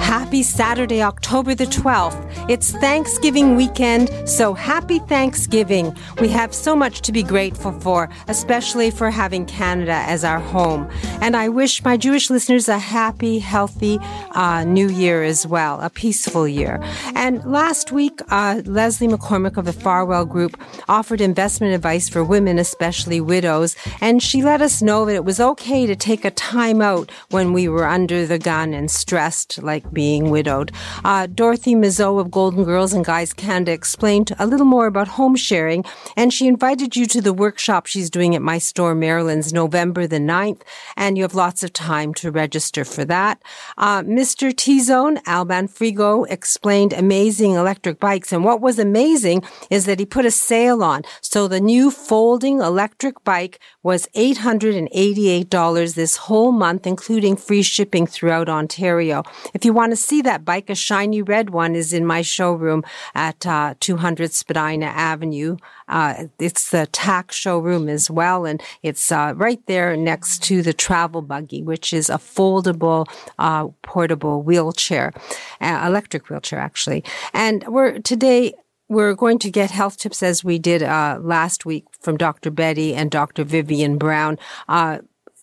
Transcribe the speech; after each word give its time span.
Happy 0.00 0.42
Saturday, 0.42 1.02
October 1.02 1.54
the 1.54 1.66
12th. 1.66 2.26
It's 2.48 2.72
Thanksgiving 2.72 3.54
weekend, 3.54 4.10
so 4.28 4.54
happy 4.54 4.98
Thanksgiving. 4.98 5.96
We 6.20 6.28
have 6.28 6.52
so 6.52 6.74
much 6.74 7.02
to 7.02 7.12
be 7.12 7.22
grateful 7.22 7.70
for, 7.80 8.08
especially 8.26 8.90
for 8.90 9.10
having 9.10 9.46
Canada 9.46 9.92
as 9.92 10.24
our 10.24 10.40
home. 10.40 10.90
And 11.20 11.36
I 11.36 11.48
wish 11.48 11.84
my 11.84 11.96
Jewish 11.96 12.28
listeners 12.28 12.68
a 12.68 12.78
happy, 12.78 13.38
healthy 13.38 13.98
uh, 14.32 14.64
new 14.64 14.88
year 14.88 15.22
as 15.22 15.46
well, 15.46 15.80
a 15.80 15.90
peaceful 15.90 16.48
year. 16.48 16.80
And 17.14 17.44
last 17.44 17.92
week, 17.92 18.20
uh, 18.30 18.62
Leslie 18.64 19.06
McCormick 19.06 19.56
of 19.56 19.64
the 19.64 19.72
Farwell 19.72 20.24
Group 20.24 20.60
offered 20.88 21.20
investment 21.20 21.74
advice 21.74 22.08
for 22.08 22.24
women, 22.24 22.58
especially 22.58 23.20
widows, 23.20 23.76
and 24.00 24.22
she 24.22 24.42
let 24.42 24.60
us 24.62 24.82
know 24.82 25.04
that 25.04 25.14
it 25.14 25.24
was 25.24 25.38
okay 25.40 25.86
to 25.86 25.94
take 25.94 26.24
a 26.24 26.30
time 26.30 26.80
out 26.82 27.12
when 27.30 27.52
we 27.52 27.68
were 27.68 27.86
under 27.86 28.26
the 28.26 28.38
gun 28.38 28.72
and 28.72 28.90
stressed 28.90 29.62
like 29.62 29.89
being 29.92 30.30
widowed. 30.30 30.72
Uh, 31.04 31.26
Dorothy 31.26 31.74
Mizeau 31.74 32.20
of 32.20 32.30
Golden 32.30 32.64
Girls 32.64 32.92
and 32.92 33.04
Guys 33.04 33.32
Canada 33.32 33.72
explained 33.72 34.32
a 34.38 34.46
little 34.46 34.66
more 34.66 34.86
about 34.86 35.08
home 35.08 35.36
sharing, 35.36 35.84
and 36.16 36.32
she 36.32 36.46
invited 36.46 36.96
you 36.96 37.06
to 37.06 37.20
the 37.20 37.32
workshop 37.32 37.86
she's 37.86 38.10
doing 38.10 38.34
at 38.34 38.42
my 38.42 38.58
store, 38.58 38.94
Marilyn's, 38.94 39.52
November 39.52 40.06
the 40.06 40.18
9th, 40.18 40.62
and 40.96 41.16
you 41.16 41.24
have 41.24 41.34
lots 41.34 41.62
of 41.62 41.72
time 41.72 42.14
to 42.14 42.30
register 42.30 42.84
for 42.84 43.04
that. 43.04 43.42
Uh, 43.78 44.02
Mr. 44.02 44.54
T-Zone, 44.54 45.20
Alban 45.26 45.68
Frigo, 45.68 46.26
explained 46.30 46.92
amazing 46.92 47.52
electric 47.52 47.98
bikes, 48.00 48.32
and 48.32 48.44
what 48.44 48.60
was 48.60 48.78
amazing 48.78 49.42
is 49.70 49.86
that 49.86 49.98
he 49.98 50.06
put 50.06 50.24
a 50.24 50.30
sale 50.30 50.82
on. 50.82 51.02
So 51.20 51.48
the 51.48 51.60
new 51.60 51.90
folding 51.90 52.60
electric 52.60 53.22
bike 53.24 53.60
was 53.82 54.06
$888 54.14 55.94
this 55.94 56.16
whole 56.16 56.52
month, 56.52 56.86
including 56.86 57.36
free 57.36 57.62
shipping 57.62 58.06
throughout 58.06 58.48
Ontario. 58.48 59.22
If 59.54 59.64
you 59.64 59.72
want 59.80 59.92
to 59.92 59.96
see 59.96 60.20
that 60.22 60.44
bike, 60.44 60.68
a 60.68 60.74
shiny 60.74 61.22
red 61.22 61.50
one 61.50 61.74
is 61.74 61.92
in 61.94 62.04
my 62.04 62.20
showroom 62.20 62.84
at 63.14 63.46
uh, 63.46 63.74
200 63.80 64.30
Spadina 64.30 64.86
Avenue. 64.86 65.56
Uh, 65.88 66.24
it's 66.38 66.70
the 66.70 66.86
TAC 66.92 67.32
showroom 67.32 67.88
as 67.88 68.10
well, 68.10 68.44
and 68.44 68.62
it's 68.82 69.10
uh, 69.10 69.32
right 69.36 69.64
there 69.66 69.96
next 69.96 70.42
to 70.44 70.60
the 70.60 70.74
travel 70.74 71.22
buggy, 71.22 71.62
which 71.62 71.94
is 71.94 72.10
a 72.10 72.18
foldable, 72.18 73.06
uh, 73.38 73.68
portable 73.82 74.42
wheelchair, 74.42 75.12
uh, 75.62 75.82
electric 75.86 76.28
wheelchair 76.28 76.58
actually. 76.58 77.02
And 77.32 77.64
we're 77.66 78.00
today 78.00 78.52
we're 78.90 79.14
going 79.14 79.38
to 79.38 79.50
get 79.50 79.70
health 79.70 79.96
tips 79.96 80.22
as 80.22 80.42
we 80.42 80.58
did 80.58 80.82
uh, 80.82 81.18
last 81.22 81.64
week 81.64 81.84
from 82.00 82.16
Dr. 82.16 82.50
Betty 82.50 82.92
and 82.92 83.08
Dr. 83.08 83.44
Vivian 83.44 83.98
Brown. 83.98 84.36
Uh, 84.68 84.98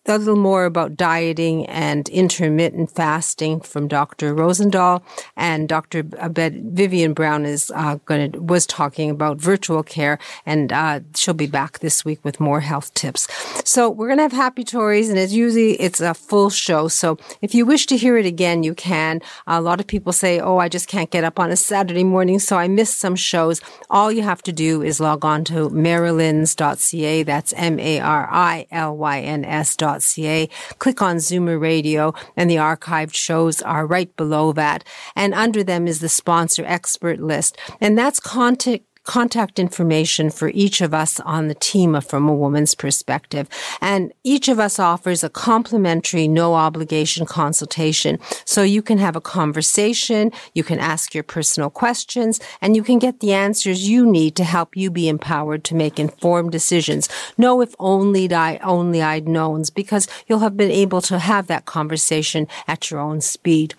a 0.08 0.18
little 0.18 0.36
more 0.36 0.66
about 0.66 0.96
dieting 0.96 1.66
and 1.68 2.08
intermittent 2.10 2.92
fasting 2.92 3.60
from 3.60 3.88
Dr. 3.88 4.34
Rosendahl 4.34 5.04
and 5.36 5.68
Dr. 5.68 6.04
Vivian 6.04 7.14
Brown 7.14 7.46
is 7.46 7.72
uh, 7.76 7.96
going 8.06 8.32
to 8.32 8.40
was 8.40 8.66
talking 8.66 9.10
about 9.10 9.38
virtual 9.38 9.84
care, 9.84 10.20
and 10.46 10.72
uh, 10.72 11.02
she'll 11.16 11.34
be 11.34 11.48
back 11.48 11.80
this 11.80 12.06
week 12.06 12.24
with 12.24 12.40
more 12.40 12.62
health 12.62 12.94
tips. 12.94 13.28
So 13.68 13.90
we're 13.90 14.08
going 14.08 14.18
to 14.18 14.24
have 14.24 14.32
happy 14.32 14.64
Tories 14.64 15.10
and 15.10 15.20
as 15.20 15.34
usually 15.36 15.74
it's 15.74 16.00
a 16.00 16.14
full 16.14 16.50
show. 16.50 16.88
So 16.88 17.18
if 17.42 17.54
you 17.54 17.66
wish 17.66 17.86
to 17.88 17.98
hear 17.98 18.18
it 18.18 18.26
again, 18.26 18.64
you 18.64 18.74
can. 18.74 19.22
A 19.46 19.62
lot 19.62 19.80
of 19.80 19.88
people 19.88 20.14
say, 20.14 20.40
"Oh, 20.40 20.58
I 20.58 20.70
just 20.70 20.88
can't 20.88 21.12
get 21.12 21.24
up 21.24 21.40
on 21.40 21.52
a 21.52 21.56
Saturday 21.56 22.04
morning, 22.04 22.40
so 22.40 22.58
I 22.58 22.68
missed 22.68 23.00
some 23.00 23.16
shows." 23.16 23.62
All 23.90 24.12
you 24.12 24.22
have 24.22 24.42
to 24.44 24.52
do 24.52 24.82
is 24.82 25.00
log 25.00 25.26
on 25.26 25.44
to 25.46 25.70
marilyns.ca. 25.70 27.24
That's 27.24 27.54
M 27.54 27.80
A 27.80 28.00
R 28.00 28.30
I 28.32 28.68
L 28.72 28.96
Y 28.96 29.20
N 29.20 29.44
S 29.46 29.76
dot 29.76 29.97
ca. 30.02 30.50
Click 30.80 31.02
on 31.02 31.18
Zoomer 31.18 31.60
Radio 31.60 32.14
and 32.36 32.50
the 32.50 32.56
archived 32.56 33.14
shows 33.14 33.62
are 33.62 33.86
right 33.86 34.16
below 34.16 34.52
that. 34.54 34.84
And 35.16 35.34
under 35.34 35.64
them 35.64 35.88
is 35.88 36.00
the 36.00 36.10
sponsor 36.10 36.64
expert 36.66 37.20
list. 37.20 37.58
And 37.80 37.98
that's 37.98 38.20
contact 38.20 38.86
contact 39.08 39.58
information 39.58 40.30
for 40.30 40.50
each 40.50 40.82
of 40.82 40.94
us 40.94 41.20
on 41.22 41.48
the 41.48 41.56
team 41.56 42.00
from 42.02 42.28
a 42.28 42.36
woman's 42.36 42.76
perspective. 42.76 43.48
And 43.82 44.14
each 44.24 44.50
of 44.50 44.60
us 44.60 44.78
offers 44.78 45.24
a 45.24 45.30
complimentary, 45.30 46.28
no 46.28 46.54
obligation 46.54 47.26
consultation. 47.26 48.20
So 48.46 48.62
you 48.62 48.82
can 48.82 48.98
have 48.98 49.16
a 49.16 49.22
conversation, 49.22 50.32
you 50.54 50.64
can 50.64 50.78
ask 50.80 51.16
your 51.16 51.24
personal 51.24 51.70
questions, 51.70 52.40
and 52.62 52.76
you 52.76 52.84
can 52.84 53.00
get 53.00 53.22
the 53.22 53.34
answers 53.34 53.90
you 53.90 54.06
need 54.06 54.36
to 54.36 54.44
help 54.44 54.76
you 54.76 54.92
be 54.92 55.08
empowered 55.08 55.64
to 55.66 55.76
make 55.76 56.00
informed 56.00 56.52
decisions. 56.52 57.08
No 57.38 57.62
if 57.62 57.74
only 57.80 58.32
I 58.34 58.58
only 58.58 59.02
I'd 59.02 59.28
knowns 59.28 59.70
because 59.70 60.08
you'll 60.28 60.40
have 60.40 60.58
been 60.58 60.72
able 60.72 61.02
to 61.04 61.18
have 61.18 61.48
that 61.48 61.66
conversation 61.66 62.48
at 62.68 62.92
your 62.92 63.00
own 63.00 63.22
speed. 63.22 63.74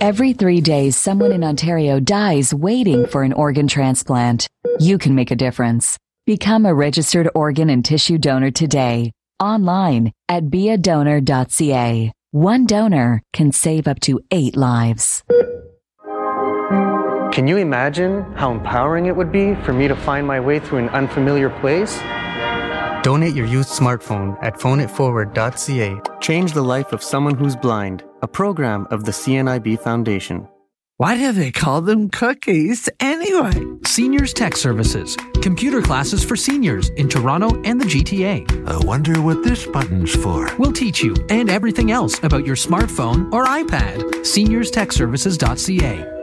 Every 0.01 0.33
three 0.33 0.61
days, 0.61 0.97
someone 0.97 1.31
in 1.31 1.43
Ontario 1.43 1.99
dies 1.99 2.53
waiting 2.53 3.05
for 3.05 3.23
an 3.23 3.33
organ 3.33 3.67
transplant. 3.67 4.47
You 4.79 4.97
can 4.97 5.15
make 5.15 5.31
a 5.31 5.35
difference. 5.35 5.97
Become 6.25 6.65
a 6.65 6.73
registered 6.73 7.29
organ 7.35 7.69
and 7.69 7.83
tissue 7.83 8.17
donor 8.17 8.51
today. 8.51 9.11
Online 9.39 10.11
at 10.29 10.45
beadonor.ca. 10.45 12.11
One 12.31 12.65
donor 12.65 13.21
can 13.31 13.51
save 13.51 13.87
up 13.87 13.99
to 14.01 14.19
eight 14.31 14.55
lives. 14.55 15.23
Can 17.33 17.47
you 17.47 17.57
imagine 17.57 18.21
how 18.35 18.51
empowering 18.51 19.07
it 19.07 19.15
would 19.15 19.31
be 19.31 19.55
for 19.65 19.73
me 19.73 19.87
to 19.87 19.95
find 19.95 20.27
my 20.27 20.39
way 20.39 20.59
through 20.59 20.77
an 20.77 20.89
unfamiliar 20.89 21.49
place? 21.49 21.97
Donate 23.01 23.33
your 23.33 23.47
used 23.47 23.69
smartphone 23.69 24.37
at 24.43 24.59
phoneitforward.ca. 24.59 26.19
Change 26.21 26.51
the 26.51 26.61
life 26.61 26.93
of 26.93 27.01
someone 27.01 27.33
who's 27.33 27.55
blind, 27.55 28.03
a 28.21 28.27
program 28.27 28.85
of 28.91 29.05
the 29.05 29.11
CNIB 29.11 29.79
Foundation. 29.79 30.47
Why 30.97 31.17
do 31.17 31.31
they 31.31 31.49
call 31.49 31.81
them 31.81 32.09
cookies 32.09 32.87
anyway? 32.99 33.65
Seniors 33.83 34.31
Tech 34.31 34.55
Services, 34.55 35.17
computer 35.41 35.81
classes 35.81 36.23
for 36.23 36.35
seniors 36.35 36.89
in 36.89 37.09
Toronto 37.09 37.59
and 37.63 37.81
the 37.81 37.85
GTA. 37.85 38.67
I 38.67 38.77
wonder 38.85 39.19
what 39.23 39.43
this 39.43 39.65
button's 39.65 40.15
for. 40.15 40.55
We'll 40.57 40.71
teach 40.71 41.01
you 41.01 41.15
and 41.31 41.49
everything 41.49 41.89
else 41.89 42.23
about 42.23 42.45
your 42.45 42.55
smartphone 42.55 43.33
or 43.33 43.45
iPad. 43.45 44.01
SeniorsTechServices.ca. 44.21 46.22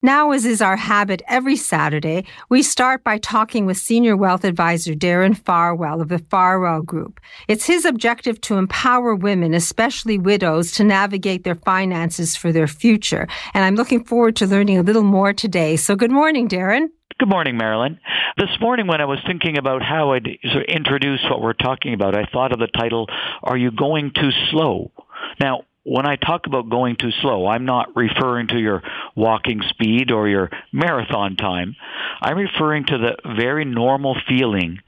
Now, 0.00 0.30
as 0.30 0.44
is 0.44 0.62
our 0.62 0.76
habit 0.76 1.22
every 1.26 1.56
Saturday, 1.56 2.24
we 2.48 2.62
start 2.62 3.02
by 3.02 3.18
talking 3.18 3.66
with 3.66 3.78
Senior 3.78 4.16
Wealth 4.16 4.44
Advisor 4.44 4.94
Darren 4.94 5.36
Farwell 5.36 6.00
of 6.00 6.08
the 6.08 6.20
Farwell 6.20 6.82
Group. 6.82 7.18
It's 7.48 7.66
his 7.66 7.84
objective 7.84 8.40
to 8.42 8.58
empower 8.58 9.16
women, 9.16 9.54
especially 9.54 10.16
widows, 10.16 10.70
to 10.72 10.84
navigate 10.84 11.42
their 11.42 11.56
finances 11.56 12.36
for 12.36 12.52
their 12.52 12.68
future. 12.68 13.26
And 13.54 13.64
I'm 13.64 13.74
looking 13.74 14.04
forward 14.04 14.36
to 14.36 14.46
learning 14.46 14.78
a 14.78 14.84
little 14.84 15.02
more 15.02 15.32
today. 15.32 15.74
So, 15.74 15.96
good 15.96 16.12
morning, 16.12 16.48
Darren. 16.48 16.90
Good 17.18 17.28
morning, 17.28 17.56
Marilyn. 17.56 17.98
This 18.36 18.50
morning, 18.60 18.86
when 18.86 19.00
I 19.00 19.06
was 19.06 19.18
thinking 19.26 19.58
about 19.58 19.82
how 19.82 20.12
I'd 20.12 20.28
introduce 20.68 21.24
what 21.28 21.42
we're 21.42 21.54
talking 21.54 21.92
about, 21.92 22.14
I 22.14 22.24
thought 22.32 22.52
of 22.52 22.60
the 22.60 22.68
title, 22.68 23.08
Are 23.42 23.56
You 23.56 23.72
Going 23.72 24.12
Too 24.14 24.30
Slow? 24.52 24.92
Now, 25.40 25.62
when 25.88 26.06
I 26.06 26.16
talk 26.16 26.46
about 26.46 26.68
going 26.68 26.96
too 26.96 27.10
slow, 27.22 27.46
I'm 27.46 27.64
not 27.64 27.96
referring 27.96 28.48
to 28.48 28.58
your 28.58 28.82
walking 29.16 29.62
speed 29.70 30.10
or 30.10 30.28
your 30.28 30.50
marathon 30.72 31.36
time. 31.36 31.76
I'm 32.20 32.36
referring 32.36 32.84
to 32.86 32.98
the 32.98 33.34
very 33.36 33.64
normal 33.64 34.16
feeling 34.28 34.80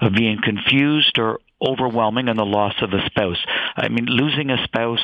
of 0.00 0.12
being 0.12 0.38
confused 0.42 1.18
or 1.18 1.40
overwhelming 1.60 2.28
and 2.28 2.38
the 2.38 2.44
loss 2.44 2.74
of 2.82 2.92
a 2.92 3.04
spouse. 3.06 3.38
I 3.76 3.88
mean, 3.88 4.04
losing 4.06 4.50
a 4.50 4.62
spouse 4.64 5.00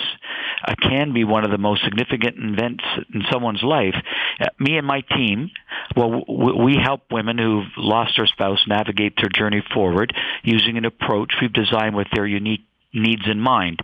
uh, 0.67 0.75
can 0.81 1.13
be 1.13 1.25
one 1.25 1.45
of 1.45 1.51
the 1.51 1.59
most 1.59 1.83
significant 1.83 2.37
events 2.39 2.85
in 3.15 3.23
someone's 3.31 3.63
life. 3.63 3.95
Uh, 4.39 4.47
me 4.59 4.77
and 4.77 4.87
my 4.87 5.01
team, 5.01 5.51
well, 5.97 6.11
w- 6.21 6.63
we 6.63 6.77
help 6.77 7.11
women 7.11 7.39
who've 7.39 7.67
lost 7.79 8.13
their 8.17 8.27
spouse 8.27 8.61
navigate 8.69 9.15
their 9.17 9.31
journey 9.31 9.63
forward 9.73 10.15
using 10.43 10.77
an 10.77 10.85
approach 10.85 11.33
we've 11.41 11.53
designed 11.53 11.97
with 11.97 12.09
their 12.15 12.27
unique 12.27 12.67
needs 12.93 13.23
in 13.27 13.41
mind. 13.41 13.81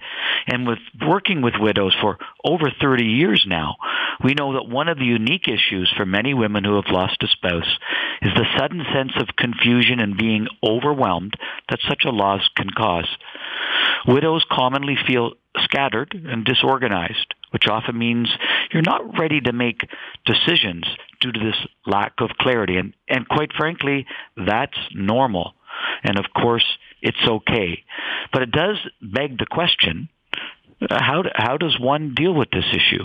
And 0.47 0.67
with 0.67 0.79
working 1.07 1.43
with 1.43 1.55
widows 1.59 1.95
for 2.01 2.19
over 2.45 2.71
30 2.81 3.05
years 3.05 3.45
now, 3.47 3.77
we 4.23 4.35
know 4.35 4.55
that 4.55 4.69
one 4.69 4.89
of 4.89 4.99
the 4.99 5.05
unique 5.05 5.49
issues 5.49 5.93
for 5.97 6.05
many 6.05 6.35
women 6.35 6.65
who 6.65 6.77
have 6.77 6.91
lost 6.91 7.23
a 7.23 7.29
spouse 7.29 7.79
is 8.23 8.33
the 8.35 8.47
sudden 8.57 8.85
sense 8.93 9.13
of 9.17 9.37
confusion 9.37 10.01
and 10.01 10.17
being 10.17 10.49
overwhelmed 10.63 11.35
that 11.69 11.81
such 11.89 12.05
a 12.05 12.11
loss 12.11 12.43
can 12.57 12.71
cause. 12.71 13.09
Widows 14.07 14.45
commonly 14.51 14.97
feel 15.07 15.33
scattered 15.59 16.15
and 16.15 16.45
disorganized, 16.45 17.35
which 17.51 17.69
often 17.69 17.99
means 17.99 18.29
you're 18.73 18.83
not 18.83 19.19
ready 19.19 19.41
to 19.41 19.53
make 19.53 19.89
decisions 20.25 20.85
due 21.21 21.33
to 21.33 21.41
this 21.41 21.57
lack 21.87 22.15
of 22.21 22.31
clarity. 22.39 22.77
And, 22.77 22.95
and 23.09 23.29
quite 23.29 23.53
frankly, 23.53 24.07
that's 24.37 24.79
normal. 24.95 25.55
And 26.03 26.19
of 26.19 26.27
course, 26.35 26.65
it's 27.03 27.27
okay. 27.27 27.85
But 28.33 28.43
it 28.43 28.51
does 28.51 28.77
beg 29.01 29.39
the 29.39 29.47
question, 29.47 30.09
uh, 30.81 31.03
how, 31.03 31.25
how 31.35 31.57
does 31.57 31.79
one 31.79 32.15
deal 32.15 32.33
with 32.35 32.51
this 32.51 32.67
issue? 32.73 33.05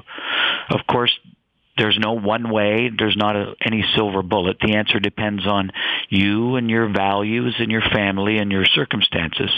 Of 0.70 0.86
course, 0.88 1.12
there's 1.78 1.98
no 2.00 2.14
one 2.14 2.52
way. 2.52 2.92
There's 2.96 3.18
not 3.18 3.36
a, 3.36 3.54
any 3.66 3.84
silver 3.96 4.22
bullet. 4.22 4.58
The 4.62 4.76
answer 4.76 5.00
depends 5.00 5.48
on 5.48 5.72
you 6.10 6.56
and 6.56 6.70
your 6.70 6.88
values 6.90 7.56
and 7.58 7.72
your 7.72 7.82
family 7.82 8.38
and 8.38 8.52
your 8.52 8.66
circumstances. 8.66 9.50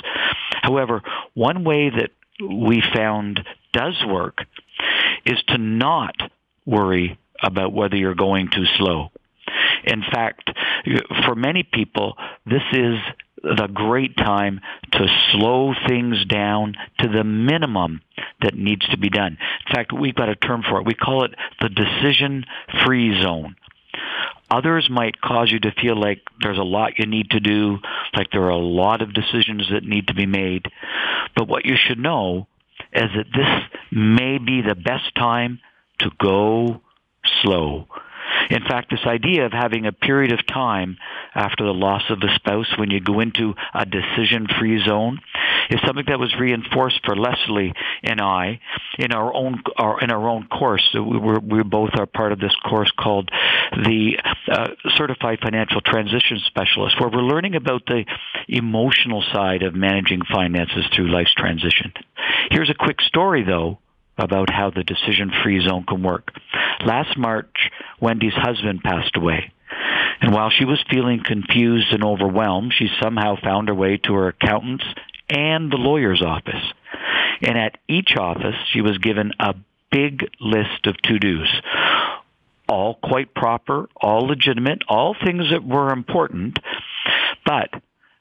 However, 0.62 1.02
one 1.34 1.64
way 1.64 1.90
that 1.90 2.12
we 2.40 2.82
found 2.94 3.42
does 3.74 4.02
work 4.08 4.40
is 5.26 5.42
to 5.50 5.58
not 5.58 6.16
worry 6.66 7.20
about 7.44 7.74
whether 7.74 7.96
you're 7.96 8.16
going 8.16 8.50
too 8.50 8.66
slow. 8.78 9.10
In 9.84 10.02
fact, 10.02 10.50
for 11.26 11.36
many 11.36 11.64
people, 11.64 12.18
this 12.46 12.64
is 12.72 12.98
the 13.46 13.68
great 13.68 14.18
time 14.18 14.60
to 14.92 15.08
slow 15.32 15.74
things 15.88 16.26
down 16.26 16.76
to 17.00 17.08
the 17.08 17.24
minimum 17.24 18.02
that 18.42 18.56
needs 18.56 18.86
to 18.88 18.98
be 18.98 19.10
done. 19.10 19.38
In 19.68 19.74
fact, 19.74 19.94
we've 19.94 20.16
got 20.16 20.30
a 20.30 20.36
term 20.36 20.64
for 20.68 20.80
it. 20.80 20.86
We 20.86 20.96
call 20.96 21.24
it 21.26 21.36
the 21.62 21.70
decision 21.70 22.46
free 22.86 23.22
zone. 23.22 23.56
Others 24.50 24.90
might 24.90 25.22
cause 25.22 25.52
you 25.52 25.60
to 25.60 25.72
feel 25.72 26.00
like 26.00 26.22
there's 26.42 26.58
a 26.58 26.64
lot 26.64 27.00
you 27.00 27.06
need 27.06 27.32
to 27.32 27.40
do, 27.40 27.80
like 28.16 28.32
there 28.32 28.44
are 28.44 28.50
a 28.50 28.58
lot 28.58 29.02
of 29.02 29.14
decisions 29.14 29.70
that 29.72 29.84
need 29.84 30.08
to 30.08 30.14
be 30.14 30.26
made. 30.26 30.68
But 31.36 31.48
what 31.48 31.66
you 31.66 31.76
should 31.76 32.00
know 32.00 32.48
is 32.94 33.10
that 33.16 33.28
this 33.34 33.80
may 33.92 34.38
be 34.38 34.62
the 34.62 34.76
best 34.76 35.16
time 35.16 35.60
to 36.00 36.12
go 36.20 36.82
slow. 37.42 37.88
In 38.50 38.64
fact, 38.64 38.90
this 38.92 39.06
idea 39.06 39.46
of 39.46 39.52
having 39.52 39.86
a 39.86 39.92
period 39.92 40.32
of 40.32 40.46
time 40.46 40.98
after 41.34 41.66
the 41.66 41.74
loss 41.74 42.04
of 42.10 42.20
the 42.20 42.30
spouse 42.36 42.68
when 42.78 42.92
you 42.92 43.00
go 43.00 43.20
into 43.20 43.56
a 43.74 43.86
decision-free 43.86 44.84
zone 44.86 45.20
is 45.70 45.80
something 45.86 46.06
that 46.08 46.20
was 46.20 46.34
reinforced 46.40 47.00
for 47.06 47.16
Leslie 47.16 47.74
and 48.04 48.22
I 48.22 48.60
in 48.98 49.12
our 49.12 49.34
own 49.34 49.62
our, 49.78 50.00
in 50.02 50.12
our 50.12 50.28
own 50.28 50.48
course. 50.48 50.88
We 50.94 51.18
we 51.40 51.64
both 51.64 51.92
are 51.98 52.06
part 52.06 52.32
of 52.32 52.40
this 52.40 52.56
course 52.68 52.92
called 52.98 53.30
the 53.72 54.18
uh, 54.52 54.68
Certified 54.96 55.40
Financial 55.42 55.82
Transition 55.82 56.40
Specialist, 56.46 57.00
where 57.00 57.10
we're 57.10 57.22
learning 57.22 57.56
about 57.56 57.86
the 57.86 58.06
emotional 58.48 59.24
side 59.34 59.64
of 59.64 59.74
managing 59.74 60.22
finances 60.32 60.86
through 60.94 61.08
life's 61.08 61.34
transition. 61.34 61.94
Here's 62.52 62.70
a 62.70 62.76
quick 62.76 63.02
story, 63.02 63.44
though, 63.44 63.80
about 64.18 64.50
how 64.50 64.70
the 64.70 64.84
decision 64.84 65.32
free 65.44 65.66
zone 65.66 65.86
can 65.88 66.04
work. 66.04 66.32
Last 66.86 67.18
March, 67.18 67.72
Wendy's 68.00 68.34
husband 68.34 68.82
passed 68.84 69.16
away. 69.16 69.52
And 70.22 70.34
while 70.34 70.50
she 70.50 70.66
was 70.66 70.84
feeling 70.90 71.22
confused 71.24 71.92
and 71.92 72.04
overwhelmed, 72.04 72.74
she 72.74 72.88
somehow 73.02 73.36
found 73.42 73.68
her 73.68 73.76
way 73.76 73.98
to 73.98 74.14
her 74.14 74.28
accountant's 74.30 74.86
and 75.30 75.72
the 75.72 75.78
lawyer's 75.78 76.22
office. 76.22 76.74
And 77.42 77.58
at 77.58 77.78
each 77.88 78.16
office, 78.16 78.56
she 78.72 78.82
was 78.82 78.98
given 78.98 79.34
a 79.40 79.56
big 79.92 80.30
list 80.40 80.86
of 80.86 80.98
to-dos. 80.98 81.48
All 82.68 82.96
quite 82.96 83.34
proper, 83.34 83.90
all 83.96 84.28
legitimate, 84.28 84.84
all 84.88 85.16
things 85.16 85.52
that 85.52 85.64
were 85.64 85.92
important, 85.92 86.60
but 87.46 87.70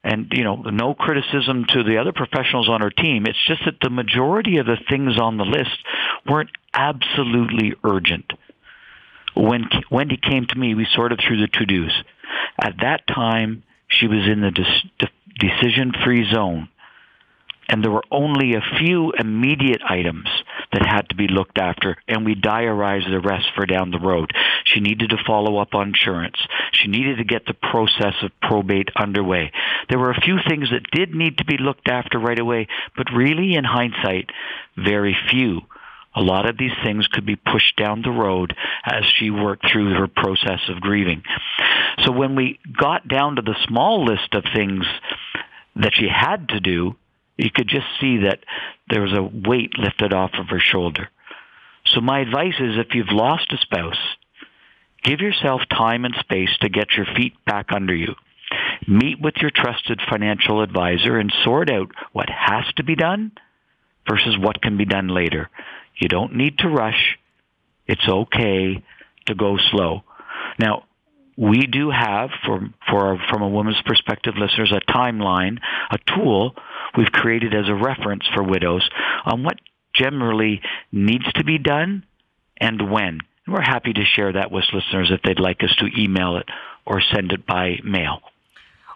and 0.05 0.31
you 0.33 0.45
know 0.45 0.57
no 0.57 0.95
criticism 0.95 1.65
to 1.71 1.83
the 1.83 1.97
other 1.97 2.13
professionals 2.13 2.69
on 2.69 2.83
her 2.83 2.91
team. 2.91 3.27
It's 3.27 3.47
just 3.47 3.63
that 3.65 3.79
the 3.81 3.91
majority 3.91 4.59
of 4.59 4.67
the 4.67 4.77
things 4.89 5.19
on 5.19 5.39
the 5.39 5.45
list 5.45 5.77
weren't 6.29 6.51
absolutely 6.73 7.75
urgent. 7.83 8.33
When 9.35 9.65
wendy 9.91 10.19
came 10.19 10.47
to 10.47 10.59
me 10.59 10.75
we 10.75 10.87
sorted 10.95 11.21
through 11.27 11.41
the 11.41 11.49
to-dos. 11.49 11.93
At 12.59 12.77
that 12.83 13.07
time 13.07 13.65
she 13.89 14.07
was 14.07 14.29
in 14.29 14.41
the 14.41 14.53
decision 15.41 15.93
free 16.05 16.31
zone 16.31 16.69
and 17.69 17.83
there 17.83 17.91
were 17.91 18.05
only 18.11 18.55
a 18.55 18.79
few 18.79 19.13
immediate 19.13 19.83
items 19.89 20.29
that 20.73 20.87
had 20.87 21.09
to 21.09 21.15
be 21.15 21.29
looked 21.29 21.59
after, 21.59 21.97
and 22.09 22.25
we 22.25 22.35
diarized 22.35 23.07
the 23.07 23.21
rest 23.21 23.47
for 23.55 23.67
down 23.67 23.91
the 23.91 23.99
road. 23.99 24.33
She 24.65 24.81
needed 24.81 25.11
to 25.11 25.25
follow 25.27 25.59
up 25.59 25.75
on 25.75 25.89
insurance. 25.89 26.37
She 26.73 26.89
needed 26.89 27.19
to 27.19 27.25
get 27.25 27.47
the 27.47 27.55
process 27.55 28.15
of 28.23 28.31
probate 28.41 28.91
underway. 28.97 29.53
There 29.89 29.99
were 29.99 30.11
a 30.11 30.21
few 30.21 30.39
things 30.49 30.71
that 30.71 30.91
did 30.91 31.15
need 31.15 31.39
to 31.39 31.45
be 31.45 31.59
looked 31.59 31.89
after 31.89 32.19
right 32.19 32.39
away, 32.39 32.69
but 32.97 33.13
really, 33.15 33.55
in 33.55 33.65
hindsight, 33.65 34.31
very 34.77 35.17
few. 35.31 35.63
A 36.17 36.23
lot 36.23 36.49
of 36.49 36.57
these 36.57 36.73
things 36.85 37.09
could 37.09 37.27
be 37.27 37.37
pushed 37.37 37.77
down 37.77 38.03
the 38.03 38.11
road 38.11 38.55
as 38.85 39.05
she 39.05 39.31
worked 39.31 39.71
through 39.71 39.95
her 39.95 40.07
process 40.07 40.61
of 40.69 40.81
grieving. 40.81 41.25
So 42.05 42.13
when 42.13 42.37
we 42.37 42.61
got 42.77 43.09
down 43.09 43.37
to 43.37 43.43
the 43.43 43.57
small 43.67 44.05
list 44.05 44.33
of 44.33 44.45
things 44.55 44.85
that 45.77 45.95
she 45.95 46.07
had 46.09 46.51
to 46.51 46.61
do, 46.61 46.95
you 47.37 47.51
could 47.51 47.69
just 47.69 47.87
see 48.01 48.19
that 48.19 48.41
there 48.89 49.03
was 49.03 49.13
a 49.13 49.23
weight 49.23 49.77
lifted 49.79 50.13
off 50.13 50.33
of 50.39 50.49
her 50.49 50.61
shoulder. 50.61 51.09
So 51.87 52.01
my 52.01 52.21
advice 52.21 52.55
is 52.59 52.79
if 52.79 52.95
you've 52.95 53.13
lost 53.13 53.53
a 53.53 53.59
spouse, 53.59 53.99
give 55.03 55.21
yourself 55.21 55.63
time 55.71 56.05
and 56.05 56.15
space 56.21 56.51
to 56.61 56.69
get 56.69 56.93
your 56.97 57.07
feet 57.17 57.35
back 57.45 57.73
under 57.73 57.95
you. 57.95 58.15
Meet 58.87 59.21
with 59.21 59.35
your 59.41 59.51
trusted 59.51 60.01
financial 60.09 60.63
advisor 60.63 61.19
and 61.19 61.33
sort 61.43 61.71
out 61.71 61.91
what 62.13 62.29
has 62.31 62.65
to 62.77 62.85
be 62.85 62.95
done 62.95 63.33
versus 64.09 64.37
what 64.39 64.63
can 64.63 64.77
be 64.77 64.85
done 64.85 65.09
later. 65.09 65.51
You 65.97 66.09
don't 66.09 66.37
need 66.37 66.59
to 66.59 66.69
rush. 66.69 67.19
It's 67.87 68.09
okay 68.09 68.83
to 69.27 69.35
go 69.35 69.59
slow. 69.71 70.05
Now, 70.59 70.85
we 71.37 71.67
do 71.67 71.91
have, 71.91 72.31
for, 72.45 72.69
for 72.89 73.19
from 73.29 73.43
a 73.43 73.49
woman's 73.49 73.81
perspective, 73.85 74.35
listeners, 74.37 74.73
a 74.73 74.93
timeline, 74.93 75.59
a 75.91 75.99
tool 76.15 76.55
we've 76.97 77.11
created 77.13 77.55
as 77.55 77.69
a 77.69 77.75
reference 77.75 78.25
for 78.35 78.43
widows 78.43 78.89
on 79.25 79.43
what 79.43 79.59
generally 79.95 80.61
needs 80.93 81.25
to 81.35 81.45
be 81.45 81.59
done 81.59 82.05
and 82.61 82.91
when. 82.91 83.21
And 83.47 83.55
we're 83.55 83.63
happy 83.63 83.93
to 83.93 84.05
share 84.05 84.33
that 84.33 84.51
with 84.51 84.65
listeners 84.73 85.11
if 85.11 85.23
they'd 85.23 85.41
like 85.41 85.63
us 85.63 85.75
to 85.79 86.01
email 86.01 86.37
it 86.37 86.49
or 86.87 87.01
send 87.01 87.33
it 87.33 87.47
by 87.47 87.79
mail. 87.85 88.21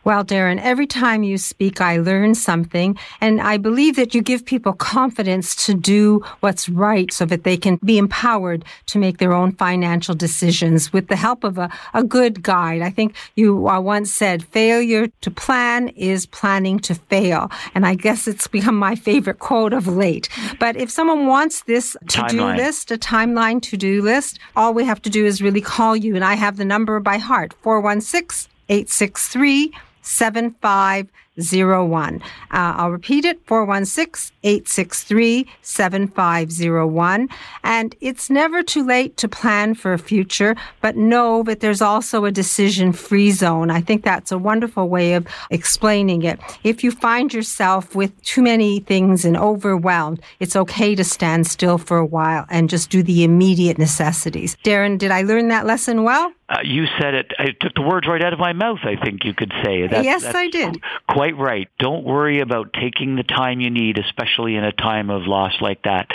Well, 0.08 0.24
Darren, 0.24 0.58
every 0.62 0.86
time 0.86 1.22
you 1.22 1.36
speak, 1.36 1.82
I 1.82 1.98
learn 1.98 2.34
something. 2.34 2.96
And 3.20 3.42
I 3.42 3.58
believe 3.58 3.96
that 3.96 4.14
you 4.14 4.22
give 4.22 4.42
people 4.42 4.72
confidence 4.72 5.54
to 5.66 5.74
do 5.74 6.24
what's 6.40 6.66
right 6.66 7.12
so 7.12 7.26
that 7.26 7.44
they 7.44 7.58
can 7.58 7.78
be 7.84 7.98
empowered 7.98 8.64
to 8.86 8.98
make 8.98 9.18
their 9.18 9.34
own 9.34 9.52
financial 9.52 10.14
decisions 10.14 10.94
with 10.94 11.08
the 11.08 11.16
help 11.16 11.44
of 11.44 11.58
a, 11.58 11.68
a 11.92 12.02
good 12.02 12.42
guide. 12.42 12.80
I 12.80 12.88
think 12.88 13.16
you 13.36 13.68
uh, 13.68 13.80
once 13.80 14.10
said, 14.10 14.46
failure 14.46 15.08
to 15.20 15.30
plan 15.30 15.88
is 15.88 16.24
planning 16.24 16.78
to 16.78 16.94
fail. 16.94 17.50
And 17.74 17.84
I 17.84 17.94
guess 17.94 18.26
it's 18.26 18.46
become 18.46 18.76
my 18.76 18.94
favorite 18.94 19.40
quote 19.40 19.74
of 19.74 19.86
late. 19.86 20.30
But 20.58 20.78
if 20.78 20.90
someone 20.90 21.26
wants 21.26 21.64
this 21.64 21.98
to 22.08 22.24
do 22.30 22.46
list, 22.46 22.90
a 22.90 22.96
timeline 22.96 23.60
to 23.60 23.76
do 23.76 24.00
list, 24.00 24.38
all 24.56 24.72
we 24.72 24.86
have 24.86 25.02
to 25.02 25.10
do 25.10 25.26
is 25.26 25.42
really 25.42 25.60
call 25.60 25.94
you. 25.94 26.14
And 26.14 26.24
I 26.24 26.32
have 26.32 26.56
the 26.56 26.64
number 26.64 26.98
by 26.98 27.18
heart 27.18 27.52
416 27.60 28.50
863 28.70 29.72
757 30.08 31.10
7501. 31.38 32.20
Uh, 32.50 32.74
I'll 32.76 32.90
repeat 32.90 33.24
it 33.24 33.40
416 33.46 34.34
863 34.42 35.46
7501. 35.62 37.28
And 37.62 37.94
it's 38.00 38.30
never 38.30 38.62
too 38.62 38.84
late 38.84 39.16
to 39.18 39.28
plan 39.28 39.74
for 39.74 39.92
a 39.92 39.98
future, 39.98 40.56
but 40.80 40.96
know 40.96 41.42
that 41.44 41.60
there's 41.60 41.82
also 41.82 42.24
a 42.24 42.30
decision 42.30 42.92
free 42.92 43.30
zone. 43.30 43.70
I 43.70 43.80
think 43.80 44.04
that's 44.04 44.32
a 44.32 44.38
wonderful 44.38 44.88
way 44.88 45.14
of 45.14 45.26
explaining 45.50 46.22
it. 46.22 46.40
If 46.64 46.82
you 46.82 46.90
find 46.90 47.32
yourself 47.32 47.94
with 47.94 48.20
too 48.22 48.42
many 48.42 48.80
things 48.80 49.24
and 49.24 49.36
overwhelmed, 49.36 50.20
it's 50.40 50.56
okay 50.56 50.94
to 50.94 51.04
stand 51.04 51.46
still 51.46 51.78
for 51.78 51.98
a 51.98 52.06
while 52.06 52.46
and 52.50 52.68
just 52.68 52.90
do 52.90 53.02
the 53.02 53.24
immediate 53.24 53.78
necessities. 53.78 54.56
Darren, 54.64 54.98
did 54.98 55.10
I 55.10 55.22
learn 55.22 55.48
that 55.48 55.66
lesson 55.66 56.04
well? 56.04 56.32
Uh, 56.50 56.60
you 56.64 56.86
said 56.98 57.12
it. 57.12 57.32
I 57.38 57.48
took 57.60 57.74
the 57.74 57.82
words 57.82 58.06
right 58.08 58.22
out 58.24 58.32
of 58.32 58.38
my 58.38 58.54
mouth. 58.54 58.78
I 58.82 58.96
think 58.96 59.22
you 59.22 59.34
could 59.34 59.52
say 59.62 59.86
that. 59.86 60.02
yes, 60.02 60.24
I 60.24 60.48
did. 60.48 60.80
Quite 61.06 61.27
right. 61.36 61.68
Don't 61.78 62.04
worry 62.04 62.40
about 62.40 62.72
taking 62.72 63.16
the 63.16 63.22
time 63.22 63.60
you 63.60 63.70
need, 63.70 63.98
especially 63.98 64.56
in 64.56 64.64
a 64.64 64.72
time 64.72 65.10
of 65.10 65.22
loss 65.26 65.54
like 65.60 65.82
that, 65.82 66.08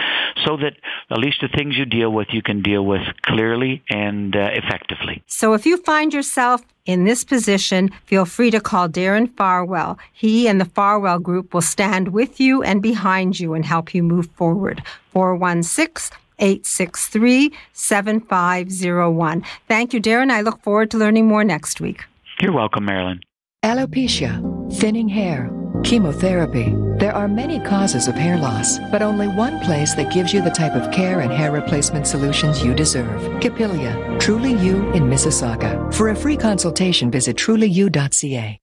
so 0.46 0.58
that 0.58 0.74
at 1.10 1.18
least 1.18 1.42
the 1.42 1.48
things 1.48 1.78
you 1.78 1.86
deal 1.86 2.12
with, 2.12 2.28
you 2.32 2.42
can 2.42 2.62
deal 2.62 2.86
with 2.86 3.02
clearly 3.22 3.84
and 3.90 4.36
uh, 4.36 4.50
effectively. 4.54 5.24
So, 5.28 5.54
if 5.54 5.66
you 5.66 5.78
find 5.78 6.14
yourself 6.14 6.62
in 6.86 7.06
this 7.06 7.24
position, 7.24 7.90
feel 8.06 8.26
free 8.26 8.52
to 8.52 8.60
call 8.60 8.90
Darren 8.90 9.36
Farwell. 9.36 9.98
He 10.12 10.48
and 10.48 10.60
the 10.60 10.66
Farwell 10.66 11.20
Group 11.20 11.54
will 11.54 11.62
stand 11.62 12.10
with 12.10 12.40
you 12.40 12.64
and 12.64 12.82
behind 12.82 13.40
you 13.40 13.54
and 13.54 13.66
help 13.66 13.94
you 13.94 14.04
move 14.04 14.30
forward. 14.36 14.84
416 15.12 16.18
863 16.40 17.54
7501. 17.74 19.44
Thank 19.68 19.94
you, 19.94 20.02
Darren. 20.02 20.32
I 20.32 20.42
look 20.42 20.62
forward 20.62 20.92
to 20.92 20.98
learning 20.98 21.28
more 21.28 21.44
next 21.44 21.80
week. 21.80 22.04
You're 22.42 22.52
welcome, 22.52 22.86
Marilyn. 22.86 23.22
Alopecia, 23.64 24.42
thinning 24.72 25.08
hair, 25.08 25.52
chemotherapy. 25.84 26.74
There 26.98 27.14
are 27.14 27.28
many 27.28 27.60
causes 27.60 28.08
of 28.08 28.16
hair 28.16 28.38
loss, 28.38 28.80
but 28.92 29.02
only 29.02 29.28
one 29.28 29.60
place 29.60 29.94
that 29.96 30.14
gives 30.14 30.34
you 30.34 30.42
the 30.42 30.50
type 30.50 30.74
of 30.74 30.92
care 30.92 31.22
and 31.22 31.32
hair 31.32 31.52
replacement 31.52 32.08
solutions 32.08 32.64
you 32.64 32.74
deserve. 32.74 33.22
Capilia, 33.42 34.18
Truly 34.20 34.54
You 34.54 34.92
in 34.94 35.04
Mississauga. 35.04 35.94
For 35.94 36.10
a 36.10 36.16
free 36.16 36.38
consultation, 36.38 37.12
visit 37.12 37.36
trulyu.ca. 37.38 38.63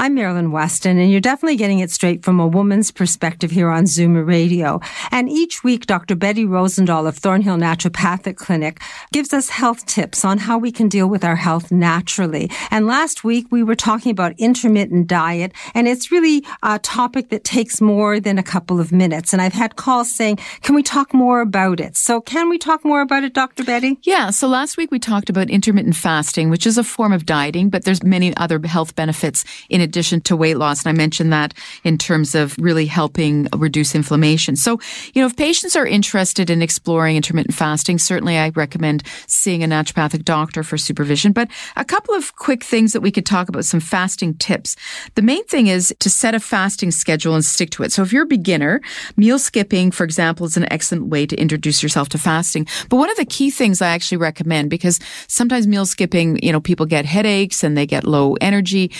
I'm 0.00 0.14
Marilyn 0.14 0.52
Weston, 0.52 0.96
and 0.96 1.10
you're 1.10 1.20
definitely 1.20 1.56
getting 1.56 1.80
it 1.80 1.90
straight 1.90 2.24
from 2.24 2.38
a 2.38 2.46
woman's 2.46 2.92
perspective 2.92 3.50
here 3.50 3.68
on 3.68 3.82
Zoomer 3.82 4.24
Radio. 4.24 4.78
And 5.10 5.28
each 5.28 5.64
week, 5.64 5.86
Dr. 5.86 6.14
Betty 6.14 6.44
Rosendahl 6.44 7.08
of 7.08 7.16
Thornhill 7.16 7.56
Naturopathic 7.56 8.36
Clinic 8.36 8.80
gives 9.12 9.32
us 9.32 9.48
health 9.48 9.86
tips 9.86 10.24
on 10.24 10.38
how 10.38 10.56
we 10.56 10.70
can 10.70 10.88
deal 10.88 11.08
with 11.08 11.24
our 11.24 11.34
health 11.34 11.72
naturally. 11.72 12.48
And 12.70 12.86
last 12.86 13.24
week, 13.24 13.48
we 13.50 13.64
were 13.64 13.74
talking 13.74 14.12
about 14.12 14.38
intermittent 14.38 15.08
diet, 15.08 15.50
and 15.74 15.88
it's 15.88 16.12
really 16.12 16.44
a 16.62 16.78
topic 16.78 17.30
that 17.30 17.42
takes 17.42 17.80
more 17.80 18.20
than 18.20 18.38
a 18.38 18.44
couple 18.44 18.78
of 18.78 18.92
minutes. 18.92 19.32
And 19.32 19.42
I've 19.42 19.52
had 19.52 19.74
calls 19.74 20.12
saying, 20.12 20.36
can 20.62 20.76
we 20.76 20.84
talk 20.84 21.12
more 21.12 21.40
about 21.40 21.80
it? 21.80 21.96
So 21.96 22.20
can 22.20 22.48
we 22.48 22.56
talk 22.56 22.84
more 22.84 23.00
about 23.00 23.24
it, 23.24 23.34
Dr. 23.34 23.64
Betty? 23.64 23.98
Yeah. 24.04 24.30
So 24.30 24.46
last 24.46 24.76
week, 24.76 24.92
we 24.92 25.00
talked 25.00 25.28
about 25.28 25.50
intermittent 25.50 25.96
fasting, 25.96 26.50
which 26.50 26.68
is 26.68 26.78
a 26.78 26.84
form 26.84 27.12
of 27.12 27.26
dieting, 27.26 27.68
but 27.68 27.82
there's 27.82 28.04
many 28.04 28.36
other 28.36 28.64
health 28.64 28.94
benefits 28.94 29.44
in 29.68 29.87
addition 29.88 30.20
to 30.22 30.36
weight 30.36 30.58
loss. 30.58 30.84
And 30.84 30.90
I 30.90 30.92
mentioned 30.92 31.32
that 31.32 31.54
in 31.84 31.98
terms 31.98 32.34
of 32.34 32.56
really 32.58 32.86
helping 32.86 33.48
reduce 33.56 33.94
inflammation. 33.94 34.56
So, 34.56 34.78
you 35.14 35.22
know, 35.22 35.26
if 35.26 35.36
patients 35.36 35.74
are 35.76 35.86
interested 35.86 36.50
in 36.50 36.62
exploring 36.62 37.16
intermittent 37.16 37.54
fasting, 37.54 37.98
certainly 37.98 38.38
I 38.38 38.50
recommend 38.50 39.02
seeing 39.26 39.64
a 39.64 39.68
naturopathic 39.68 40.24
doctor 40.24 40.62
for 40.62 40.76
supervision. 40.76 41.32
But 41.32 41.48
a 41.76 41.84
couple 41.84 42.14
of 42.14 42.36
quick 42.36 42.62
things 42.62 42.92
that 42.92 43.00
we 43.00 43.10
could 43.10 43.26
talk 43.26 43.48
about, 43.48 43.64
some 43.64 43.80
fasting 43.80 44.34
tips. 44.34 44.76
The 45.14 45.22
main 45.22 45.44
thing 45.44 45.68
is 45.68 45.94
to 46.00 46.10
set 46.10 46.34
a 46.34 46.40
fasting 46.40 46.90
schedule 46.90 47.34
and 47.34 47.44
stick 47.44 47.70
to 47.70 47.82
it. 47.82 47.92
So 47.92 48.02
if 48.02 48.12
you're 48.12 48.24
a 48.24 48.26
beginner, 48.26 48.80
meal 49.16 49.38
skipping, 49.38 49.90
for 49.90 50.04
example, 50.04 50.44
is 50.46 50.56
an 50.56 50.70
excellent 50.70 51.06
way 51.06 51.24
to 51.26 51.36
introduce 51.36 51.82
yourself 51.82 52.08
to 52.10 52.18
fasting. 52.18 52.66
But 52.90 52.96
one 52.96 53.10
of 53.10 53.16
the 53.16 53.24
key 53.24 53.50
things 53.50 53.80
I 53.80 53.88
actually 53.88 54.18
recommend, 54.18 54.68
because 54.68 55.00
sometimes 55.28 55.66
meal 55.66 55.86
skipping, 55.86 56.38
you 56.42 56.52
know, 56.52 56.60
people 56.60 56.84
get 56.86 57.04
headaches 57.04 57.64
and 57.64 57.76
they 57.76 57.86
get 57.86 58.04
low 58.04 58.34
energy. 58.40 58.90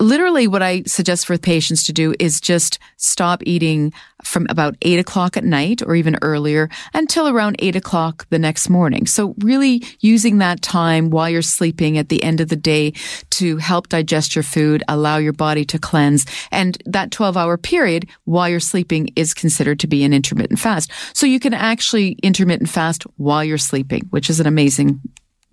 Literally 0.00 0.31
Generally, 0.32 0.48
what 0.48 0.62
I 0.62 0.82
suggest 0.86 1.26
for 1.26 1.36
patients 1.36 1.84
to 1.84 1.92
do 1.92 2.14
is 2.18 2.40
just 2.40 2.78
stop 2.96 3.42
eating 3.44 3.92
from 4.24 4.46
about 4.48 4.76
eight 4.80 4.98
o'clock 4.98 5.36
at 5.36 5.44
night 5.44 5.82
or 5.82 5.94
even 5.94 6.16
earlier 6.22 6.70
until 6.94 7.28
around 7.28 7.56
eight 7.58 7.76
o'clock 7.76 8.26
the 8.30 8.38
next 8.38 8.70
morning. 8.70 9.06
So 9.06 9.34
really 9.40 9.82
using 10.00 10.38
that 10.38 10.62
time 10.62 11.10
while 11.10 11.28
you're 11.28 11.42
sleeping 11.42 11.98
at 11.98 12.08
the 12.08 12.22
end 12.22 12.40
of 12.40 12.48
the 12.48 12.56
day 12.56 12.94
to 13.32 13.58
help 13.58 13.88
digest 13.88 14.34
your 14.34 14.42
food, 14.42 14.82
allow 14.88 15.18
your 15.18 15.34
body 15.34 15.66
to 15.66 15.78
cleanse. 15.78 16.24
And 16.50 16.82
that 16.86 17.10
12 17.10 17.36
hour 17.36 17.58
period 17.58 18.08
while 18.24 18.48
you're 18.48 18.58
sleeping 18.58 19.10
is 19.14 19.34
considered 19.34 19.80
to 19.80 19.86
be 19.86 20.02
an 20.02 20.14
intermittent 20.14 20.60
fast. 20.60 20.90
So 21.12 21.26
you 21.26 21.40
can 21.40 21.52
actually 21.52 22.12
intermittent 22.22 22.70
fast 22.70 23.02
while 23.18 23.44
you're 23.44 23.58
sleeping, 23.58 24.06
which 24.08 24.30
is 24.30 24.40
an 24.40 24.46
amazing 24.46 24.98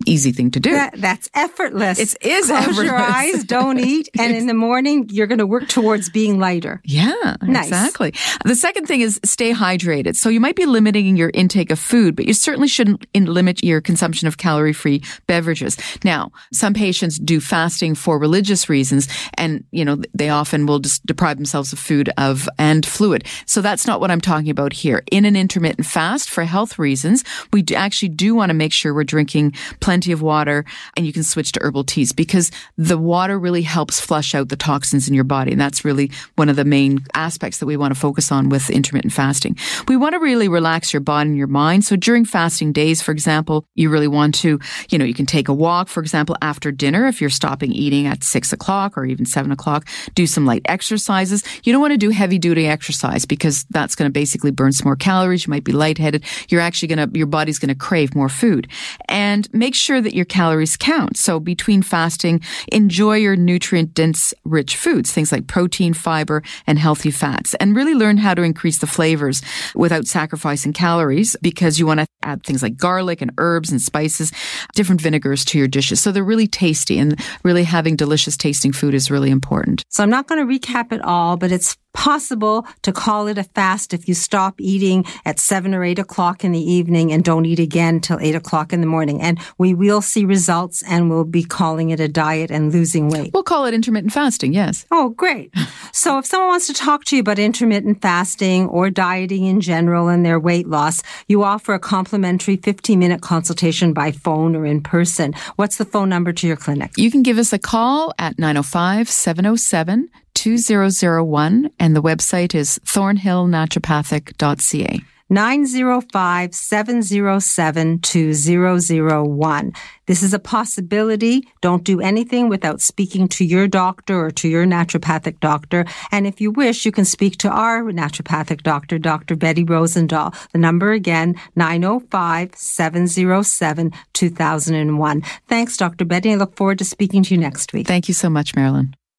easy 0.06 0.32
thing 0.32 0.50
to 0.52 0.60
do. 0.60 0.70
That, 0.72 0.94
that's 0.96 1.30
effortless. 1.34 1.98
It 1.98 2.16
is 2.22 2.46
Close 2.46 2.50
effortless. 2.50 2.84
your 2.84 2.96
eyes, 2.96 3.44
don't 3.44 3.78
eat, 3.78 4.08
and 4.18 4.34
in 4.34 4.46
the 4.46 4.54
morning 4.54 5.08
you're 5.10 5.26
going 5.26 5.38
to 5.38 5.46
work 5.46 5.68
towards 5.68 6.08
being 6.08 6.38
lighter. 6.38 6.80
Yeah, 6.84 7.36
nice. 7.42 7.66
exactly. 7.68 8.14
The 8.44 8.54
second 8.54 8.86
thing 8.86 9.02
is 9.02 9.20
stay 9.24 9.52
hydrated. 9.52 10.16
So 10.16 10.28
you 10.28 10.40
might 10.40 10.56
be 10.56 10.66
limiting 10.66 11.16
your 11.16 11.30
intake 11.34 11.70
of 11.70 11.78
food, 11.78 12.16
but 12.16 12.24
you 12.24 12.32
certainly 12.32 12.68
shouldn't 12.68 13.06
limit 13.14 13.62
your 13.62 13.80
consumption 13.80 14.26
of 14.26 14.38
calorie-free 14.38 15.02
beverages. 15.26 15.76
Now, 16.04 16.32
some 16.52 16.72
patients 16.74 17.18
do 17.18 17.40
fasting 17.40 17.94
for 17.94 18.18
religious 18.18 18.68
reasons, 18.68 19.08
and 19.34 19.64
you 19.70 19.84
know 19.84 20.00
they 20.14 20.30
often 20.30 20.66
will 20.66 20.78
just 20.78 21.04
deprive 21.04 21.36
themselves 21.36 21.72
of 21.72 21.78
food 21.78 22.10
of 22.16 22.48
and 22.58 22.86
fluid. 22.86 23.26
So 23.46 23.60
that's 23.60 23.86
not 23.86 24.00
what 24.00 24.10
I'm 24.10 24.20
talking 24.20 24.50
about 24.50 24.72
here. 24.72 25.02
In 25.12 25.24
an 25.24 25.36
intermittent 25.36 25.86
fast 25.86 26.30
for 26.30 26.44
health 26.44 26.78
reasons, 26.78 27.22
we 27.52 27.64
actually 27.76 28.08
do 28.08 28.34
want 28.34 28.50
to 28.50 28.54
make 28.54 28.72
sure 28.72 28.94
we're 28.94 29.04
drinking 29.04 29.52
plenty 29.80 29.89
plenty 29.90 30.12
of 30.12 30.22
water, 30.22 30.64
and 30.96 31.04
you 31.04 31.12
can 31.12 31.24
switch 31.24 31.50
to 31.50 31.58
herbal 31.60 31.82
teas 31.82 32.12
because 32.12 32.52
the 32.78 32.96
water 32.96 33.36
really 33.40 33.62
helps 33.62 33.98
flush 33.98 34.36
out 34.36 34.48
the 34.48 34.54
toxins 34.54 35.08
in 35.08 35.14
your 35.14 35.24
body. 35.24 35.50
And 35.50 35.60
that's 35.60 35.84
really 35.84 36.12
one 36.36 36.48
of 36.48 36.54
the 36.54 36.64
main 36.64 37.00
aspects 37.14 37.58
that 37.58 37.66
we 37.66 37.76
want 37.76 37.92
to 37.92 37.98
focus 37.98 38.30
on 38.30 38.50
with 38.50 38.70
intermittent 38.70 39.12
fasting. 39.12 39.56
We 39.88 39.96
want 39.96 40.12
to 40.12 40.20
really 40.20 40.46
relax 40.46 40.92
your 40.92 41.00
body 41.00 41.30
and 41.30 41.36
your 41.36 41.48
mind. 41.48 41.84
So 41.84 41.96
during 41.96 42.24
fasting 42.24 42.70
days, 42.72 43.02
for 43.02 43.10
example, 43.10 43.64
you 43.74 43.90
really 43.90 44.06
want 44.06 44.36
to, 44.36 44.60
you 44.90 44.96
know, 44.96 45.04
you 45.04 45.12
can 45.12 45.26
take 45.26 45.48
a 45.48 45.52
walk, 45.52 45.88
for 45.88 45.98
example, 46.00 46.36
after 46.40 46.70
dinner 46.70 47.08
if 47.08 47.20
you're 47.20 47.28
stopping 47.28 47.72
eating 47.72 48.06
at 48.06 48.22
six 48.22 48.52
o'clock 48.52 48.96
or 48.96 49.04
even 49.04 49.26
seven 49.26 49.50
o'clock, 49.50 49.88
do 50.14 50.24
some 50.24 50.46
light 50.46 50.62
exercises. 50.66 51.42
You 51.64 51.72
don't 51.72 51.82
want 51.82 51.94
to 51.94 51.98
do 51.98 52.10
heavy 52.10 52.38
duty 52.38 52.68
exercise 52.68 53.24
because 53.24 53.64
that's 53.70 53.96
going 53.96 54.08
to 54.08 54.12
basically 54.12 54.52
burn 54.52 54.70
some 54.70 54.84
more 54.84 54.94
calories. 54.94 55.46
You 55.46 55.50
might 55.50 55.64
be 55.64 55.72
lightheaded. 55.72 56.22
You're 56.48 56.60
actually 56.60 56.94
going 56.94 57.10
to, 57.10 57.18
your 57.18 57.26
body's 57.26 57.58
going 57.58 57.70
to 57.70 57.74
crave 57.74 58.14
more 58.14 58.28
food 58.28 58.68
and 59.08 59.52
make 59.52 59.74
sure 59.80 60.00
that 60.00 60.14
your 60.14 60.24
calories 60.24 60.76
count. 60.76 61.16
So 61.16 61.40
between 61.40 61.82
fasting, 61.82 62.40
enjoy 62.68 63.16
your 63.16 63.36
nutrient 63.36 63.94
dense 63.94 64.34
rich 64.44 64.76
foods, 64.76 65.12
things 65.12 65.32
like 65.32 65.46
protein, 65.46 65.94
fiber, 65.94 66.42
and 66.66 66.78
healthy 66.78 67.10
fats, 67.10 67.54
and 67.54 67.74
really 67.74 67.94
learn 67.94 68.18
how 68.18 68.34
to 68.34 68.42
increase 68.42 68.78
the 68.78 68.86
flavors 68.86 69.42
without 69.74 70.06
sacrificing 70.06 70.72
calories 70.72 71.36
because 71.42 71.78
you 71.78 71.86
want 71.86 72.00
to 72.00 72.06
add 72.22 72.44
things 72.44 72.62
like 72.62 72.76
garlic 72.76 73.22
and 73.22 73.32
herbs 73.38 73.70
and 73.70 73.80
spices, 73.80 74.32
different 74.74 75.00
vinegars 75.00 75.44
to 75.46 75.58
your 75.58 75.68
dishes. 75.68 76.00
So 76.00 76.12
they're 76.12 76.22
really 76.22 76.46
tasty 76.46 76.98
and 76.98 77.18
really 77.42 77.64
having 77.64 77.96
delicious 77.96 78.36
tasting 78.36 78.72
food 78.72 78.94
is 78.94 79.10
really 79.10 79.30
important. 79.30 79.84
So 79.88 80.02
I'm 80.02 80.10
not 80.10 80.26
going 80.26 80.46
to 80.46 80.58
recap 80.58 80.92
it 80.92 81.02
all, 81.02 81.36
but 81.36 81.50
it's 81.50 81.76
possible 81.92 82.66
to 82.82 82.92
call 82.92 83.26
it 83.26 83.38
a 83.38 83.44
fast 83.44 83.92
if 83.92 84.08
you 84.08 84.14
stop 84.14 84.60
eating 84.60 85.04
at 85.24 85.38
seven 85.38 85.74
or 85.74 85.84
eight 85.84 85.98
o'clock 85.98 86.44
in 86.44 86.52
the 86.52 86.60
evening 86.60 87.12
and 87.12 87.24
don't 87.24 87.46
eat 87.46 87.58
again 87.58 88.00
till 88.00 88.18
eight 88.20 88.34
o'clock 88.34 88.72
in 88.72 88.80
the 88.80 88.86
morning. 88.86 89.20
And 89.20 89.38
we 89.58 89.74
will 89.74 90.00
see 90.00 90.24
results 90.24 90.82
and 90.84 91.10
we'll 91.10 91.24
be 91.24 91.42
calling 91.42 91.90
it 91.90 92.00
a 92.00 92.08
diet 92.08 92.50
and 92.50 92.72
losing 92.72 93.08
weight. 93.08 93.32
We'll 93.32 93.42
call 93.42 93.66
it 93.66 93.74
intermittent 93.74 94.12
fasting, 94.12 94.52
yes. 94.52 94.86
Oh, 94.90 95.10
great. 95.10 95.52
so 95.92 96.18
if 96.18 96.26
someone 96.26 96.48
wants 96.48 96.66
to 96.68 96.74
talk 96.74 97.04
to 97.06 97.16
you 97.16 97.20
about 97.20 97.38
intermittent 97.38 98.00
fasting 98.00 98.66
or 98.68 98.90
dieting 98.90 99.44
in 99.44 99.60
general 99.60 100.08
and 100.08 100.24
their 100.24 100.40
weight 100.40 100.68
loss, 100.68 101.02
you 101.28 101.42
offer 101.42 101.74
a 101.74 101.78
complimentary 101.78 102.56
15 102.56 102.98
minute 102.98 103.20
consultation 103.20 103.92
by 103.92 104.12
phone 104.12 104.54
or 104.56 104.64
in 104.64 104.80
person. 104.80 105.34
What's 105.56 105.76
the 105.76 105.84
phone 105.84 106.08
number 106.08 106.32
to 106.32 106.46
your 106.46 106.56
clinic? 106.56 106.92
You 106.96 107.10
can 107.10 107.22
give 107.22 107.38
us 107.38 107.52
a 107.52 107.58
call 107.58 108.12
at 108.18 108.38
905 108.38 109.08
707 109.08 110.10
2001, 110.34 111.70
and 111.78 111.96
the 111.96 112.02
website 112.02 112.54
is 112.54 112.78
thornhillnaturopathic.ca. 112.84 115.00
905 115.30 116.52
707 116.52 118.00
2001. 118.00 119.72
This 120.06 120.24
is 120.24 120.34
a 120.34 120.40
possibility. 120.40 121.46
Don't 121.60 121.84
do 121.84 122.00
anything 122.00 122.48
without 122.48 122.80
speaking 122.80 123.28
to 123.28 123.44
your 123.44 123.68
doctor 123.68 124.24
or 124.24 124.32
to 124.32 124.48
your 124.48 124.66
naturopathic 124.66 125.38
doctor. 125.38 125.86
And 126.10 126.26
if 126.26 126.40
you 126.40 126.50
wish, 126.50 126.84
you 126.84 126.90
can 126.90 127.04
speak 127.04 127.36
to 127.38 127.48
our 127.48 127.84
naturopathic 127.84 128.64
doctor, 128.64 128.98
Dr. 128.98 129.36
Betty 129.36 129.64
Rosendahl. 129.64 130.34
The 130.50 130.58
number 130.58 130.90
again, 130.90 131.36
905 131.54 132.56
707 132.56 133.92
2001. 134.12 135.22
Thanks, 135.46 135.76
Dr. 135.76 136.04
Betty. 136.04 136.32
I 136.32 136.34
look 136.34 136.56
forward 136.56 136.78
to 136.78 136.84
speaking 136.84 137.22
to 137.22 137.36
you 137.36 137.40
next 137.40 137.72
week. 137.72 137.86
Thank 137.86 138.08
you 138.08 138.14
so 138.14 138.28
much, 138.28 138.56
Marilyn. 138.56 138.96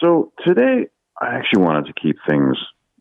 So 0.00 0.32
today 0.46 0.86
I 1.20 1.34
actually 1.34 1.62
wanted 1.62 1.84
to 1.88 2.00
keep 2.02 2.16
things 2.26 2.56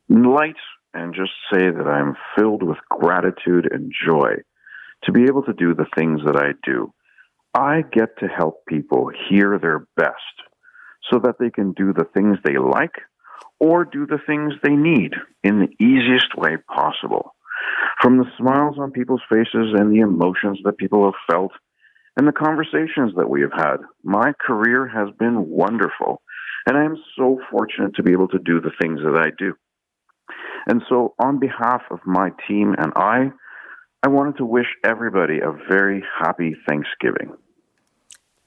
light 0.09 0.59
and 0.93 1.15
just 1.15 1.31
say 1.49 1.71
that 1.71 1.87
I'm 1.87 2.17
filled 2.37 2.61
with 2.61 2.77
gratitude 2.89 3.69
and 3.71 3.93
joy 4.05 4.31
to 5.05 5.13
be 5.13 5.23
able 5.29 5.43
to 5.43 5.53
do 5.53 5.73
the 5.73 5.87
things 5.95 6.19
that 6.25 6.35
I 6.35 6.51
do. 6.61 6.93
I 7.53 7.83
get 7.89 8.17
to 8.19 8.27
help 8.27 8.65
people 8.65 9.09
hear 9.29 9.57
their 9.57 9.87
best 9.95 10.50
so 11.09 11.19
that 11.19 11.35
they 11.39 11.49
can 11.49 11.73
do 11.73 11.93
the 11.93 12.05
things 12.13 12.37
they 12.43 12.57
like 12.57 12.95
or 13.59 13.85
do 13.85 14.05
the 14.05 14.19
things 14.25 14.53
they 14.63 14.75
need 14.75 15.13
in 15.43 15.59
the 15.59 15.83
easiest 15.83 16.35
way 16.35 16.57
possible. 16.67 17.35
From 18.01 18.17
the 18.17 18.25
smiles 18.37 18.77
on 18.79 18.91
people's 18.91 19.21
faces 19.29 19.75
and 19.77 19.91
the 19.91 19.99
emotions 19.99 20.59
that 20.63 20.77
people 20.77 21.05
have 21.05 21.35
felt 21.35 21.51
and 22.17 22.27
the 22.27 22.31
conversations 22.31 23.13
that 23.15 23.29
we 23.29 23.41
have 23.41 23.53
had, 23.53 23.77
my 24.03 24.33
career 24.45 24.87
has 24.87 25.09
been 25.17 25.47
wonderful. 25.49 26.21
And 26.67 26.77
I 26.77 26.83
am 26.83 26.97
so 27.17 27.39
fortunate 27.49 27.95
to 27.95 28.03
be 28.03 28.11
able 28.11 28.27
to 28.29 28.39
do 28.39 28.59
the 28.59 28.71
things 28.81 28.99
that 29.03 29.17
I 29.17 29.29
do. 29.37 29.53
And 30.67 30.81
so, 30.89 31.15
on 31.19 31.39
behalf 31.39 31.81
of 31.89 31.99
my 32.05 32.29
team 32.47 32.75
and 32.77 32.93
I, 32.95 33.31
I 34.03 34.09
wanted 34.09 34.37
to 34.37 34.45
wish 34.45 34.67
everybody 34.83 35.39
a 35.39 35.51
very 35.69 36.03
happy 36.19 36.55
Thanksgiving. 36.67 37.35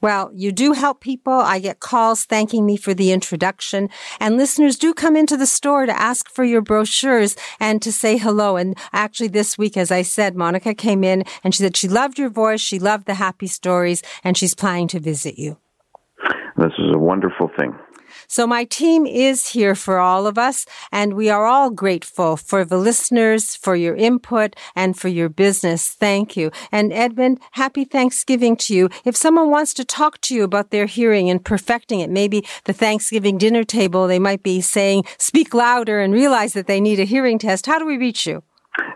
Well, 0.04 0.30
you 0.34 0.52
do 0.52 0.74
help 0.74 1.00
people. 1.00 1.32
I 1.32 1.60
get 1.60 1.80
calls 1.80 2.26
thanking 2.26 2.66
me 2.66 2.76
for 2.76 2.92
the 2.92 3.10
introduction 3.10 3.88
and 4.20 4.36
listeners 4.36 4.76
do 4.76 4.92
come 4.92 5.16
into 5.16 5.34
the 5.34 5.46
store 5.46 5.86
to 5.86 5.98
ask 5.98 6.28
for 6.28 6.44
your 6.44 6.60
brochures 6.60 7.36
and 7.58 7.80
to 7.80 7.90
say 7.90 8.18
hello. 8.18 8.58
And 8.58 8.76
actually 8.92 9.28
this 9.28 9.56
week, 9.56 9.78
as 9.78 9.90
I 9.90 10.02
said, 10.02 10.36
Monica 10.36 10.74
came 10.74 11.04
in 11.04 11.24
and 11.42 11.54
she 11.54 11.62
said 11.62 11.74
she 11.74 11.88
loved 11.88 12.18
your 12.18 12.28
voice. 12.28 12.60
She 12.60 12.78
loved 12.78 13.06
the 13.06 13.14
happy 13.14 13.46
stories 13.46 14.02
and 14.22 14.36
she's 14.36 14.54
planning 14.54 14.88
to 14.88 15.00
visit 15.00 15.38
you. 15.38 15.56
This 16.58 16.72
is 16.78 16.94
a 16.94 16.98
wonderful 16.98 17.50
thing. 17.58 17.74
So 18.28 18.46
my 18.46 18.64
team 18.64 19.06
is 19.06 19.48
here 19.48 19.74
for 19.74 19.98
all 19.98 20.26
of 20.26 20.38
us 20.38 20.66
and 20.92 21.14
we 21.14 21.30
are 21.30 21.46
all 21.46 21.70
grateful 21.70 22.36
for 22.36 22.64
the 22.64 22.78
listeners, 22.78 23.56
for 23.56 23.76
your 23.76 23.94
input 23.94 24.56
and 24.74 24.98
for 24.98 25.08
your 25.08 25.28
business. 25.28 25.88
Thank 25.88 26.36
you. 26.36 26.50
And 26.70 26.92
Edmund, 26.92 27.40
happy 27.52 27.84
Thanksgiving 27.84 28.56
to 28.58 28.74
you. 28.74 28.88
If 29.04 29.16
someone 29.16 29.50
wants 29.50 29.74
to 29.74 29.84
talk 29.84 30.20
to 30.22 30.34
you 30.34 30.44
about 30.44 30.70
their 30.70 30.86
hearing 30.86 31.30
and 31.30 31.44
perfecting 31.44 32.00
it, 32.00 32.10
maybe 32.10 32.44
the 32.64 32.72
Thanksgiving 32.72 33.38
dinner 33.38 33.64
table, 33.64 34.06
they 34.06 34.18
might 34.18 34.42
be 34.42 34.60
saying, 34.60 35.04
speak 35.18 35.54
louder 35.54 36.00
and 36.00 36.12
realize 36.12 36.52
that 36.54 36.66
they 36.66 36.80
need 36.80 37.00
a 37.00 37.04
hearing 37.04 37.38
test. 37.38 37.66
How 37.66 37.78
do 37.78 37.86
we 37.86 37.96
reach 37.96 38.26
you? 38.26 38.42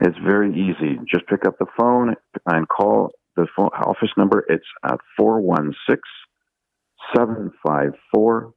It's 0.01 0.19
very 0.19 0.51
easy. 0.53 0.99
Just 1.09 1.27
pick 1.27 1.47
up 1.47 1.59
the 1.59 1.67
phone 1.79 2.15
and 2.47 2.69
call 2.69 3.11
the 3.37 3.47
phone 3.57 3.69
office 3.69 4.11
number. 4.17 4.45
It's 4.49 4.65
uh, 4.83 4.95
at 4.95 5.01
416 5.17 6.03
754 7.15 8.53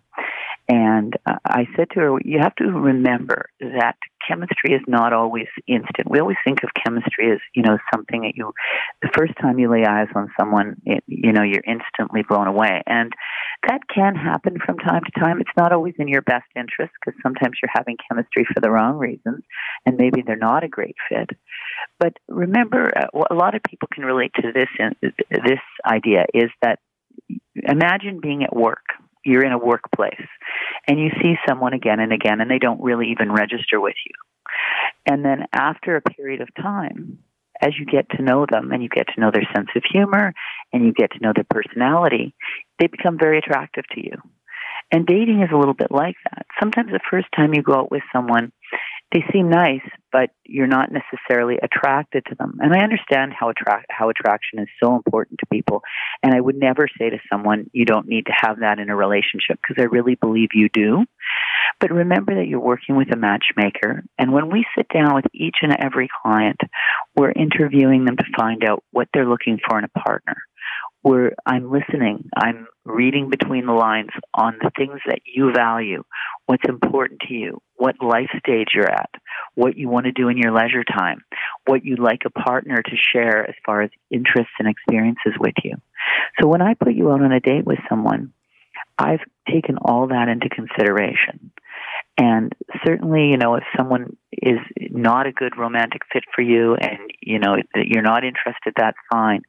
And 0.67 1.15
uh, 1.25 1.35
I 1.45 1.67
said 1.75 1.89
to 1.91 1.99
her, 1.99 2.17
you 2.23 2.39
have 2.39 2.55
to 2.55 2.65
remember 2.65 3.49
that 3.59 3.97
chemistry 4.31 4.73
is 4.73 4.81
not 4.87 5.13
always 5.13 5.47
instant. 5.67 6.09
We 6.09 6.19
always 6.19 6.37
think 6.43 6.63
of 6.63 6.69
chemistry 6.85 7.31
as, 7.31 7.39
you 7.53 7.63
know, 7.63 7.77
something 7.93 8.21
that 8.21 8.33
you, 8.35 8.53
the 9.01 9.09
first 9.15 9.33
time 9.41 9.59
you 9.59 9.69
lay 9.69 9.85
eyes 9.85 10.07
on 10.15 10.31
someone, 10.39 10.81
it, 10.85 11.03
you 11.07 11.31
know, 11.31 11.43
you're 11.43 11.63
instantly 11.67 12.23
blown 12.27 12.47
away. 12.47 12.81
And 12.85 13.11
that 13.67 13.81
can 13.93 14.15
happen 14.15 14.57
from 14.65 14.77
time 14.77 15.01
to 15.03 15.19
time. 15.19 15.41
It's 15.41 15.57
not 15.57 15.71
always 15.71 15.93
in 15.99 16.07
your 16.07 16.21
best 16.21 16.45
interest 16.55 16.93
because 16.99 17.19
sometimes 17.21 17.57
you're 17.61 17.71
having 17.73 17.97
chemistry 18.09 18.45
for 18.53 18.59
the 18.61 18.71
wrong 18.71 18.97
reasons 18.97 19.43
and 19.85 19.97
maybe 19.97 20.23
they're 20.25 20.35
not 20.35 20.63
a 20.63 20.69
great 20.69 20.95
fit. 21.09 21.29
But 21.99 22.13
remember, 22.27 22.91
uh, 22.95 23.23
a 23.29 23.35
lot 23.35 23.55
of 23.55 23.61
people 23.63 23.89
can 23.93 24.05
relate 24.05 24.31
to 24.35 24.51
this, 24.53 25.11
this 25.29 25.59
idea 25.85 26.25
is 26.33 26.49
that 26.61 26.79
imagine 27.55 28.19
being 28.21 28.43
at 28.43 28.55
work 28.55 28.85
you're 29.23 29.45
in 29.45 29.51
a 29.51 29.57
workplace 29.57 30.27
and 30.87 30.99
you 30.99 31.09
see 31.21 31.35
someone 31.47 31.73
again 31.73 31.99
and 31.99 32.13
again 32.13 32.41
and 32.41 32.49
they 32.49 32.59
don't 32.59 32.81
really 32.81 33.11
even 33.11 33.31
register 33.31 33.79
with 33.79 33.95
you. 34.05 34.13
And 35.05 35.23
then 35.23 35.45
after 35.53 35.95
a 35.95 36.01
period 36.01 36.41
of 36.41 36.53
time, 36.55 37.19
as 37.61 37.73
you 37.77 37.85
get 37.85 38.09
to 38.11 38.23
know 38.23 38.45
them 38.49 38.71
and 38.71 38.81
you 38.81 38.89
get 38.89 39.07
to 39.13 39.21
know 39.21 39.31
their 39.31 39.47
sense 39.55 39.69
of 39.75 39.83
humor 39.91 40.33
and 40.73 40.85
you 40.85 40.93
get 40.93 41.11
to 41.11 41.19
know 41.21 41.31
their 41.33 41.45
personality, 41.49 42.33
they 42.79 42.87
become 42.87 43.17
very 43.19 43.37
attractive 43.37 43.85
to 43.93 44.03
you. 44.03 44.13
And 44.91 45.05
dating 45.05 45.41
is 45.41 45.49
a 45.53 45.57
little 45.57 45.73
bit 45.73 45.91
like 45.91 46.15
that. 46.29 46.45
Sometimes 46.59 46.91
the 46.91 46.99
first 47.09 47.27
time 47.35 47.53
you 47.53 47.61
go 47.61 47.73
out 47.73 47.91
with 47.91 48.03
someone, 48.13 48.51
they 49.11 49.23
seem 49.33 49.49
nice, 49.49 49.81
but 50.11 50.29
you're 50.45 50.67
not 50.67 50.89
necessarily 50.91 51.57
attracted 51.61 52.25
to 52.27 52.35
them. 52.35 52.57
And 52.61 52.73
I 52.73 52.79
understand 52.79 53.33
how 53.37 53.49
attract 53.49 53.87
how 53.89 54.09
attraction 54.09 54.59
is 54.59 54.67
so 54.81 54.95
important 54.95 55.39
to 55.39 55.45
people. 55.47 55.81
And 56.23 56.33
I 56.33 56.39
would 56.39 56.55
never 56.55 56.87
say 56.97 57.09
to 57.09 57.17
someone, 57.29 57.69
you 57.73 57.85
don't 57.85 58.07
need 58.07 58.27
to 58.27 58.33
have 58.35 58.59
that 58.59 58.79
in 58.79 58.89
a 58.89 58.95
relationship 58.95 59.59
because 59.61 59.81
I 59.81 59.85
really 59.85 60.15
believe 60.15 60.49
you 60.53 60.69
do. 60.69 61.05
But 61.79 61.91
remember 61.91 62.35
that 62.35 62.47
you're 62.47 62.59
working 62.59 62.95
with 62.95 63.11
a 63.11 63.17
matchmaker. 63.17 64.03
And 64.17 64.31
when 64.31 64.49
we 64.49 64.65
sit 64.77 64.87
down 64.93 65.15
with 65.15 65.25
each 65.33 65.57
and 65.61 65.75
every 65.77 66.09
client, 66.21 66.59
we're 67.15 67.31
interviewing 67.31 68.05
them 68.05 68.17
to 68.17 68.25
find 68.37 68.63
out 68.63 68.83
what 68.91 69.09
they're 69.13 69.27
looking 69.27 69.59
for 69.67 69.77
in 69.77 69.85
a 69.85 69.99
partner 69.99 70.37
where 71.01 71.33
I'm 71.45 71.71
listening, 71.71 72.29
I'm 72.35 72.67
reading 72.85 73.29
between 73.29 73.65
the 73.65 73.73
lines 73.73 74.09
on 74.33 74.57
the 74.61 74.71
things 74.77 74.99
that 75.07 75.19
you 75.25 75.51
value, 75.53 76.03
what's 76.45 76.67
important 76.67 77.21
to 77.27 77.33
you, 77.33 77.61
what 77.75 77.95
life 78.01 78.29
stage 78.39 78.69
you're 78.73 78.91
at, 78.91 79.09
what 79.55 79.77
you 79.77 79.89
want 79.89 80.05
to 80.05 80.11
do 80.11 80.29
in 80.29 80.37
your 80.37 80.51
leisure 80.51 80.83
time, 80.83 81.23
what 81.65 81.83
you'd 81.83 81.99
like 81.99 82.21
a 82.25 82.29
partner 82.29 82.81
to 82.81 82.95
share 83.13 83.47
as 83.47 83.55
far 83.65 83.81
as 83.81 83.89
interests 84.09 84.53
and 84.59 84.67
experiences 84.67 85.33
with 85.39 85.55
you. 85.63 85.75
So 86.39 86.47
when 86.47 86.61
I 86.61 86.75
put 86.75 86.93
you 86.93 87.11
out 87.11 87.21
on 87.21 87.31
a 87.31 87.39
date 87.39 87.65
with 87.65 87.79
someone, 87.89 88.33
I've 88.97 89.21
taken 89.49 89.77
all 89.77 90.07
that 90.07 90.27
into 90.27 90.49
consideration. 90.49 91.51
And 92.21 92.53
certainly, 92.85 93.29
you 93.31 93.37
know, 93.37 93.55
if 93.55 93.63
someone 93.75 94.15
is 94.31 94.59
not 94.77 95.25
a 95.25 95.31
good 95.31 95.57
romantic 95.57 96.03
fit 96.13 96.23
for 96.35 96.43
you 96.43 96.75
and, 96.75 96.99
you 97.19 97.39
know, 97.39 97.55
you're 97.73 98.03
not 98.03 98.23
interested, 98.23 98.73
that's 98.77 98.97
fine. 99.11 99.41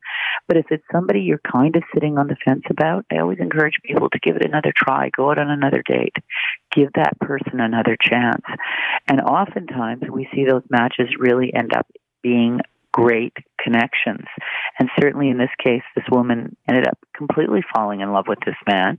But 0.48 0.56
if 0.56 0.64
it's 0.70 0.85
somebody 0.90 1.20
you're 1.20 1.38
kind 1.52 1.76
of 1.76 1.82
sitting 1.92 2.16
on 2.16 2.28
the 2.28 2.37
fence 2.42 2.62
about, 2.70 3.04
I 3.12 3.18
always 3.18 3.40
encourage 3.40 3.74
people 3.85 4.08
to 4.08 4.18
give 4.18 4.37
it 4.37 4.46
another 4.46 4.72
try, 4.74 5.11
go 5.14 5.30
out 5.30 5.38
on 5.38 5.50
another 5.50 5.82
date, 5.87 6.16
give 6.74 6.88
that 6.94 7.20
person 7.20 7.61
another 7.61 7.94
chance. 8.00 8.40
And 9.06 9.20
oftentimes 9.20 10.04
we 10.11 10.26
see 10.35 10.46
those 10.48 10.64
matches 10.70 11.08
really 11.18 11.52
end 11.54 11.74
up 11.76 11.87
being 12.22 12.61
great 12.92 13.33
connections. 13.62 14.26
And 14.78 14.88
certainly 15.00 15.28
in 15.28 15.38
this 15.38 15.50
case, 15.62 15.83
this 15.94 16.05
woman 16.11 16.57
ended 16.68 16.87
up 16.87 16.98
completely 17.16 17.61
falling 17.74 18.00
in 18.00 18.12
love 18.12 18.26
with 18.28 18.40
this 18.44 18.57
man. 18.66 18.98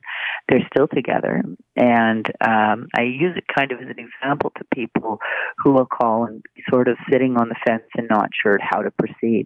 They're 0.50 0.68
still 0.74 0.88
together. 0.88 1.44
And 1.76 2.26
um, 2.42 2.88
I 2.98 3.04
use 3.04 3.36
it 3.38 3.46
kind 3.54 3.72
of 3.72 3.80
as 3.80 3.88
an 3.88 4.00
example 4.00 4.52
to 4.58 4.66
people 4.74 5.20
who 5.58 5.74
will 5.74 5.86
call 5.86 6.26
and 6.26 6.44
sort 6.70 6.88
of 6.88 6.98
sitting 7.12 7.38
on 7.38 7.50
the 7.50 7.56
fence 7.66 7.84
and 7.96 8.08
not 8.10 8.30
sure 8.42 8.58
how 8.62 8.82
to 8.82 8.92
proceed. 8.92 9.46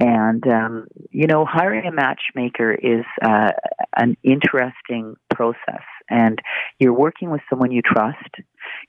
And, 0.00 0.46
um, 0.46 0.86
you 1.10 1.26
know, 1.26 1.44
hiring 1.44 1.86
a 1.86 1.92
matchmaker 1.92 2.72
is 2.72 3.04
uh, 3.22 3.50
an 3.96 4.16
interesting 4.22 5.14
process. 5.34 5.84
And 6.10 6.38
you're 6.78 6.94
working 6.94 7.30
with 7.30 7.42
someone 7.48 7.70
you 7.70 7.82
trust. 7.82 8.16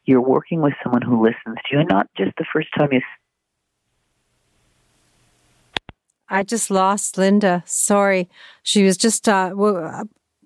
You're 0.06 0.22
working 0.22 0.62
with 0.62 0.74
someone 0.84 1.02
who 1.02 1.24
listens 1.24 1.58
to 1.66 1.72
you, 1.72 1.80
and 1.80 1.90
not 1.90 2.08
just 2.18 2.32
the 2.38 2.46
first 2.52 2.70
time 2.78 2.90
you 2.92 3.02
I 6.30 6.44
just 6.44 6.72
lost 6.72 7.18
Linda. 7.18 7.64
Sorry. 7.66 8.30
She 8.64 8.84
was 8.84 8.98
just, 8.98 9.30
uh, 9.30 9.52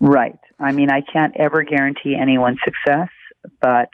Right. 0.00 0.38
I 0.58 0.72
mean, 0.72 0.90
I 0.90 1.00
can't 1.00 1.34
ever 1.36 1.62
guarantee 1.62 2.14
anyone 2.14 2.58
success, 2.64 3.08
but 3.60 3.88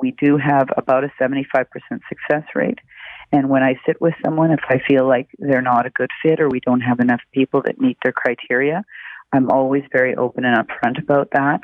we 0.00 0.12
do 0.12 0.36
have 0.36 0.68
about 0.76 1.04
a 1.04 1.12
75% 1.20 1.44
success 2.08 2.44
rate. 2.54 2.78
And 3.32 3.48
when 3.48 3.62
I 3.62 3.74
sit 3.86 4.00
with 4.00 4.14
someone, 4.24 4.50
if 4.50 4.60
I 4.68 4.80
feel 4.88 5.06
like 5.06 5.28
they're 5.38 5.62
not 5.62 5.86
a 5.86 5.90
good 5.90 6.10
fit 6.22 6.40
or 6.40 6.48
we 6.48 6.60
don't 6.60 6.80
have 6.80 7.00
enough 7.00 7.20
people 7.32 7.62
that 7.62 7.80
meet 7.80 7.96
their 8.02 8.12
criteria, 8.12 8.84
I'm 9.32 9.50
always 9.50 9.82
very 9.92 10.14
open 10.14 10.44
and 10.44 10.56
upfront 10.56 11.02
about 11.02 11.30
that. 11.32 11.62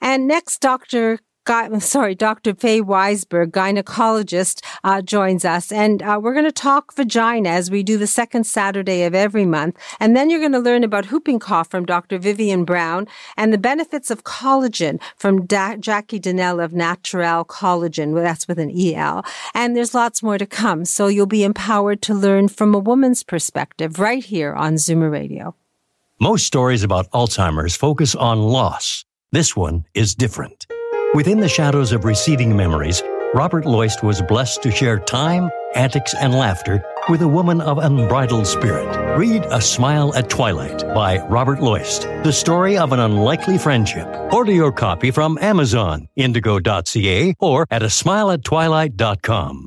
And 0.00 0.26
next, 0.26 0.60
Dr. 0.60 1.18
Guy, 1.44 1.78
sorry, 1.78 2.14
Dr. 2.14 2.54
Faye 2.54 2.80
Weisberg, 2.80 3.50
gynecologist, 3.50 4.64
uh, 4.84 5.02
joins 5.02 5.44
us. 5.44 5.72
And 5.72 6.02
uh, 6.02 6.20
we're 6.22 6.34
going 6.34 6.44
to 6.44 6.52
talk 6.52 6.94
vagina 6.94 7.50
as 7.50 7.70
we 7.70 7.82
do 7.82 7.98
the 7.98 8.06
second 8.06 8.44
Saturday 8.44 9.02
of 9.04 9.14
every 9.14 9.46
month. 9.46 9.76
And 9.98 10.16
then 10.16 10.30
you're 10.30 10.40
going 10.40 10.52
to 10.52 10.58
learn 10.58 10.84
about 10.84 11.10
whooping 11.10 11.38
cough 11.38 11.70
from 11.70 11.86
Dr. 11.86 12.18
Vivian 12.18 12.64
Brown 12.64 13.06
and 13.36 13.52
the 13.52 13.58
benefits 13.58 14.10
of 14.10 14.24
collagen 14.24 15.00
from 15.16 15.46
da- 15.46 15.76
Jackie 15.76 16.18
Donnell 16.18 16.60
of 16.60 16.72
Natural 16.72 17.44
Collagen. 17.44 18.12
Well, 18.12 18.22
that's 18.22 18.46
with 18.46 18.58
an 18.58 18.70
EL. 18.70 19.24
And 19.54 19.76
there's 19.76 19.94
lots 19.94 20.22
more 20.22 20.38
to 20.38 20.46
come. 20.46 20.84
So 20.84 21.08
you'll 21.08 21.26
be 21.26 21.44
empowered 21.44 22.02
to 22.02 22.14
learn 22.14 22.48
from 22.48 22.74
a 22.74 22.78
woman's 22.78 23.22
perspective 23.22 23.98
right 23.98 24.24
here 24.24 24.54
on 24.54 24.74
Zoomer 24.74 25.10
Radio. 25.10 25.54
Most 26.20 26.46
stories 26.46 26.82
about 26.82 27.10
Alzheimer's 27.12 27.76
focus 27.76 28.14
on 28.14 28.40
loss. 28.40 29.06
This 29.32 29.56
one 29.56 29.84
is 29.94 30.14
different. 30.14 30.66
Within 31.12 31.40
the 31.40 31.48
shadows 31.48 31.90
of 31.90 32.04
receding 32.04 32.54
memories, 32.54 33.02
Robert 33.34 33.66
Loist 33.66 34.04
was 34.04 34.22
blessed 34.22 34.62
to 34.62 34.70
share 34.70 35.00
time, 35.00 35.50
antics, 35.74 36.14
and 36.14 36.32
laughter 36.32 36.84
with 37.08 37.20
a 37.22 37.26
woman 37.26 37.60
of 37.60 37.78
unbridled 37.78 38.46
spirit. 38.46 38.86
Read 39.18 39.44
A 39.50 39.60
Smile 39.60 40.14
at 40.14 40.30
Twilight 40.30 40.84
by 40.94 41.18
Robert 41.26 41.60
Loist, 41.60 42.02
the 42.22 42.32
story 42.32 42.78
of 42.78 42.92
an 42.92 43.00
unlikely 43.00 43.58
friendship. 43.58 44.06
Order 44.32 44.52
your 44.52 44.70
copy 44.70 45.10
from 45.10 45.36
Amazon, 45.40 46.06
indigo.ca, 46.14 47.34
or 47.40 47.66
at 47.72 47.82
asmileattwilight.com. 47.82 49.66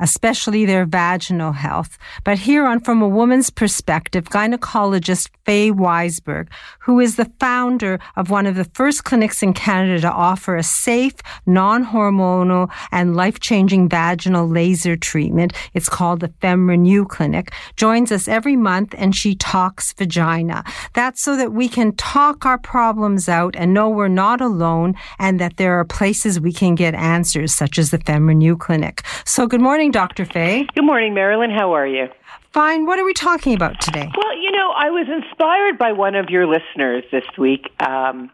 especially 0.00 0.64
their 0.64 0.84
vaginal 0.84 1.52
health. 1.52 1.98
But 2.24 2.38
here 2.38 2.66
on 2.66 2.80
From 2.80 3.02
a 3.02 3.08
Woman's 3.08 3.50
Perspective, 3.50 4.24
gynecologist 4.24 5.30
Faye 5.44 5.70
Weisberg, 5.70 6.48
who 6.80 7.00
is 7.00 7.16
the 7.16 7.30
founder 7.40 7.98
of 8.16 8.30
one 8.30 8.46
of 8.46 8.56
the 8.56 8.64
first 8.64 9.04
clinics 9.04 9.42
in 9.42 9.52
Canada 9.52 10.00
to 10.00 10.12
offer 10.12 10.56
a 10.56 10.62
safe, 10.62 11.14
non-hormonal 11.46 12.70
and 12.92 13.16
life-changing 13.16 13.88
vaginal 13.88 14.48
laser 14.48 14.96
treatment. 14.96 15.52
It's 15.74 15.88
called 15.88 16.20
the 16.20 16.28
FemRenew 16.28 17.08
Clinic, 17.08 17.52
joins 17.76 18.12
us 18.12 18.28
every 18.28 18.56
month 18.56 18.94
and 18.98 19.14
she 19.14 19.34
talks 19.34 19.92
vagina. 19.92 20.64
That's 20.92 21.22
so 21.22 21.36
that 21.36 21.52
we 21.52 21.68
can 21.68 21.94
talk 21.96 22.44
our 22.44 22.58
problems 22.58 23.28
out 23.28 23.56
and 23.56 23.72
know 23.72 23.88
we're 23.88 24.08
not 24.08 24.40
alone 24.40 24.94
and 25.18 25.40
that 25.40 25.56
there 25.56 25.78
are 25.78 25.84
places 25.84 26.40
we 26.40 26.52
can 26.52 26.74
get 26.74 26.94
answers, 26.94 27.54
such 27.54 27.78
as 27.78 27.90
the 27.90 27.98
FemRenew 27.98 28.58
Clinic. 28.58 29.02
So 29.24 29.46
good 29.46 29.60
morning, 29.60 29.85
Dr. 29.90 30.24
Faye. 30.24 30.66
Good 30.74 30.84
morning, 30.84 31.14
Marilyn. 31.14 31.50
How 31.50 31.72
are 31.72 31.86
you? 31.86 32.08
Fine. 32.52 32.86
What 32.86 32.98
are 32.98 33.04
we 33.04 33.12
talking 33.12 33.54
about 33.54 33.80
today? 33.80 34.10
Well, 34.16 34.36
you 34.38 34.50
know, 34.50 34.72
I 34.76 34.90
was 34.90 35.06
inspired 35.08 35.78
by 35.78 35.92
one 35.92 36.14
of 36.14 36.30
your 36.30 36.46
listeners 36.46 37.04
this 37.12 37.24
week 37.38 37.70
um, 37.80 38.30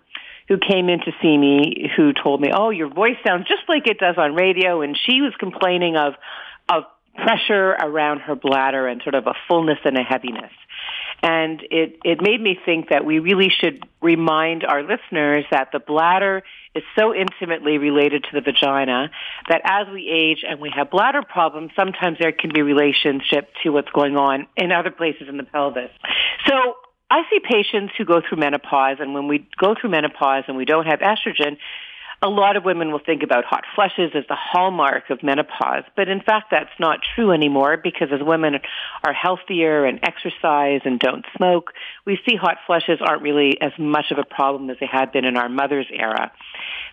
who 0.48 0.58
came 0.58 0.88
in 0.88 1.00
to 1.00 1.12
see 1.20 1.36
me 1.36 1.90
who 1.96 2.12
told 2.12 2.40
me, 2.40 2.50
"Oh, 2.54 2.70
your 2.70 2.88
voice 2.88 3.16
sounds 3.26 3.48
just 3.48 3.62
like 3.68 3.86
it 3.86 3.98
does 3.98 4.16
on 4.18 4.34
radio," 4.34 4.82
and 4.82 4.96
she 4.96 5.20
was 5.20 5.32
complaining 5.38 5.96
of 5.96 6.14
of 6.68 6.84
pressure 7.14 7.70
around 7.70 8.20
her 8.20 8.34
bladder 8.34 8.86
and 8.86 9.02
sort 9.02 9.14
of 9.14 9.26
a 9.26 9.34
fullness 9.48 9.78
and 9.84 9.98
a 9.98 10.02
heaviness. 10.02 10.52
And 11.22 11.62
it, 11.70 12.00
it 12.04 12.20
made 12.20 12.40
me 12.40 12.58
think 12.64 12.88
that 12.88 13.04
we 13.04 13.20
really 13.20 13.48
should 13.48 13.86
remind 14.00 14.64
our 14.64 14.82
listeners 14.82 15.44
that 15.52 15.68
the 15.72 15.78
bladder 15.78 16.42
is 16.74 16.82
so 16.98 17.14
intimately 17.14 17.78
related 17.78 18.24
to 18.24 18.30
the 18.32 18.40
vagina 18.40 19.10
that 19.48 19.60
as 19.64 19.86
we 19.92 20.08
age 20.08 20.44
and 20.48 20.60
we 20.60 20.72
have 20.74 20.90
bladder 20.90 21.22
problems, 21.22 21.70
sometimes 21.76 22.18
there 22.18 22.32
can 22.32 22.50
be 22.52 22.62
relationship 22.62 23.50
to 23.62 23.70
what's 23.70 23.90
going 23.90 24.16
on 24.16 24.48
in 24.56 24.72
other 24.72 24.90
places 24.90 25.28
in 25.28 25.36
the 25.36 25.44
pelvis. 25.44 25.90
So 26.48 26.74
I 27.08 27.22
see 27.30 27.38
patients 27.40 27.92
who 27.96 28.04
go 28.04 28.20
through 28.26 28.38
menopause, 28.38 28.96
and 28.98 29.14
when 29.14 29.28
we 29.28 29.46
go 29.58 29.74
through 29.78 29.90
menopause 29.90 30.44
and 30.48 30.56
we 30.56 30.64
don't 30.64 30.86
have 30.86 31.00
estrogen, 31.00 31.58
a 32.22 32.28
lot 32.28 32.56
of 32.56 32.64
women 32.64 32.92
will 32.92 33.00
think 33.04 33.24
about 33.24 33.44
hot 33.44 33.64
flushes 33.74 34.12
as 34.14 34.24
the 34.28 34.36
hallmark 34.36 35.10
of 35.10 35.24
menopause, 35.24 35.82
but 35.96 36.08
in 36.08 36.20
fact 36.20 36.52
that's 36.52 36.70
not 36.78 37.00
true 37.16 37.32
anymore 37.32 37.76
because 37.76 38.08
as 38.12 38.20
women 38.22 38.60
are 39.04 39.12
healthier 39.12 39.84
and 39.84 39.98
exercise 40.04 40.80
and 40.84 41.00
don't 41.00 41.26
smoke, 41.36 41.72
we 42.06 42.20
see 42.24 42.36
hot 42.36 42.58
flushes 42.64 43.00
aren't 43.04 43.22
really 43.22 43.60
as 43.60 43.72
much 43.76 44.12
of 44.12 44.18
a 44.18 44.24
problem 44.24 44.70
as 44.70 44.76
they 44.78 44.86
had 44.86 45.10
been 45.10 45.24
in 45.24 45.36
our 45.36 45.48
mother's 45.48 45.88
era. 45.92 46.30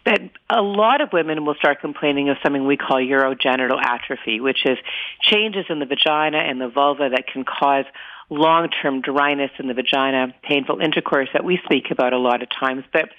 But 0.03 0.21
a 0.49 0.63
lot 0.63 1.01
of 1.01 1.13
women 1.13 1.45
will 1.45 1.55
start 1.55 1.79
complaining 1.79 2.29
of 2.29 2.37
something 2.41 2.65
we 2.65 2.77
call 2.77 2.97
urogenital 2.97 3.79
atrophy, 3.83 4.39
which 4.39 4.65
is 4.65 4.79
changes 5.21 5.65
in 5.69 5.77
the 5.77 5.85
vagina 5.85 6.39
and 6.39 6.59
the 6.59 6.69
vulva 6.69 7.09
that 7.09 7.27
can 7.27 7.43
cause 7.43 7.85
long-term 8.29 9.01
dryness 9.01 9.51
in 9.59 9.67
the 9.67 9.73
vagina, 9.73 10.33
painful 10.43 10.79
intercourse 10.79 11.29
that 11.33 11.43
we 11.43 11.59
speak 11.65 11.91
about 11.91 12.13
a 12.13 12.17
lot 12.17 12.41
of 12.41 12.49
times. 12.49 12.83
But 12.93 13.09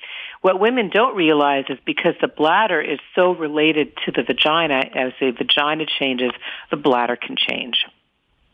what 0.41 0.61
women 0.61 0.91
don't 0.93 1.17
realize 1.17 1.65
is 1.69 1.79
because 1.85 2.15
the 2.21 2.29
bladder 2.29 2.81
is 2.81 2.99
so 3.15 3.35
related 3.35 3.93
to 4.07 4.13
the 4.13 4.23
vagina, 4.23 4.85
as 4.95 5.13
the 5.21 5.33
vagina 5.33 5.85
changes, 5.99 6.31
the 6.71 6.77
bladder 6.77 7.17
can 7.17 7.37
change. 7.37 7.85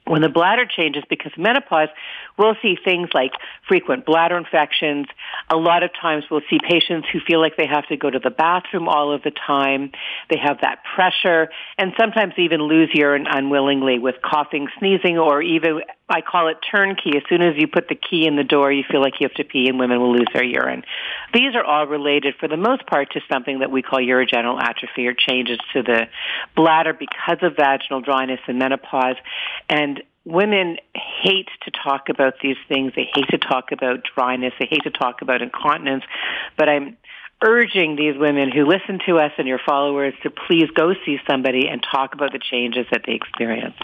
When 0.07 0.23
the 0.23 0.29
bladder 0.29 0.67
changes 0.67 1.03
because 1.11 1.33
of 1.33 1.39
menopause, 1.39 1.89
we'll 2.39 2.55
see 2.63 2.77
things 2.83 3.09
like 3.13 3.33
frequent 3.67 4.07
bladder 4.07 4.39
infections. 4.39 5.07
A 5.51 5.57
lot 5.57 5.83
of 5.83 5.91
times 6.01 6.25
we'll 6.31 6.43
see 6.49 6.59
patients 6.63 7.09
who 7.13 7.19
feel 7.27 7.41
like 7.41 7.57
they 7.57 7.67
have 7.67 7.87
to 7.89 7.97
go 7.97 8.09
to 8.09 8.21
the 8.21 8.31
bathroom 8.31 8.89
all 8.89 9.13
of 9.13 9.23
the 9.23 9.33
time. 9.33 9.91
They 10.31 10.39
have 10.39 10.61
that 10.63 10.83
pressure 10.95 11.49
and 11.77 11.93
sometimes 11.99 12.35
even 12.39 12.63
lose 12.63 12.91
urine 12.95 13.27
unwillingly 13.29 13.99
with 13.99 14.17
coughing, 14.23 14.69
sneezing, 14.79 15.19
or 15.19 15.43
even 15.43 15.81
I 16.09 16.21
call 16.21 16.49
it 16.49 16.59
turnkey. 16.71 17.17
As 17.17 17.25
soon 17.29 17.43
as 17.43 17.55
you 17.57 17.67
put 17.67 17.89
the 17.89 17.97
key 17.97 18.27
in 18.27 18.37
the 18.37 18.45
door, 18.45 18.71
you 18.71 18.85
feel 18.89 19.01
like 19.01 19.15
you 19.19 19.27
have 19.27 19.35
to 19.35 19.45
pee 19.45 19.69
and 19.69 19.77
women 19.77 20.01
will 20.01 20.13
lose 20.13 20.29
their 20.33 20.45
urine. 20.45 20.85
These 21.35 21.57
are 21.57 21.65
all 21.65 21.87
related 21.87 22.37
for 22.39 22.47
the 22.47 22.57
most 22.57 22.87
part 22.87 23.13
to 23.13 23.21
something 23.31 23.59
that 23.59 23.73
we 23.73 23.83
call 23.83 23.99
urogenital 23.99 24.61
atrophy 24.63 25.09
or 25.09 25.15
changes 25.15 25.59
to 25.73 25.83
the 25.83 26.07
bladder 26.55 26.93
because 26.93 27.39
of 27.43 27.57
vaginal 27.57 28.03
dryness 28.03 28.39
and 28.47 28.57
menopause. 28.57 29.17
And 29.69 29.96
women 30.27 30.77
hate 31.23 31.49
to 31.65 31.71
talk 31.71 32.09
about 32.11 32.35
these 32.43 32.57
things. 32.69 32.93
They 32.95 33.09
hate 33.15 33.29
to 33.31 33.39
talk 33.39 33.73
about 33.73 34.01
dryness. 34.15 34.53
They 34.59 34.67
hate 34.67 34.83
to 34.83 34.91
talk 34.91 35.23
about 35.23 35.41
incontinence. 35.41 36.05
But 36.59 36.69
I'm 36.69 36.97
urging 37.45 37.97
these 37.97 38.17
women 38.17 38.51
who 38.51 38.65
listen 38.65 38.99
to 39.07 39.19
us 39.19 39.31
and 39.37 39.47
your 39.47 39.61
followers 39.65 40.15
to 40.23 40.31
please 40.31 40.69
go 40.75 40.95
see 41.05 41.19
somebody 41.29 41.69
and 41.69 41.85
talk 41.93 42.15
about 42.15 42.33
the 42.33 42.39
changes 42.39 42.87
that 42.91 43.03
they 43.07 43.13
experience. 43.13 43.75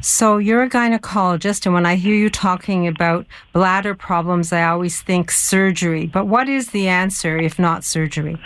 So 0.00 0.36
you're 0.36 0.62
a 0.62 0.68
gynecologist, 0.68 1.64
and 1.64 1.74
when 1.74 1.86
I 1.86 1.94
hear 1.94 2.14
you 2.14 2.28
talking 2.28 2.86
about 2.86 3.26
bladder 3.52 3.94
problems, 3.94 4.52
I 4.52 4.64
always 4.64 5.00
think 5.00 5.30
surgery. 5.30 6.06
But 6.06 6.26
what 6.26 6.48
is 6.48 6.70
the 6.70 6.88
answer 6.88 7.38
if 7.38 7.58
not 7.58 7.82
surgery? 7.82 8.36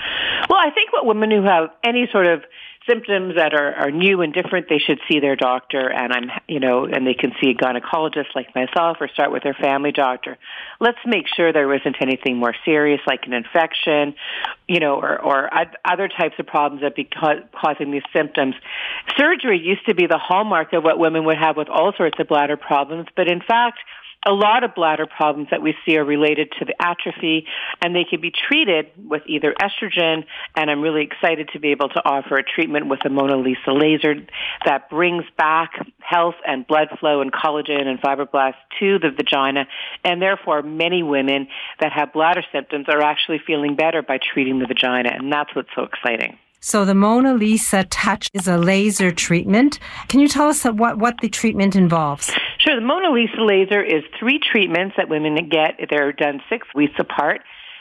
Well, 0.48 0.60
I 0.60 0.70
think 0.70 0.92
what 0.92 1.06
women 1.06 1.30
who 1.30 1.42
have 1.42 1.70
any 1.84 2.08
sort 2.12 2.26
of 2.26 2.42
symptoms 2.92 3.36
that 3.36 3.54
are, 3.54 3.74
are 3.74 3.90
new 3.90 4.20
and 4.20 4.32
different, 4.32 4.66
they 4.68 4.78
should 4.78 4.98
see 5.10 5.20
their 5.20 5.36
doctor 5.36 5.90
and 5.90 6.12
I'm, 6.12 6.30
you 6.48 6.60
know, 6.60 6.84
and 6.84 7.06
they 7.06 7.14
can 7.14 7.32
see 7.40 7.50
a 7.50 7.54
gynecologist 7.54 8.34
like 8.34 8.54
myself 8.54 8.98
or 9.00 9.08
start 9.08 9.32
with 9.32 9.42
their 9.42 9.54
family 9.54 9.92
doctor. 9.92 10.38
Let's 10.80 10.98
make 11.06 11.26
sure 11.34 11.52
there 11.52 11.72
isn't 11.74 11.96
anything 12.00 12.36
more 12.36 12.54
serious 12.64 13.00
like 13.06 13.20
an 13.26 13.32
infection, 13.32 14.14
you 14.68 14.80
know, 14.80 14.94
or, 14.94 15.20
or 15.20 15.50
other 15.84 16.08
types 16.08 16.34
of 16.38 16.46
problems 16.46 16.82
that 16.82 16.94
be 16.94 17.04
ca- 17.04 17.46
causing 17.58 17.90
these 17.90 18.02
symptoms. 18.12 18.54
Surgery 19.16 19.60
used 19.60 19.86
to 19.86 19.94
be 19.94 20.06
the 20.06 20.18
hallmark 20.18 20.72
of 20.72 20.84
what 20.84 20.98
women 20.98 21.24
would 21.24 21.38
have 21.38 21.56
with 21.56 21.68
all 21.68 21.92
sorts 21.96 22.18
of 22.18 22.28
bladder 22.28 22.56
problems, 22.56 23.06
but 23.16 23.30
in 23.30 23.40
fact, 23.40 23.78
a 24.24 24.32
lot 24.32 24.62
of 24.62 24.74
bladder 24.74 25.06
problems 25.06 25.48
that 25.50 25.62
we 25.62 25.74
see 25.84 25.96
are 25.96 26.04
related 26.04 26.52
to 26.58 26.64
the 26.64 26.74
atrophy 26.80 27.46
and 27.82 27.94
they 27.94 28.04
can 28.04 28.20
be 28.20 28.30
treated 28.30 28.86
with 28.96 29.22
either 29.26 29.54
estrogen 29.60 30.24
and 30.56 30.70
I'm 30.70 30.80
really 30.80 31.02
excited 31.02 31.50
to 31.52 31.60
be 31.60 31.72
able 31.72 31.88
to 31.90 32.02
offer 32.04 32.36
a 32.36 32.42
treatment 32.44 32.88
with 32.88 33.00
a 33.04 33.10
Mona 33.10 33.36
Lisa 33.36 33.72
laser 33.72 34.14
that 34.64 34.88
brings 34.88 35.24
back 35.36 35.72
health 35.98 36.36
and 36.46 36.66
blood 36.66 36.88
flow 37.00 37.20
and 37.20 37.32
collagen 37.32 37.86
and 37.86 38.00
fibroblasts 38.00 38.54
to 38.78 38.98
the 38.98 39.10
vagina 39.10 39.66
and 40.04 40.22
therefore 40.22 40.62
many 40.62 41.02
women 41.02 41.48
that 41.80 41.92
have 41.92 42.12
bladder 42.12 42.44
symptoms 42.52 42.86
are 42.88 43.02
actually 43.02 43.40
feeling 43.44 43.74
better 43.74 44.02
by 44.02 44.18
treating 44.18 44.58
the 44.58 44.66
vagina 44.66 45.10
and 45.12 45.32
that's 45.32 45.54
what's 45.54 45.70
so 45.74 45.82
exciting. 45.82 46.38
So 46.64 46.84
the 46.84 46.94
Mona 46.94 47.34
Lisa 47.34 47.82
Touch 47.82 48.30
is 48.32 48.46
a 48.46 48.56
laser 48.56 49.10
treatment. 49.10 49.80
Can 50.06 50.20
you 50.20 50.28
tell 50.28 50.46
us 50.46 50.62
what, 50.62 50.96
what 50.96 51.16
the 51.20 51.28
treatment 51.28 51.74
involves? 51.74 52.32
Sure. 52.58 52.76
The 52.76 52.86
Mona 52.86 53.10
Lisa 53.10 53.40
laser 53.40 53.82
is 53.82 54.04
three 54.16 54.38
treatments 54.38 54.94
that 54.96 55.08
women 55.08 55.34
get. 55.48 55.74
They're 55.90 56.12
done 56.12 56.40
six 56.48 56.68
weeks 56.72 56.94
apart. 57.00 57.40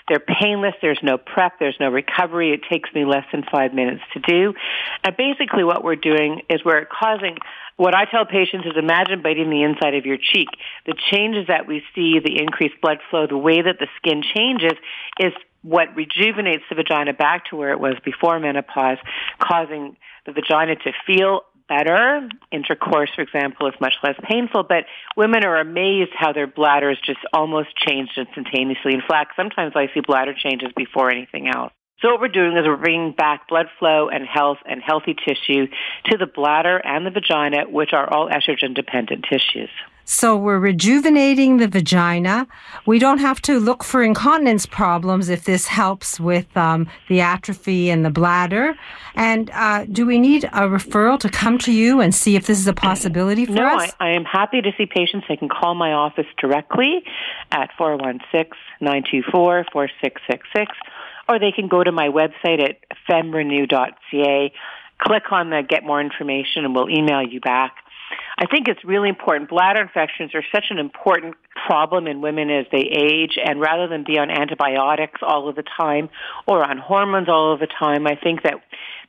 They're 0.10 0.20
painless. 0.20 0.74
There's 0.82 1.00
no 1.04 1.20
prep. 1.20 1.60
There's 1.60 1.78
no 1.80 1.90
recovery. 1.90 2.54
It 2.54 2.62
takes 2.68 2.90
me 2.96 3.06
less 3.06 3.24
than 3.32 3.44
five 3.52 3.72
minutes 3.76 4.02
to 4.14 4.20
do. 4.20 4.56
And 5.04 5.16
basically 5.16 5.64
what 5.64 5.84
we're 5.84 5.96
doing 5.96 6.42
is 6.50 6.66
we're 6.66 6.86
causing 6.86 7.38
what 7.78 7.94
I 7.94 8.06
tell 8.06 8.26
patients 8.26 8.66
is 8.66 8.74
imagine 8.78 9.22
biting 9.22 9.52
the 9.52 9.62
inside 9.62 9.94
of 9.94 10.08
your 10.08 10.18
cheek. 10.18 10.50
The 10.88 10.96
changes 11.12 11.48
that 11.48 11.68
we 11.68 11.84
see, 11.94 12.18
the 12.18 12.40
increased 12.42 12.82
blood 12.82 12.98
flow, 13.12 13.28
the 13.28 13.38
way 13.38 13.62
that 13.62 13.78
the 13.80 13.88
skin 13.98 14.24
changes 14.24 14.74
is 15.20 15.34
what 15.64 15.96
rejuvenates 15.96 16.64
the 16.70 16.76
vagina 16.76 17.14
back 17.14 17.46
to 17.50 17.56
where 17.56 17.72
it 17.72 17.80
was 17.80 17.96
before 18.04 18.40
menopause, 18.40 18.98
causing 19.40 19.96
the 20.26 20.32
vagina 20.32 20.76
to 20.76 20.92
feel 21.06 21.42
better. 21.68 22.28
Intercourse, 22.52 23.10
for 23.16 23.22
example, 23.22 23.68
is 23.68 23.74
much 23.80 23.94
less 24.04 24.16
painful, 24.30 24.64
but 24.64 24.86
women 25.16 25.46
are 25.46 25.58
amazed 25.58 26.12
how 26.14 26.34
their 26.34 26.48
bladders 26.48 27.00
just 27.06 27.20
almost 27.34 27.70
changed 27.78 28.18
instantaneously. 28.18 28.94
In 28.94 29.02
fact, 29.08 29.34
sometimes 29.36 29.74
I 29.76 29.88
see 29.94 30.02
bladder 30.02 30.34
changes 30.34 30.70
before 30.76 31.10
anything 31.10 31.48
else. 31.48 31.72
So 32.02 32.10
what 32.10 32.20
we're 32.20 32.30
doing 32.30 32.58
is 32.58 32.66
we're 32.66 32.78
bringing 32.78 33.12
back 33.12 33.48
blood 33.48 33.68
flow 33.78 34.10
and 34.10 34.26
health 34.26 34.58
and 34.66 34.82
healthy 34.82 35.14
tissue 35.14 35.68
to 36.06 36.18
the 36.18 36.26
bladder 36.26 36.78
and 36.84 37.06
the 37.06 37.12
vagina, 37.12 37.70
which 37.70 37.94
are 37.94 38.12
all 38.12 38.28
estrogen 38.28 38.74
dependent 38.74 39.26
tissues. 39.32 39.70
So 40.12 40.36
we're 40.36 40.60
rejuvenating 40.60 41.56
the 41.56 41.70
vagina. 41.70 42.46
We 42.86 43.00
don't 43.00 43.20
have 43.20 43.42
to 43.44 43.62
look 43.62 43.82
for 43.82 44.04
incontinence 44.04 44.66
problems 44.66 45.30
if 45.30 45.46
this 45.46 45.68
helps 45.68 46.20
with 46.20 46.58
um, 46.58 46.90
the 47.08 47.22
atrophy 47.22 47.90
and 47.90 48.04
the 48.04 48.10
bladder. 48.10 48.76
And 49.16 49.50
uh, 49.52 49.86
do 49.86 50.06
we 50.06 50.20
need 50.20 50.44
a 50.44 50.68
referral 50.68 51.18
to 51.22 51.30
come 51.30 51.58
to 51.60 51.72
you 51.72 52.02
and 52.02 52.14
see 52.14 52.36
if 52.36 52.46
this 52.46 52.60
is 52.60 52.68
a 52.68 52.74
possibility 52.74 53.46
for 53.46 53.54
no, 53.54 53.78
us? 53.78 53.88
No, 53.88 53.94
I, 54.06 54.10
I 54.10 54.12
am 54.12 54.26
happy 54.26 54.62
to 54.62 54.74
see 54.78 54.86
patients. 54.86 55.28
They 55.30 55.38
can 55.38 55.48
call 55.48 55.76
my 55.76 55.94
office 55.94 56.28
directly 56.38 57.06
at 57.54 57.70
416-924-4666 57.80 60.68
or 61.30 61.40
they 61.40 61.54
can 61.54 61.70
go 61.70 61.86
to 61.86 61.94
my 61.94 62.10
website 62.10 62.62
at 62.62 62.80
femrenew.ca, 63.10 64.52
click 64.98 65.32
on 65.32 65.52
the 65.52 65.64
get 65.68 65.86
more 65.86 66.02
information 66.02 66.66
and 66.66 66.76
we'll 66.76 66.90
email 66.90 67.24
you 67.24 67.40
back. 67.40 67.78
I 68.38 68.46
think 68.46 68.68
it's 68.68 68.84
really 68.84 69.10
important. 69.10 69.50
Bladder 69.50 69.82
infections 69.82 70.34
are 70.34 70.44
such 70.54 70.66
an 70.70 70.80
important 70.80 71.36
problem 71.68 72.08
in 72.08 72.22
women 72.22 72.50
as 72.50 72.66
they 72.72 72.80
age, 72.80 73.38
and 73.44 73.60
rather 73.60 73.88
than 73.88 74.04
be 74.04 74.18
on 74.18 74.30
antibiotics 74.30 75.22
all 75.22 75.48
of 75.48 75.56
the 75.56 75.64
time 75.64 76.10
or 76.48 76.64
on 76.64 76.78
hormones 76.78 77.30
all 77.30 77.54
of 77.54 77.60
the 77.60 77.68
time, 77.68 78.08
I 78.08 78.16
think 78.16 78.44
that 78.44 78.56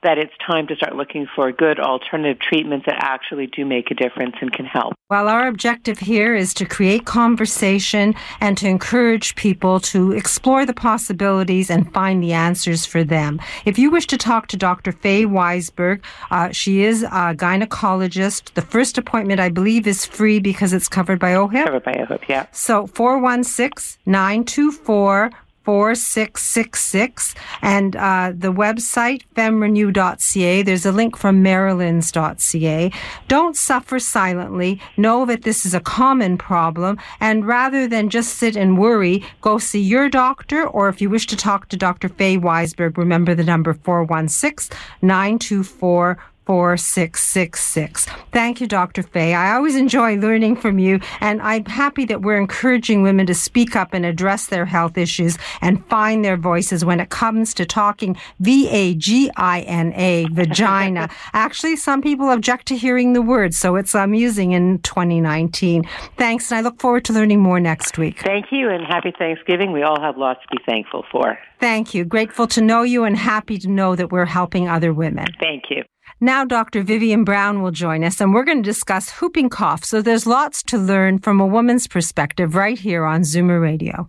that 0.03 0.19
it's 0.19 0.33
time 0.45 0.67
to 0.67 0.77
start 0.77 0.97
looking 0.97 1.27
for 1.35 1.53
good 1.53 1.79
alternative 1.79 2.41
treatments 2.41 2.87
that 2.87 2.97
actually 2.99 3.47
do 3.47 3.65
make 3.65 3.91
a 3.91 3.95
difference 3.95 4.35
and 4.41 4.53
can 4.53 4.67
help. 4.67 4.95
Well, 5.11 5.29
our 5.29 5.47
objective 5.47 5.99
here 5.99 6.35
is 6.35 6.55
to 6.55 6.65
create 6.65 7.05
conversation 7.05 8.15
and 8.41 8.57
to 8.59 8.67
encourage 8.67 9.35
people 9.37 9.79
to 9.81 10.13
explore 10.13 10.65
the 10.65 10.73
possibilities 10.73 11.71
and 11.71 11.93
find 11.93 12.23
the 12.23 12.33
answers 12.33 12.87
for 12.87 13.05
them. 13.05 13.41
If 13.65 13.79
you 13.79 13.91
wish 13.91 14.07
to 14.09 14.17
talk 14.17 14.49
to 14.49 14.57
Dr. 14.57 14.91
Faye 14.93 15.25
Weisberg, 15.25 16.03
uh, 16.31 16.51
she 16.51 16.83
is 16.83 17.03
a 17.03 17.35
gynecologist. 17.35 18.55
The 18.55 18.63
first 18.63 18.99
appointment, 18.99 19.39
I 19.41 19.51
believe, 19.51 19.87
is 19.87 20.07
free 20.07 20.41
because 20.41 20.73
it's 20.73 20.89
covered 20.89 21.21
by 21.21 21.35
OHIP. 21.35 21.67
Covered 21.67 21.85
by 21.85 21.93
OHIP, 21.93 22.29
yeah. 22.29 22.47
So 22.53 22.87
416 22.87 24.01
924 24.07 25.31
4666 25.65 27.35
and 27.63 27.97
uh, 27.97 28.33
the 28.35 28.53
website 28.53 29.23
femrenew.ca 29.35 30.63
there's 30.63 30.87
a 30.87 30.93
link 30.93 31.17
from 31.17 31.43
marilyns.ca 31.43 32.91
don't 33.29 33.57
suffer 33.57 33.99
silently. 33.99 34.81
Know 34.97 35.25
that 35.27 35.43
this 35.43 35.65
is 35.65 35.75
a 35.75 35.81
common 35.81 36.37
problem. 36.37 36.99
And 37.21 37.47
rather 37.47 37.87
than 37.89 38.11
just 38.11 38.37
sit 38.37 38.57
and 38.57 38.79
worry 38.79 39.25
go 39.41 39.59
see 39.59 39.81
your 39.81 40.09
doctor 40.09 40.67
or 40.67 40.89
if 40.89 41.01
you 41.01 41.09
wish 41.09 41.27
to 41.27 41.37
talk 41.37 41.69
to 41.69 41.77
dr 41.77 42.09
faye 42.11 42.37
weisberg 42.37 42.97
remember 42.97 43.35
the 43.35 43.45
number 43.45 43.73
416 43.73 44.77
924 45.03 46.19
4666. 46.45 48.07
Thank 48.33 48.61
you, 48.61 48.67
Dr. 48.67 49.03
Faye. 49.03 49.35
I 49.35 49.55
always 49.55 49.77
enjoy 49.77 50.17
learning 50.17 50.57
from 50.57 50.79
you, 50.79 51.01
and 51.21 51.41
I'm 51.43 51.65
happy 51.65 52.05
that 52.07 52.23
we're 52.23 52.39
encouraging 52.39 53.03
women 53.03 53.27
to 53.27 53.35
speak 53.35 53.77
up 53.77 53.95
and 53.95 54.05
address 54.05 54.47
their 54.47 54.65
health 54.65 54.99
issues 54.99 55.39
and 55.61 55.85
find 55.87 56.25
their 56.25 56.37
voices 56.37 56.85
when 56.85 57.01
it 57.01 57.11
comes 57.11 57.55
to 57.55 57.67
talking 57.67 58.17
V 58.41 58.69
A 58.69 58.95
G 58.95 59.31
I 59.37 59.61
N 59.61 59.93
A, 59.95 60.27
vagina. 60.33 61.09
Actually, 61.33 61.77
some 61.77 62.03
people 62.03 62.31
object 62.31 62.67
to 62.69 62.77
hearing 62.77 63.13
the 63.13 63.23
word, 63.23 63.55
so 63.55 63.77
it's 63.77 63.95
amusing 63.95 64.53
in 64.53 64.79
2019. 64.81 65.85
Thanks, 66.17 66.51
and 66.51 66.59
I 66.59 66.61
look 66.63 66.81
forward 66.81 67.05
to 67.07 67.13
learning 67.13 67.41
more 67.41 67.61
next 67.61 67.99
week. 67.99 68.21
Thank 68.23 68.47
you, 68.51 68.69
and 68.69 68.85
happy 68.85 69.13
Thanksgiving. 69.19 69.73
We 69.73 69.83
all 69.83 70.01
have 70.01 70.17
lots 70.17 70.41
to 70.43 70.57
be 70.57 70.63
thankful 70.67 71.05
for. 71.11 71.39
Thank 71.61 71.95
you. 71.95 72.05
Grateful 72.05 72.49
to 72.49 72.61
know 72.61 72.83
you 72.83 73.05
and 73.05 73.17
happy 73.17 73.57
to 73.59 73.69
know 73.69 73.95
that 73.95 74.11
we're 74.11 74.27
helping 74.27 74.69
other 74.69 74.93
women. 74.93 75.27
Thank 75.41 75.65
you. 75.71 75.85
Now, 76.23 76.45
Dr. 76.45 76.85
Vivian 76.85 77.25
Brown 77.25 77.63
will 77.63 77.73
join 77.73 78.05
us, 78.05 78.21
and 78.21 78.33
we're 78.33 78.45
going 78.45 78.63
to 78.63 78.71
discuss 78.71 79.11
whooping 79.11 79.51
cough. 79.51 79.85
So 79.85 80.01
there's 80.01 80.25
lots 80.25 80.63
to 80.71 80.79
learn 80.79 81.19
from 81.19 81.41
a 81.41 81.47
woman's 81.47 81.89
perspective 81.89 82.55
right 82.55 82.79
here 82.79 83.05
on 83.05 83.23
Zoomer 83.23 83.61
Radio. 83.61 84.09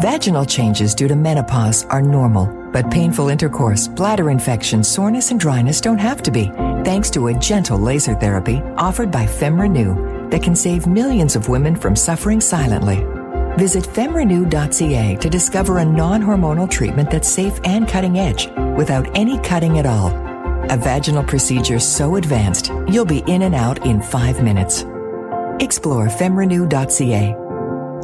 Vaginal 0.00 0.46
changes 0.46 0.94
due 0.94 1.08
to 1.08 1.14
menopause 1.14 1.84
are 1.90 2.00
normal, 2.00 2.46
but 2.72 2.90
painful 2.90 3.28
intercourse, 3.28 3.86
bladder 3.86 4.30
infection, 4.30 4.82
soreness, 4.82 5.30
and 5.30 5.38
dryness 5.38 5.78
don't 5.78 5.98
have 5.98 6.22
to 6.22 6.30
be, 6.30 6.46
thanks 6.86 7.10
to 7.10 7.26
a 7.26 7.34
gentle 7.38 7.78
laser 7.78 8.14
therapy 8.14 8.62
offered 8.78 9.10
by 9.10 9.26
FemRenew 9.26 10.30
that 10.30 10.42
can 10.42 10.56
save 10.56 10.86
millions 10.86 11.36
of 11.36 11.50
women 11.50 11.76
from 11.76 11.94
suffering 11.94 12.40
silently. 12.40 13.04
Visit 13.58 13.84
femrenew.ca 13.84 15.16
to 15.16 15.28
discover 15.28 15.78
a 15.78 15.84
non 15.84 16.22
hormonal 16.22 16.70
treatment 16.70 17.10
that's 17.10 17.28
safe 17.28 17.60
and 17.64 17.86
cutting 17.86 18.18
edge 18.18 18.48
without 18.78 19.14
any 19.14 19.38
cutting 19.40 19.78
at 19.78 19.84
all. 19.84 20.25
A 20.68 20.76
vaginal 20.76 21.22
procedure 21.22 21.78
so 21.78 22.16
advanced, 22.16 22.72
you'll 22.88 23.04
be 23.04 23.22
in 23.28 23.42
and 23.42 23.54
out 23.54 23.86
in 23.86 24.02
five 24.02 24.42
minutes. 24.42 24.84
Explore 25.60 26.08
femrenew.ca 26.08 27.36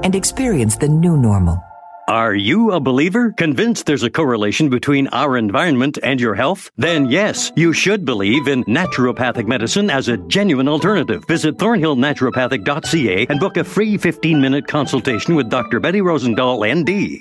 and 0.05 0.15
experience 0.15 0.77
the 0.77 0.89
new 0.89 1.17
normal. 1.17 1.61
Are 2.07 2.35
you 2.35 2.71
a 2.71 2.79
believer? 2.79 3.33
Convinced 3.33 3.87
there's 3.87 4.05
a 4.05 4.11
correlation 4.11 4.71
between 4.71 5.09
our 5.09 5.37
environment 5.37 5.99
and 6.05 6.21
your 6.21 6.35
health? 6.35 6.71
Then 6.77 7.11
yes, 7.11 7.51
you 7.57 7.73
should 7.73 8.05
believe 8.05 8.47
in 8.47 8.65
naturopathic 8.65 9.47
medicine 9.47 9.91
as 9.91 10.07
a 10.09 10.17
genuine 10.17 10.69
alternative. 10.69 11.25
Visit 11.27 11.57
thornhillnaturopathic.ca 11.59 13.27
and 13.29 13.41
book 13.41 13.57
a 13.57 13.65
free 13.65 13.97
15 13.97 14.41
minute 14.41 14.69
consultation 14.69 15.35
with 15.35 15.51
Dr. 15.51 15.81
Betty 15.81 16.01
Rosendahl, 16.01 16.63
ND. 16.65 17.21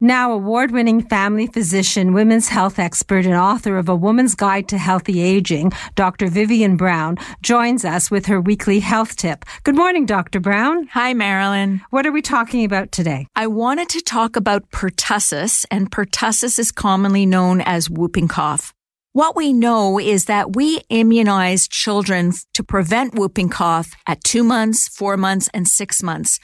Now, 0.00 0.30
award 0.30 0.70
winning 0.70 1.02
family 1.02 1.48
physician, 1.48 2.12
women's 2.12 2.46
health 2.46 2.78
expert, 2.78 3.26
and 3.26 3.34
author 3.34 3.76
of 3.76 3.88
A 3.88 3.96
Woman's 3.96 4.36
Guide 4.36 4.68
to 4.68 4.78
Healthy 4.78 5.20
Aging, 5.20 5.72
Dr. 5.96 6.28
Vivian 6.28 6.76
Brown, 6.76 7.16
joins 7.42 7.84
us 7.84 8.08
with 8.08 8.26
her 8.26 8.40
weekly 8.40 8.78
health 8.78 9.16
tip. 9.16 9.44
Good 9.64 9.74
morning, 9.74 10.06
Dr. 10.06 10.38
Brown. 10.38 10.86
Hi, 10.92 11.14
Marilyn. 11.14 11.82
What 11.90 12.06
are 12.06 12.12
we 12.12 12.22
talking 12.22 12.64
about 12.64 12.92
today? 12.92 13.26
I 13.34 13.48
wanted 13.48 13.88
to 13.88 14.00
talk 14.00 14.36
about 14.36 14.70
pertussis, 14.70 15.66
and 15.68 15.90
pertussis 15.90 16.60
is 16.60 16.70
commonly 16.70 17.26
known 17.26 17.60
as 17.60 17.90
whooping 17.90 18.28
cough. 18.28 18.72
What 19.14 19.34
we 19.34 19.52
know 19.52 19.98
is 19.98 20.26
that 20.26 20.54
we 20.54 20.80
immunize 20.90 21.66
children 21.66 22.34
to 22.54 22.62
prevent 22.62 23.16
whooping 23.16 23.48
cough 23.48 23.90
at 24.06 24.22
two 24.22 24.44
months, 24.44 24.86
four 24.86 25.16
months, 25.16 25.50
and 25.52 25.66
six 25.66 26.04
months. 26.04 26.38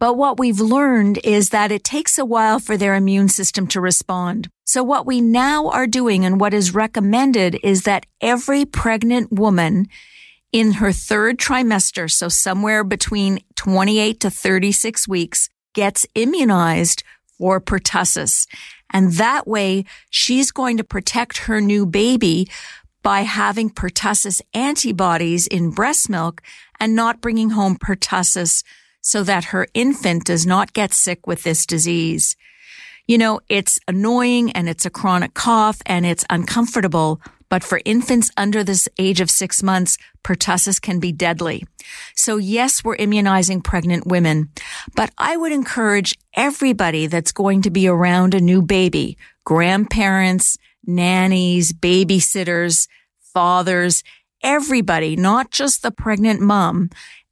But 0.00 0.16
what 0.16 0.38
we've 0.38 0.60
learned 0.60 1.20
is 1.22 1.50
that 1.50 1.70
it 1.70 1.84
takes 1.84 2.18
a 2.18 2.24
while 2.24 2.58
for 2.58 2.78
their 2.78 2.94
immune 2.94 3.28
system 3.28 3.66
to 3.68 3.82
respond. 3.82 4.48
So 4.64 4.82
what 4.82 5.04
we 5.04 5.20
now 5.20 5.68
are 5.68 5.86
doing 5.86 6.24
and 6.24 6.40
what 6.40 6.54
is 6.54 6.74
recommended 6.74 7.58
is 7.62 7.82
that 7.82 8.06
every 8.20 8.64
pregnant 8.64 9.30
woman 9.30 9.88
in 10.52 10.72
her 10.72 10.90
third 10.90 11.38
trimester, 11.38 12.10
so 12.10 12.28
somewhere 12.28 12.82
between 12.82 13.40
28 13.56 14.20
to 14.20 14.30
36 14.30 15.06
weeks, 15.06 15.50
gets 15.74 16.06
immunized 16.14 17.04
for 17.36 17.60
pertussis. 17.60 18.46
And 18.92 19.12
that 19.12 19.46
way 19.46 19.84
she's 20.08 20.50
going 20.50 20.78
to 20.78 20.84
protect 20.84 21.38
her 21.38 21.60
new 21.60 21.84
baby 21.84 22.48
by 23.02 23.20
having 23.20 23.70
pertussis 23.70 24.40
antibodies 24.54 25.46
in 25.46 25.70
breast 25.70 26.08
milk 26.08 26.42
and 26.80 26.96
not 26.96 27.20
bringing 27.20 27.50
home 27.50 27.76
pertussis 27.76 28.62
so 29.00 29.22
that 29.22 29.46
her 29.46 29.66
infant 29.74 30.24
does 30.24 30.46
not 30.46 30.72
get 30.72 30.92
sick 30.92 31.26
with 31.26 31.42
this 31.42 31.66
disease. 31.66 32.36
You 33.06 33.18
know, 33.18 33.40
it's 33.48 33.78
annoying 33.88 34.52
and 34.52 34.68
it's 34.68 34.86
a 34.86 34.90
chronic 34.90 35.34
cough 35.34 35.80
and 35.86 36.06
it's 36.06 36.24
uncomfortable, 36.30 37.20
but 37.48 37.64
for 37.64 37.80
infants 37.84 38.30
under 38.36 38.62
this 38.62 38.88
age 38.98 39.20
of 39.20 39.30
six 39.30 39.62
months, 39.62 39.98
pertussis 40.22 40.80
can 40.80 41.00
be 41.00 41.10
deadly. 41.10 41.66
So 42.14 42.36
yes, 42.36 42.84
we're 42.84 42.96
immunizing 42.96 43.62
pregnant 43.62 44.06
women, 44.06 44.50
but 44.94 45.10
I 45.18 45.36
would 45.36 45.50
encourage 45.50 46.16
everybody 46.34 47.08
that's 47.08 47.32
going 47.32 47.62
to 47.62 47.70
be 47.70 47.88
around 47.88 48.34
a 48.34 48.40
new 48.40 48.62
baby, 48.62 49.18
grandparents, 49.44 50.56
nannies, 50.86 51.72
babysitters, 51.72 52.86
fathers, 53.18 54.04
everybody, 54.42 55.16
not 55.16 55.50
just 55.50 55.82
the 55.82 55.90
pregnant 55.90 56.40
mom, 56.40 56.90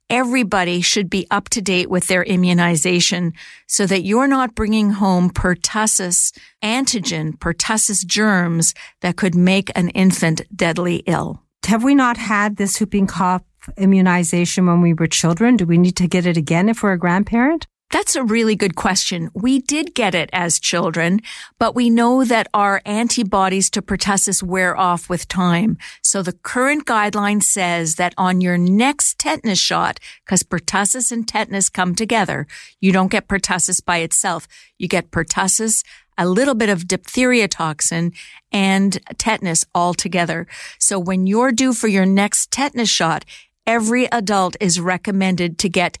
everybody 0.09 0.81
should 0.81 1.09
be 1.09 1.27
up 1.29 1.49
to 1.49 1.61
date 1.61 1.89
with 1.89 2.07
their 2.07 2.23
immunization 2.23 3.33
so 3.67 3.85
that 3.85 4.03
you're 4.03 4.27
not 4.27 4.55
bringing 4.55 4.91
home 4.91 5.29
pertussis 5.29 6.37
antigen, 6.63 7.37
pertussis 7.37 8.05
germs 8.05 8.73
that 9.01 9.17
could 9.17 9.35
make 9.35 9.71
an 9.75 9.89
infant 9.89 10.41
deadly 10.55 11.03
ill. 11.05 11.41
Have 11.65 11.83
we 11.83 11.95
not 11.95 12.17
had 12.17 12.55
this 12.55 12.79
whooping 12.79 13.07
cough 13.07 13.43
immunization 13.77 14.65
when 14.65 14.81
we 14.81 14.93
were 14.93 15.07
children? 15.07 15.57
Do 15.57 15.65
we 15.65 15.77
need 15.77 15.95
to 15.97 16.07
get 16.07 16.25
it 16.25 16.37
again 16.37 16.69
if 16.69 16.81
we're 16.81 16.93
a 16.93 16.97
grandparent? 16.97 17.67
That's 17.91 18.15
a 18.15 18.23
really 18.23 18.55
good 18.55 18.75
question. 18.75 19.31
We 19.33 19.59
did 19.59 19.95
get 19.95 20.13
it 20.13 20.29
as 20.31 20.59
children, 20.59 21.21
but 21.57 21.73
we 21.73 21.89
know 21.89 22.23
that 22.23 22.47
our 22.53 22.83
antibodies 22.85 23.71
to 23.71 23.81
pertussis 23.81 24.43
wear 24.43 24.77
off 24.77 25.09
with 25.09 25.27
time. 25.27 25.75
So 26.03 26.21
the 26.21 26.33
current 26.33 26.85
guideline 26.85 27.41
says 27.41 27.95
that 27.95 28.13
on 28.15 28.41
your 28.41 28.59
next 28.59 29.17
tetanus 29.17 29.57
shot, 29.57 29.99
because 30.23 30.43
pertussis 30.43 31.11
and 31.11 31.27
tetanus 31.27 31.67
come 31.67 31.95
together, 31.95 32.45
you 32.79 32.91
don't 32.91 33.11
get 33.11 33.27
pertussis 33.27 33.83
by 33.83 33.97
itself. 33.97 34.47
You 34.77 34.87
get 34.87 35.09
pertussis, 35.09 35.83
a 36.15 36.27
little 36.27 36.55
bit 36.55 36.69
of 36.69 36.87
diphtheria 36.87 37.47
toxin 37.47 38.13
and 38.51 38.99
tetanus 39.17 39.65
all 39.73 39.95
together. 39.95 40.45
So 40.77 40.99
when 40.99 41.25
you're 41.25 41.51
due 41.51 41.73
for 41.73 41.87
your 41.87 42.05
next 42.05 42.51
tetanus 42.51 42.89
shot, 42.89 43.25
every 43.65 44.05
adult 44.11 44.55
is 44.59 44.79
recommended 44.79 45.57
to 45.59 45.69
get 45.69 45.97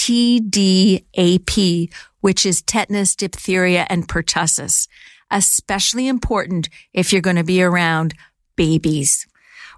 TDAP, 0.00 1.92
which 2.20 2.46
is 2.46 2.62
tetanus, 2.62 3.14
diphtheria, 3.14 3.86
and 3.90 4.08
pertussis. 4.08 4.88
Especially 5.30 6.08
important 6.08 6.70
if 6.94 7.12
you're 7.12 7.20
going 7.20 7.36
to 7.36 7.44
be 7.44 7.62
around 7.62 8.14
babies. 8.56 9.26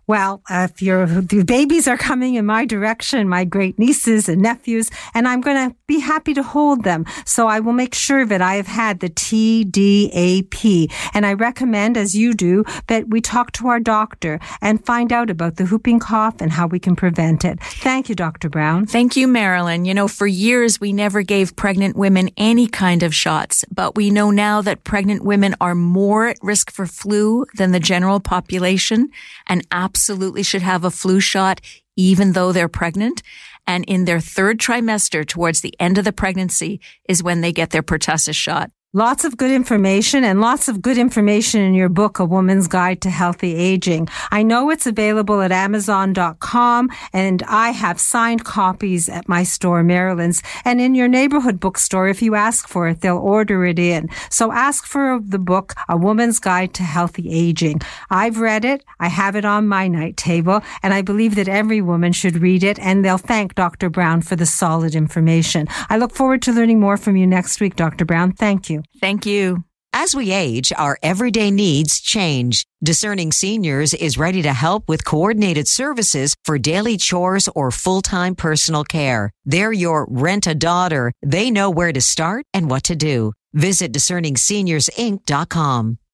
Well, 0.07 0.42
if 0.50 0.82
your 0.82 1.07
the 1.07 1.44
babies 1.44 1.86
are 1.86 1.96
coming 1.96 2.34
in 2.34 2.44
my 2.44 2.64
direction, 2.64 3.28
my 3.28 3.44
great 3.44 3.78
nieces 3.78 4.28
and 4.28 4.42
nephews, 4.42 4.90
and 5.14 5.28
I'm 5.28 5.40
going 5.40 5.70
to 5.70 5.76
be 5.86 6.00
happy 6.00 6.34
to 6.34 6.42
hold 6.42 6.82
them. 6.82 7.05
So 7.24 7.46
I 7.46 7.61
will 7.61 7.72
make 7.72 7.94
sure 7.94 8.26
that 8.26 8.42
I 8.42 8.55
have 8.57 8.66
had 8.66 9.00
the 9.00 9.11
TDAP. 9.11 10.92
And 11.14 11.24
I 11.24 11.34
recommend, 11.34 11.96
as 11.96 12.16
you 12.16 12.34
do, 12.34 12.64
that 12.88 13.09
we 13.09 13.20
talk 13.20 13.53
to 13.53 13.68
our 13.68 13.78
doctor 13.78 14.40
and 14.61 14.84
find 14.84 15.12
out 15.12 15.30
about 15.30 15.57
the 15.57 15.66
whooping 15.66 16.00
cough 16.00 16.40
and 16.40 16.50
how 16.50 16.66
we 16.66 16.80
can 16.80 16.96
prevent 16.96 17.44
it. 17.44 17.61
Thank 17.61 18.09
you, 18.09 18.14
Dr. 18.14 18.48
Brown. 18.48 18.86
Thank 18.86 19.16
you, 19.16 19.28
Marilyn. 19.28 19.84
You 19.84 19.94
know, 19.94 20.09
for 20.09 20.26
years 20.26 20.80
we 20.80 20.92
never 20.92 21.22
gave 21.22 21.55
pregnant 21.55 21.96
women 21.96 22.30
any 22.36 22.66
kind 22.66 23.03
of 23.03 23.14
shots, 23.14 23.64
but 23.70 23.94
we 23.94 24.11
know 24.11 24.30
now 24.30 24.62
that 24.62 24.84
pregnant 24.84 25.22
women 25.24 25.55
are 25.61 25.74
more 25.74 26.28
at 26.28 26.38
risk 26.42 26.72
for 26.72 26.86
flu 26.86 27.46
than 27.55 27.72
the 27.72 27.80
general 27.80 28.18
population 28.18 29.11
and 29.46 29.66
absolutely 29.93 30.43
should 30.43 30.62
have 30.62 30.84
a 30.84 30.90
flu 30.90 31.20
shot 31.20 31.61
even 31.97 32.32
though 32.32 32.53
they're 32.53 32.68
pregnant. 32.68 33.22
And 33.66 33.84
in 33.84 34.07
their 34.07 34.20
third 34.20 34.59
trimester, 34.59 35.26
towards 35.26 35.61
the 35.61 35.74
end 35.78 35.99
of 35.99 36.07
the 36.07 36.12
pregnancy, 36.12 36.80
is 37.07 37.22
when 37.22 37.43
they 37.43 37.53
get 37.53 37.70
their 37.70 37.82
pertussis 37.82 38.34
shot. 38.34 38.70
Lots 38.95 39.24
of 39.24 39.38
good 39.38 39.51
information 39.51 40.22
and 40.22 40.43
lots 40.43 40.68
of 40.68 40.82
good 40.82 40.99
information 40.99 41.62
in 41.62 41.72
your 41.72 41.88
book, 41.88 42.18
A 42.18 42.26
Woman's 42.26 42.68
Guide 42.68 43.01
to 43.01 43.09
Healthy 43.09 43.55
Aging. 43.55 44.07
I 44.30 44.43
know 44.43 44.68
it's 44.68 44.86
available 44.86 45.40
at 45.40 45.51
Amazon.com 45.51 46.90
and 47.11 47.43
I 47.45 47.70
have 47.70 47.99
signed 47.99 48.45
copies 48.45 49.09
at 49.09 49.26
my 49.30 49.45
store, 49.45 49.82
Marilyn's, 49.82 50.43
And 50.66 50.78
in 50.78 50.95
your 50.95 51.09
neighborhood 51.09 51.59
bookstore, 51.59 52.09
if 52.09 52.20
you 52.20 52.34
ask 52.34 52.68
for 52.68 52.86
it, 52.86 53.01
they'll 53.01 53.16
order 53.16 53.64
it 53.64 53.78
in. 53.78 54.11
So 54.28 54.53
ask 54.53 54.84
for 54.84 55.18
the 55.24 55.38
book, 55.38 55.72
A 55.88 55.97
Woman's 55.97 56.38
Guide 56.38 56.74
to 56.74 56.82
Healthy 56.82 57.32
Aging. 57.32 57.80
I've 58.11 58.40
read 58.40 58.66
it. 58.66 58.84
I 59.01 59.09
have 59.09 59.36
it 59.36 59.47
on 59.47 59.68
my 59.68 59.88
night 59.88 60.18
table 60.18 60.61
and 60.82 60.93
I 60.93 61.01
believe 61.01 61.36
that 61.36 61.49
every 61.49 61.80
woman 61.80 62.12
should 62.12 62.43
read 62.43 62.62
it 62.62 62.78
and 62.78 63.03
they'll 63.03 63.16
thank 63.16 63.55
Dr. 63.55 63.88
Brown 63.88 64.20
for 64.20 64.36
the 64.36 64.45
solid 64.45 64.95
information. 64.95 65.66
I 65.88 65.97
look 65.97 66.12
forward 66.12 66.43
to 66.43 66.53
learning 66.53 66.78
more 66.78 66.99
from 66.99 67.16
you 67.16 67.26
next 67.26 67.59
week, 67.59 67.76
Dr. 67.76 68.05
Brown. 68.05 68.32
Thank 68.32 68.68
you. 68.68 68.82
Thank 69.01 69.26
you. 69.26 69.64
As 69.95 70.14
we 70.14 70.33
age, 70.33 70.72
our 70.78 70.99
everyday 71.03 71.51
needs 71.51 72.01
change. 72.01 72.66
Discerning 72.83 73.30
Seniors 73.30 73.93
is 73.93 74.16
ready 74.16 74.41
to 74.43 74.55
help 74.55 74.89
with 74.89 75.05
coordinated 75.05 75.68
services 75.68 76.35
for 76.45 76.57
daily 76.59 76.97
chores 76.97 77.47
or 77.55 77.70
full-time 77.70 78.35
personal 78.35 78.85
care. 78.85 79.30
They're 79.45 79.72
your 79.72 80.07
rent 80.11 80.47
a 80.47 80.55
daughter. 80.55 81.12
They 81.22 81.51
know 81.51 81.68
where 81.68 81.93
to 81.93 82.01
start 82.01 82.47
and 82.55 82.70
what 82.70 82.85
to 82.85 82.97
do. 82.97 83.35
Visit 83.53 83.93
discerningseniorsinc.com. 83.93 85.99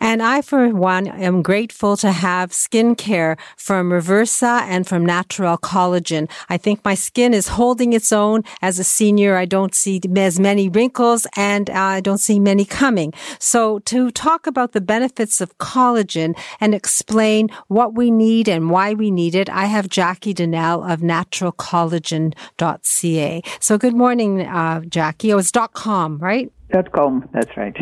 And 0.00 0.22
I, 0.22 0.42
for 0.42 0.68
one, 0.68 1.08
am 1.08 1.42
grateful 1.42 1.96
to 1.98 2.10
have 2.12 2.52
skincare 2.52 3.36
from 3.56 3.90
Reversa 3.90 4.62
and 4.62 4.86
from 4.86 5.04
Natural 5.04 5.58
Collagen. 5.58 6.30
I 6.48 6.56
think 6.56 6.84
my 6.84 6.94
skin 6.94 7.34
is 7.34 7.48
holding 7.48 7.92
its 7.92 8.12
own 8.12 8.44
as 8.62 8.78
a 8.78 8.84
senior. 8.84 9.36
I 9.36 9.44
don't 9.44 9.74
see 9.74 10.00
as 10.16 10.38
many 10.38 10.68
wrinkles 10.68 11.26
and 11.36 11.68
I 11.70 12.00
don't 12.00 12.18
see 12.18 12.38
many 12.38 12.64
coming. 12.64 13.12
So 13.38 13.80
to 13.80 14.10
talk 14.10 14.46
about 14.46 14.72
the 14.72 14.80
benefits 14.80 15.40
of 15.40 15.56
collagen 15.58 16.38
and 16.60 16.74
explain 16.74 17.48
what 17.66 17.94
we 17.94 18.10
need 18.10 18.48
and 18.48 18.70
why 18.70 18.94
we 18.94 19.10
need 19.10 19.34
it, 19.34 19.50
I 19.50 19.66
have 19.66 19.88
Jackie 19.88 20.34
Donnell 20.34 20.84
of 20.84 21.00
naturalcollagen.ca. 21.00 23.42
So 23.60 23.78
good 23.78 23.94
morning, 23.94 24.42
uh, 24.42 24.80
Jackie. 24.82 25.32
Oh, 25.32 25.38
it's 25.38 25.50
.com, 25.74 26.18
right? 26.18 26.52
Dot 26.70 26.92
.com, 26.92 27.26
that's 27.32 27.56
right. 27.56 27.74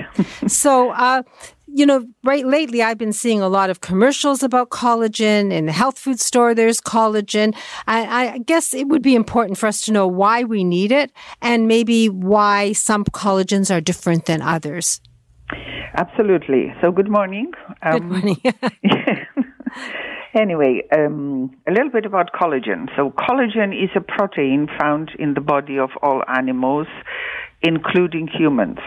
so, 0.46 0.90
uh, 0.90 1.22
you 1.76 1.84
know, 1.84 2.06
right 2.24 2.46
lately 2.46 2.82
I've 2.82 2.96
been 2.96 3.12
seeing 3.12 3.42
a 3.42 3.50
lot 3.50 3.68
of 3.68 3.82
commercials 3.82 4.42
about 4.42 4.70
collagen. 4.70 5.52
In 5.52 5.66
the 5.66 5.72
health 5.72 5.98
food 5.98 6.18
store, 6.18 6.54
there's 6.54 6.80
collagen. 6.80 7.54
I, 7.86 8.28
I, 8.28 8.38
guess 8.38 8.72
it 8.72 8.88
would 8.88 9.02
be 9.02 9.14
important 9.14 9.58
for 9.58 9.66
us 9.66 9.82
to 9.82 9.92
know 9.92 10.06
why 10.06 10.42
we 10.42 10.64
need 10.64 10.90
it 10.90 11.12
and 11.42 11.68
maybe 11.68 12.08
why 12.08 12.72
some 12.72 13.04
collagens 13.04 13.70
are 13.70 13.82
different 13.82 14.24
than 14.24 14.40
others. 14.40 15.02
Absolutely. 15.92 16.72
So, 16.80 16.90
good 16.90 17.10
morning. 17.10 17.52
Um, 17.82 17.92
good 17.92 18.10
morning. 18.10 18.42
anyway, 20.34 20.80
um, 20.96 21.54
a 21.68 21.72
little 21.72 21.90
bit 21.90 22.06
about 22.06 22.32
collagen. 22.32 22.88
So, 22.96 23.10
collagen 23.10 23.70
is 23.74 23.90
a 23.94 24.00
protein 24.00 24.66
found 24.80 25.10
in 25.18 25.34
the 25.34 25.42
body 25.42 25.78
of 25.78 25.90
all 26.02 26.22
animals, 26.26 26.86
including 27.60 28.28
humans. 28.28 28.78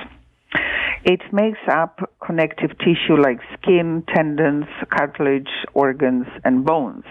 It 1.04 1.22
makes 1.32 1.60
up 1.72 2.12
connective 2.26 2.72
tissue 2.80 3.16
like 3.22 3.40
skin, 3.58 4.04
tendons, 4.14 4.66
cartilage, 4.90 5.50
organs, 5.74 6.28
and 6.44 6.66
bones. 6.66 7.06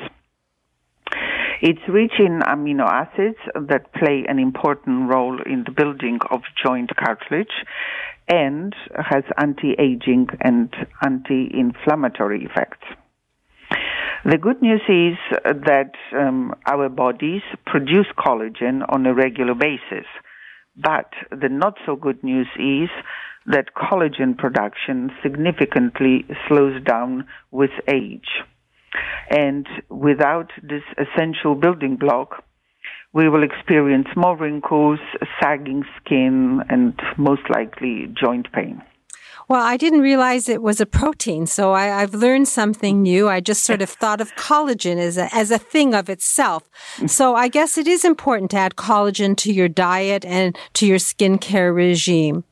It's 1.60 1.80
rich 1.88 2.12
in 2.18 2.40
amino 2.40 2.86
acids 2.86 3.38
that 3.54 3.92
play 3.94 4.24
an 4.28 4.38
important 4.38 5.10
role 5.10 5.40
in 5.44 5.64
the 5.64 5.72
building 5.72 6.18
of 6.30 6.42
joint 6.62 6.90
cartilage 6.96 7.64
and 8.28 8.74
has 8.94 9.24
anti-aging 9.38 10.28
and 10.40 10.72
anti-inflammatory 11.02 12.44
effects. 12.44 12.86
The 14.24 14.36
good 14.36 14.60
news 14.60 14.82
is 14.88 15.16
that 15.44 15.92
um, 16.12 16.54
our 16.66 16.88
bodies 16.88 17.42
produce 17.66 18.06
collagen 18.18 18.82
on 18.88 19.06
a 19.06 19.14
regular 19.14 19.54
basis. 19.54 20.06
But 20.76 21.10
the 21.30 21.48
not 21.48 21.74
so 21.86 21.96
good 21.96 22.22
news 22.22 22.46
is 22.56 22.90
that 23.48 23.74
collagen 23.76 24.36
production 24.36 25.10
significantly 25.22 26.26
slows 26.46 26.82
down 26.84 27.26
with 27.50 27.70
age. 27.88 28.28
And 29.30 29.66
without 29.88 30.50
this 30.62 30.82
essential 30.96 31.54
building 31.54 31.96
block, 31.96 32.44
we 33.12 33.28
will 33.28 33.42
experience 33.42 34.08
more 34.16 34.36
wrinkles, 34.36 35.00
sagging 35.40 35.84
skin, 35.98 36.60
and 36.68 36.98
most 37.16 37.42
likely 37.48 38.06
joint 38.20 38.52
pain. 38.52 38.82
Well, 39.48 39.64
I 39.64 39.78
didn't 39.78 40.02
realize 40.02 40.46
it 40.46 40.60
was 40.60 40.78
a 40.78 40.84
protein, 40.84 41.46
so 41.46 41.72
I, 41.72 41.86
have 41.86 42.12
learned 42.12 42.48
something 42.48 43.00
new. 43.00 43.30
I 43.30 43.40
just 43.40 43.62
sort 43.62 43.80
of 43.80 43.88
thought 43.88 44.20
of 44.20 44.34
collagen 44.36 44.98
as 44.98 45.16
a, 45.16 45.34
as 45.34 45.50
a 45.50 45.58
thing 45.58 45.94
of 45.94 46.10
itself. 46.10 46.68
So 47.06 47.34
I 47.34 47.48
guess 47.48 47.78
it 47.78 47.88
is 47.88 48.04
important 48.04 48.50
to 48.50 48.58
add 48.58 48.76
collagen 48.76 49.34
to 49.38 49.52
your 49.52 49.68
diet 49.68 50.26
and 50.26 50.54
to 50.74 50.86
your 50.86 50.98
skincare 50.98 51.74
regime. 51.74 52.44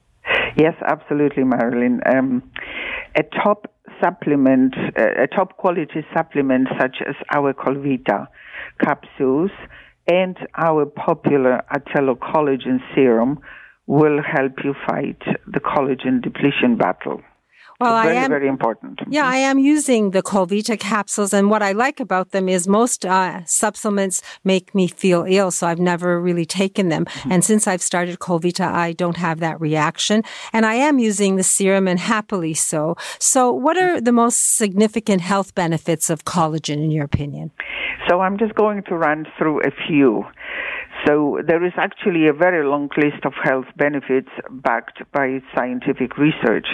Yes, 0.57 0.75
absolutely, 0.87 1.45
Marilyn. 1.45 2.01
Um, 2.07 2.43
a 3.15 3.23
top 3.23 3.71
supplement, 4.03 4.75
a 4.97 5.27
top 5.27 5.59
quality 5.59 6.05
supplement 6.15 6.69
such 6.81 6.97
as 7.07 7.15
our 7.35 7.53
Colvita 7.53 8.27
capsules 8.81 9.51
and 10.09 10.37
our 10.57 10.87
popular 10.87 11.63
Atello 11.75 12.17
collagen 12.17 12.79
serum 12.95 13.39
will 13.87 14.21
help 14.23 14.53
you 14.65 14.75
fight 14.87 15.21
the 15.47 15.61
collagen 15.61 16.23
depletion 16.23 16.77
battle. 16.77 17.21
Well, 17.81 18.03
very, 18.03 18.17
I 18.17 18.23
am 18.23 18.31
very 18.31 18.49
important. 18.49 19.01
Yeah, 19.09 19.27
I 19.27 19.37
am 19.37 19.59
using 19.59 20.13
the 20.13 20.23
Colvita 20.23 20.79
capsules, 20.79 21.35
and 21.35 21.51
what 21.51 21.63
I 21.63 21.73
like 21.73 22.01
about 22.01 22.31
them 22.31 22.49
is 22.49 22.67
most 22.67 23.05
uh, 23.05 23.45
supplements 23.45 24.23
make 24.45 24.75
me 24.75 24.89
feel 24.89 25.27
ill, 25.29 25.51
so 25.51 25.67
I've 25.67 25.79
never 25.79 26.21
really 26.21 26.47
taken 26.47 26.89
them. 26.89 27.05
Mm-hmm. 27.05 27.33
And 27.33 27.45
since 27.45 27.67
I've 27.67 27.83
started 27.83 28.19
Colvita, 28.19 28.67
I 28.67 28.93
don't 28.93 29.19
have 29.19 29.41
that 29.41 29.61
reaction, 29.61 30.23
and 30.55 30.65
I 30.65 30.75
am 30.75 30.99
using 30.99 31.37
the 31.37 31.43
serum, 31.43 31.87
and 31.87 31.99
happily 31.99 32.55
so. 32.55 32.97
So, 33.19 33.53
what 33.53 33.77
are 33.77 34.01
the 34.01 34.13
most 34.13 34.57
significant 34.57 35.21
health 35.21 35.55
benefits 35.55 36.09
of 36.09 36.25
collagen, 36.25 36.83
in 36.85 36.91
your 36.91 37.05
opinion? 37.05 37.51
So, 38.09 38.21
I'm 38.21 38.39
just 38.39 38.55
going 38.55 38.85
to 38.85 38.95
run 38.97 39.27
through 39.37 39.61
a 39.61 39.71
few. 39.87 40.25
So 41.07 41.39
there 41.47 41.65
is 41.65 41.75
actually 41.77 42.27
a 42.27 42.33
very 42.33 42.67
long 42.67 42.89
list 42.97 43.25
of 43.25 43.35
health 43.41 43.67
benefits 43.77 44.31
backed 44.51 45.03
by 45.13 45.41
scientific 45.55 46.17
research. 46.17 46.67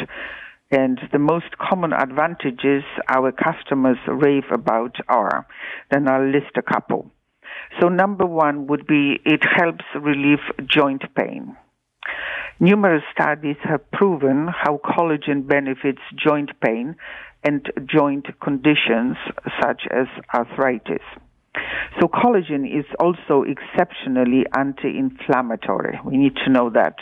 And 0.72 0.98
the 1.12 1.18
most 1.18 1.58
common 1.58 1.92
advantages 1.92 2.82
our 3.06 3.30
customers 3.30 3.98
rave 4.08 4.50
about 4.50 4.96
are, 5.06 5.46
then 5.90 6.08
I'll 6.08 6.26
list 6.26 6.56
a 6.56 6.62
couple. 6.62 7.10
So 7.78 7.88
number 7.88 8.24
one 8.24 8.66
would 8.68 8.86
be 8.86 9.20
it 9.26 9.42
helps 9.44 9.84
relieve 9.94 10.40
joint 10.66 11.02
pain. 11.14 11.56
Numerous 12.58 13.02
studies 13.12 13.56
have 13.64 13.90
proven 13.90 14.48
how 14.48 14.80
collagen 14.84 15.46
benefits 15.46 16.00
joint 16.16 16.50
pain 16.64 16.96
and 17.44 17.70
joint 17.86 18.26
conditions 18.40 19.16
such 19.60 19.82
as 19.90 20.06
arthritis. 20.34 21.02
So 22.00 22.08
collagen 22.08 22.64
is 22.66 22.86
also 22.98 23.44
exceptionally 23.44 24.44
anti-inflammatory. 24.56 26.00
We 26.04 26.16
need 26.16 26.36
to 26.46 26.50
know 26.50 26.70
that. 26.70 26.96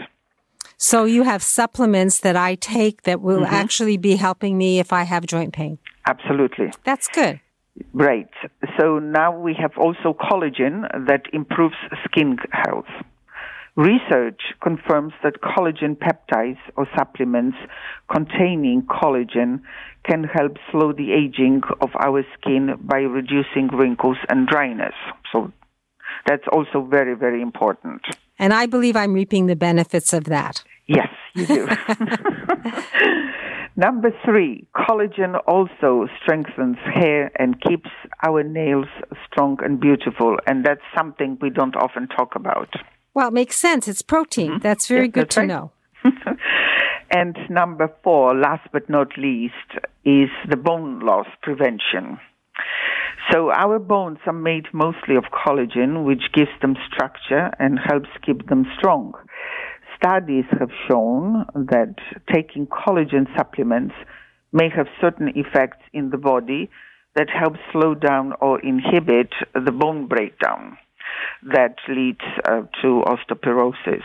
So 0.83 1.05
you 1.05 1.24
have 1.24 1.43
supplements 1.43 2.20
that 2.20 2.37
I 2.37 2.55
take 2.55 3.03
that 3.03 3.20
will 3.20 3.41
mm-hmm. 3.43 3.55
actually 3.55 3.99
be 3.99 4.16
helping 4.16 4.57
me 4.57 4.78
if 4.78 4.95
I 4.95 5.03
have 5.03 5.26
joint 5.26 5.53
pain. 5.53 5.78
Absolutely. 6.07 6.72
That's 6.85 7.07
good. 7.07 7.39
Right. 7.93 8.31
So 8.78 8.99
now 8.99 9.39
we 9.39 9.55
have 9.61 9.72
also 9.76 10.16
collagen 10.18 10.89
that 11.07 11.26
improves 11.35 11.74
skin 12.07 12.39
health. 12.51 12.89
Research 13.76 14.41
confirms 14.62 15.12
that 15.22 15.43
collagen 15.43 15.97
peptides 15.99 16.59
or 16.76 16.89
supplements 16.97 17.59
containing 18.11 18.83
collagen 18.83 19.61
can 20.09 20.24
help 20.24 20.57
slow 20.70 20.95
the 20.95 21.12
aging 21.12 21.61
of 21.83 21.91
our 22.03 22.24
skin 22.39 22.70
by 22.81 23.01
reducing 23.01 23.68
wrinkles 23.68 24.16
and 24.31 24.49
dryness. 24.49 24.95
So 25.31 25.53
that's 26.26 26.49
also 26.51 26.87
very, 26.91 27.14
very 27.14 27.43
important. 27.43 28.01
And 28.41 28.53
I 28.53 28.66
believe 28.66 28.97
I'm 28.97 29.12
reaping 29.12 29.47
the 29.47 29.55
benefits 29.55 30.12
of 30.12 30.24
that. 30.24 30.64
Yes, 30.86 31.09
you 31.34 31.47
do. 31.47 31.68
Number 33.76 34.11
three, 34.24 34.66
collagen 34.74 35.38
also 35.47 36.09
strengthens 36.20 36.78
hair 36.78 37.30
and 37.36 37.61
keeps 37.61 37.91
our 38.26 38.43
nails 38.43 38.88
strong 39.26 39.59
and 39.62 39.78
beautiful. 39.78 40.38
And 40.47 40.64
that's 40.64 40.80
something 40.97 41.38
we 41.41 41.51
don't 41.51 41.76
often 41.76 42.09
talk 42.09 42.34
about. 42.34 42.74
Well, 43.14 43.28
it 43.28 43.34
makes 43.34 43.57
sense. 43.57 43.86
It's 43.86 44.03
protein. 44.03 44.53
Mm-hmm. 44.53 44.61
That's 44.61 44.88
very 44.88 45.07
good 45.07 45.24
that's 45.24 45.34
to 45.34 45.41
right. 45.41 45.47
know. 45.47 45.72
And 47.12 47.36
number 47.49 47.93
four, 48.05 48.36
last 48.36 48.68
but 48.72 48.88
not 48.88 49.18
least, 49.18 49.55
is 50.05 50.28
the 50.49 50.57
bone 50.57 51.01
loss 51.01 51.26
prevention. 51.43 52.20
So 53.30 53.50
our 53.52 53.78
bones 53.78 54.18
are 54.26 54.32
made 54.32 54.66
mostly 54.72 55.16
of 55.16 55.24
collagen, 55.24 56.04
which 56.04 56.32
gives 56.34 56.50
them 56.61 56.74
structure 56.92 57.50
and 57.58 57.78
helps 57.78 58.08
keep 58.24 58.48
them 58.48 58.64
strong. 58.78 59.12
Studies 59.96 60.46
have 60.58 60.70
shown 60.88 61.46
that 61.54 61.94
taking 62.32 62.66
collagen 62.66 63.26
supplements 63.36 63.94
may 64.52 64.68
have 64.74 64.86
certain 65.00 65.28
effects 65.36 65.82
in 65.92 66.11
the 66.11 66.16
body 66.16 66.70
that 67.14 67.28
help 67.28 67.54
slow 67.72 67.94
down 67.94 68.32
or 68.40 68.61
inhibit 68.61 69.30
the 69.54 69.72
bone 69.72 70.06
breakdown 70.06 70.78
that 71.52 71.76
leads 71.88 72.20
uh, 72.44 72.62
to 72.82 73.02
osteoporosis. 73.06 74.02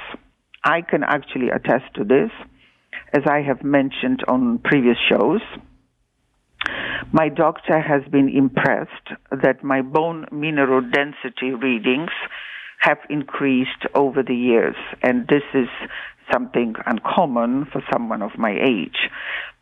I 0.64 0.82
can 0.82 1.04
actually 1.04 1.50
attest 1.50 1.94
to 1.96 2.04
this, 2.04 2.32
as 3.14 3.24
I 3.30 3.42
have 3.42 3.64
mentioned 3.64 4.24
on 4.28 4.60
previous 4.64 4.98
shows. 5.10 5.42
My 7.12 7.30
doctor 7.30 7.80
has 7.80 8.02
been 8.12 8.30
impressed 8.30 9.10
that 9.32 9.64
my 9.64 9.82
bone 9.82 10.26
mineral 10.32 10.82
density 10.82 11.52
readings 11.52 12.12
have 12.80 12.98
increased 13.10 13.86
over 13.94 14.22
the 14.24 14.36
years, 14.36 14.76
and 15.02 15.28
this 15.28 15.44
is 15.54 15.68
something 16.32 16.76
uncommon 16.86 17.66
for 17.72 17.82
someone 17.92 18.22
of 18.22 18.38
my 18.38 18.52
age. 18.52 19.10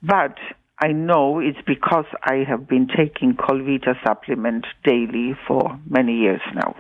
But 0.02 0.38
I 0.82 0.92
know 0.92 1.40
it's 1.40 1.62
because 1.66 2.06
I 2.24 2.44
have 2.48 2.68
been 2.68 2.88
taking 2.88 3.36
Colvita 3.36 3.96
supplement 4.06 4.66
daily 4.84 5.36
for 5.48 5.80
many 5.90 6.18
years 6.18 6.42
now. 6.54 6.76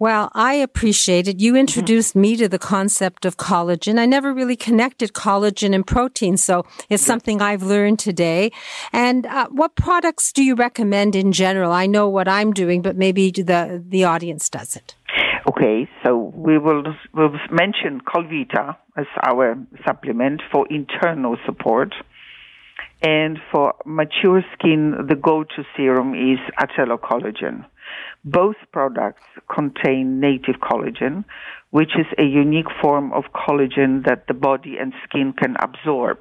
Well, 0.00 0.30
I 0.32 0.54
appreciate 0.54 1.26
it. 1.26 1.40
You 1.40 1.56
introduced 1.56 2.14
me 2.14 2.36
to 2.36 2.48
the 2.48 2.58
concept 2.58 3.24
of 3.24 3.36
collagen. 3.36 3.98
I 3.98 4.06
never 4.06 4.32
really 4.32 4.54
connected 4.54 5.12
collagen 5.12 5.74
and 5.74 5.84
protein, 5.84 6.36
so 6.36 6.64
it's 6.88 7.02
something 7.02 7.42
I've 7.42 7.64
learned 7.64 7.98
today. 7.98 8.52
And 8.92 9.26
uh, 9.26 9.48
what 9.50 9.74
products 9.74 10.32
do 10.32 10.44
you 10.44 10.54
recommend 10.54 11.16
in 11.16 11.32
general? 11.32 11.72
I 11.72 11.86
know 11.86 12.08
what 12.08 12.28
I'm 12.28 12.52
doing, 12.52 12.80
but 12.80 12.96
maybe 12.96 13.32
the 13.32 13.82
the 13.84 14.04
audience 14.04 14.48
doesn't. 14.48 14.94
Okay, 15.48 15.88
so 16.04 16.32
we 16.32 16.58
will 16.58 16.84
we'll 17.12 17.32
mention 17.50 18.00
Colvita 18.00 18.76
as 18.96 19.06
our 19.24 19.56
supplement 19.84 20.42
for 20.52 20.64
internal 20.70 21.36
support. 21.44 21.92
And 23.00 23.38
for 23.52 23.74
mature 23.86 24.42
skin, 24.54 25.06
the 25.08 25.14
go-to 25.14 25.64
serum 25.76 26.14
is 26.14 26.38
Atello 26.60 26.98
Collagen. 26.98 27.64
Both 28.24 28.56
products 28.72 29.22
contain 29.52 30.20
native 30.20 30.56
collagen, 30.56 31.24
which 31.70 31.92
is 31.98 32.06
a 32.18 32.24
unique 32.24 32.70
form 32.80 33.12
of 33.12 33.24
collagen 33.34 34.04
that 34.06 34.26
the 34.26 34.34
body 34.34 34.76
and 34.78 34.92
skin 35.04 35.32
can 35.32 35.56
absorb. 35.60 36.18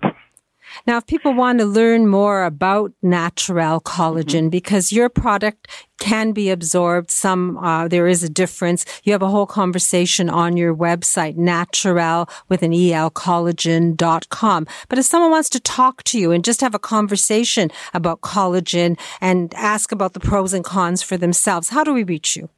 Now, 0.85 0.97
if 0.97 1.05
people 1.07 1.33
want 1.33 1.59
to 1.59 1.65
learn 1.65 2.07
more 2.07 2.43
about 2.43 2.91
natural 3.01 3.81
collagen, 3.81 4.43
mm-hmm. 4.43 4.49
because 4.49 4.91
your 4.91 5.09
product 5.09 5.67
can 5.99 6.31
be 6.31 6.49
absorbed, 6.49 7.09
some 7.09 7.57
uh, 7.57 7.87
there 7.87 8.07
is 8.07 8.23
a 8.23 8.29
difference. 8.29 8.85
You 9.03 9.13
have 9.13 9.21
a 9.21 9.29
whole 9.29 9.45
conversation 9.45 10.29
on 10.29 10.57
your 10.57 10.75
website, 10.75 11.35
natural 11.35 12.29
with 12.49 12.61
an 12.61 12.73
el 12.73 13.09
collagen.com. 13.11 14.67
But 14.89 14.99
if 14.99 15.05
someone 15.05 15.31
wants 15.31 15.49
to 15.49 15.59
talk 15.59 16.03
to 16.03 16.19
you 16.19 16.31
and 16.31 16.43
just 16.43 16.61
have 16.61 16.75
a 16.75 16.79
conversation 16.79 17.71
about 17.93 18.21
collagen 18.21 18.97
and 19.21 19.53
ask 19.55 19.91
about 19.91 20.13
the 20.13 20.19
pros 20.19 20.53
and 20.53 20.63
cons 20.63 21.01
for 21.01 21.17
themselves, 21.17 21.69
how 21.69 21.83
do 21.83 21.93
we 21.93 22.03
reach 22.03 22.35
you? 22.35 22.49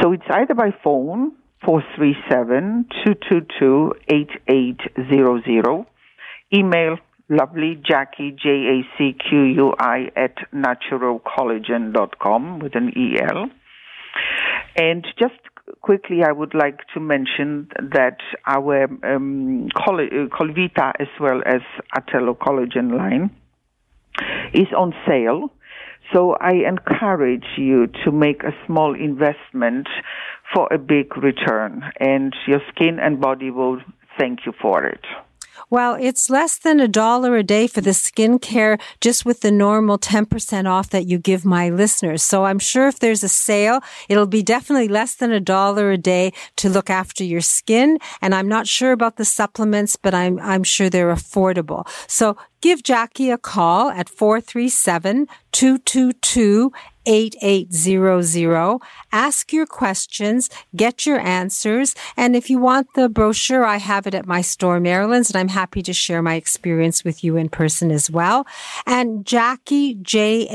So 0.00 0.12
it's 0.12 0.24
either 0.30 0.54
by 0.54 0.70
phone, 0.82 1.32
437 1.64 2.86
222 3.04 3.92
8800, 4.08 5.86
email 6.54 6.96
lovely 7.30 7.80
Jackie, 7.88 8.32
J 8.32 8.50
A 8.50 8.82
C 8.98 9.14
Q 9.28 9.44
U 9.44 9.72
I, 9.78 10.10
at 10.16 10.34
naturalcollagen.com 10.52 12.58
with 12.58 12.74
an 12.74 12.92
EL. 12.94 13.48
And 14.76 15.06
just 15.18 15.40
quickly, 15.80 16.22
I 16.26 16.32
would 16.32 16.52
like 16.54 16.80
to 16.94 17.00
mention 17.00 17.68
that 17.76 18.18
our 18.46 18.84
um, 18.84 19.68
Colvita 19.76 20.92
as 20.98 21.08
well 21.20 21.42
as 21.46 21.60
Atello 21.96 22.34
collagen 22.36 22.96
line 22.96 23.30
is 24.52 24.66
on 24.76 24.92
sale. 25.06 25.52
So 26.12 26.34
I 26.40 26.54
encourage 26.68 27.46
you 27.56 27.86
to 28.04 28.10
make 28.10 28.42
a 28.42 28.50
small 28.66 28.96
investment 28.96 29.86
for 30.52 30.66
a 30.72 30.78
big 30.78 31.16
return, 31.16 31.84
and 32.00 32.34
your 32.48 32.60
skin 32.74 32.98
and 33.00 33.20
body 33.20 33.52
will 33.52 33.78
thank 34.18 34.44
you 34.44 34.52
for 34.60 34.84
it. 34.84 35.06
Well, 35.68 35.96
it's 36.00 36.30
less 36.30 36.58
than 36.58 36.80
a 36.80 36.88
dollar 36.88 37.36
a 37.36 37.42
day 37.42 37.66
for 37.66 37.80
the 37.80 37.90
skincare, 37.90 38.80
just 39.00 39.24
with 39.24 39.40
the 39.40 39.50
normal 39.50 39.98
10% 39.98 40.68
off 40.68 40.90
that 40.90 41.06
you 41.06 41.18
give 41.18 41.44
my 41.44 41.68
listeners. 41.68 42.22
So 42.22 42.44
I'm 42.44 42.58
sure 42.58 42.88
if 42.88 42.98
there's 42.98 43.22
a 43.22 43.28
sale, 43.28 43.80
it'll 44.08 44.26
be 44.26 44.42
definitely 44.42 44.88
less 44.88 45.14
than 45.14 45.32
a 45.32 45.40
dollar 45.40 45.90
a 45.90 45.98
day 45.98 46.32
to 46.56 46.68
look 46.68 46.90
after 46.90 47.24
your 47.24 47.40
skin. 47.40 47.98
And 48.20 48.34
I'm 48.34 48.48
not 48.48 48.66
sure 48.66 48.92
about 48.92 49.16
the 49.16 49.24
supplements, 49.24 49.96
but 49.96 50.14
I'm, 50.14 50.38
I'm 50.40 50.64
sure 50.64 50.88
they're 50.88 51.14
affordable. 51.14 51.86
So 52.08 52.36
give 52.60 52.82
Jackie 52.82 53.30
a 53.30 53.38
call 53.38 53.90
at 53.90 54.08
437 54.08 55.26
222 55.52 56.72
8800. 57.06 58.78
Ask 59.12 59.52
your 59.52 59.66
questions, 59.66 60.48
get 60.76 61.04
your 61.06 61.18
answers. 61.18 61.94
And 62.16 62.36
if 62.36 62.48
you 62.50 62.58
want 62.58 62.94
the 62.94 63.08
brochure, 63.08 63.64
I 63.64 63.78
have 63.78 64.06
it 64.06 64.14
at 64.14 64.26
my 64.26 64.40
store, 64.40 64.78
Marilyn's, 64.80 65.30
and 65.30 65.36
I'm 65.36 65.48
happy 65.48 65.82
to 65.82 65.92
share 65.92 66.22
my 66.22 66.34
experience 66.34 67.02
with 67.04 67.24
you 67.24 67.36
in 67.36 67.48
person 67.48 67.90
as 67.90 68.10
well. 68.10 68.46
And 68.86 69.26
Jackie, 69.26 69.94
J-A-C-Q-U-I 69.94 70.48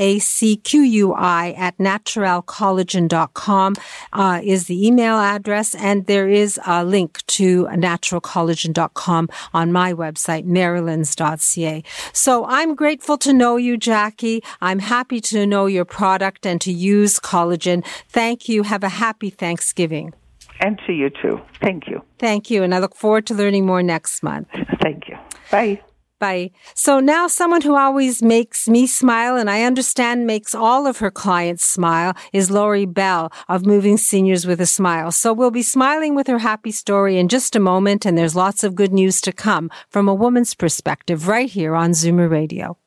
at 1.56 1.76
naturalcollagen.com, 1.78 3.74
uh, 4.12 4.40
is 4.42 4.66
the 4.66 4.86
email 4.86 5.16
address. 5.16 5.74
And 5.74 6.06
there 6.06 6.28
is 6.28 6.60
a 6.66 6.84
link 6.84 7.24
to 7.26 7.66
naturalcollagen.com 7.66 9.28
on 9.52 9.72
my 9.72 9.92
website, 9.92 10.46
marilyns.ca. 10.46 11.82
So 12.12 12.44
I'm 12.46 12.74
grateful 12.74 13.18
to 13.18 13.32
know 13.32 13.56
you, 13.56 13.76
Jackie. 13.76 14.42
I'm 14.60 14.78
happy 14.78 15.20
to 15.22 15.46
know 15.46 15.66
your 15.66 15.84
product 15.84 16.35
and 16.44 16.60
to 16.60 16.72
use 16.72 17.18
collagen. 17.18 17.86
Thank 18.08 18.48
you. 18.48 18.64
Have 18.64 18.84
a 18.84 18.88
happy 18.88 19.30
Thanksgiving. 19.30 20.12
And 20.60 20.80
to 20.86 20.92
you 20.92 21.10
too. 21.10 21.40
Thank 21.60 21.86
you. 21.86 22.02
Thank 22.18 22.50
you. 22.50 22.62
And 22.62 22.74
I 22.74 22.78
look 22.78 22.96
forward 22.96 23.26
to 23.26 23.34
learning 23.34 23.66
more 23.66 23.82
next 23.82 24.22
month. 24.22 24.48
Thank 24.82 25.08
you. 25.08 25.16
Bye. 25.50 25.80
Bye. 26.18 26.52
So 26.74 26.98
now 26.98 27.26
someone 27.26 27.60
who 27.60 27.76
always 27.76 28.22
makes 28.22 28.68
me 28.68 28.86
smile 28.86 29.36
and 29.36 29.50
I 29.50 29.64
understand 29.64 30.26
makes 30.26 30.54
all 30.54 30.86
of 30.86 30.98
her 30.98 31.10
clients 31.10 31.64
smile 31.64 32.16
is 32.32 32.50
Lori 32.50 32.86
Bell 32.86 33.30
of 33.48 33.66
Moving 33.66 33.98
Seniors 33.98 34.46
with 34.46 34.58
a 34.60 34.66
Smile. 34.66 35.12
So 35.12 35.34
we'll 35.34 35.50
be 35.50 35.62
smiling 35.62 36.14
with 36.14 36.26
her 36.26 36.38
happy 36.38 36.72
story 36.72 37.18
in 37.18 37.28
just 37.28 37.54
a 37.54 37.60
moment 37.60 38.06
and 38.06 38.16
there's 38.16 38.34
lots 38.34 38.64
of 38.64 38.74
good 38.74 38.94
news 38.94 39.20
to 39.22 39.32
come 39.32 39.70
from 39.90 40.08
a 40.08 40.14
woman's 40.14 40.54
perspective 40.54 41.28
right 41.28 41.50
here 41.50 41.74
on 41.74 41.90
Zoomer 41.90 42.30
Radio. 42.30 42.78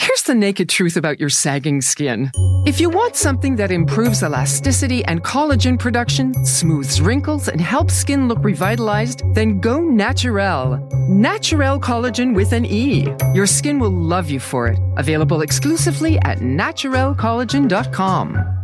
Here's 0.00 0.22
the 0.22 0.34
naked 0.34 0.70
truth 0.70 0.96
about 0.96 1.20
your 1.20 1.28
sagging 1.28 1.82
skin. 1.82 2.32
If 2.64 2.80
you 2.80 2.88
want 2.88 3.16
something 3.16 3.56
that 3.56 3.70
improves 3.70 4.22
elasticity 4.22 5.04
and 5.04 5.22
collagen 5.22 5.78
production, 5.78 6.32
smooths 6.42 7.02
wrinkles, 7.02 7.48
and 7.48 7.60
helps 7.60 7.92
skin 7.92 8.26
look 8.26 8.42
revitalized, 8.42 9.22
then 9.34 9.60
go 9.60 9.78
Naturel. 9.78 10.78
Naturel 11.10 11.78
collagen 11.78 12.34
with 12.34 12.54
an 12.54 12.64
E. 12.64 13.08
Your 13.34 13.46
skin 13.46 13.78
will 13.78 13.90
love 13.90 14.30
you 14.30 14.40
for 14.40 14.68
it. 14.68 14.78
Available 14.96 15.42
exclusively 15.42 16.18
at 16.20 16.38
naturalcollagen.com. 16.38 18.56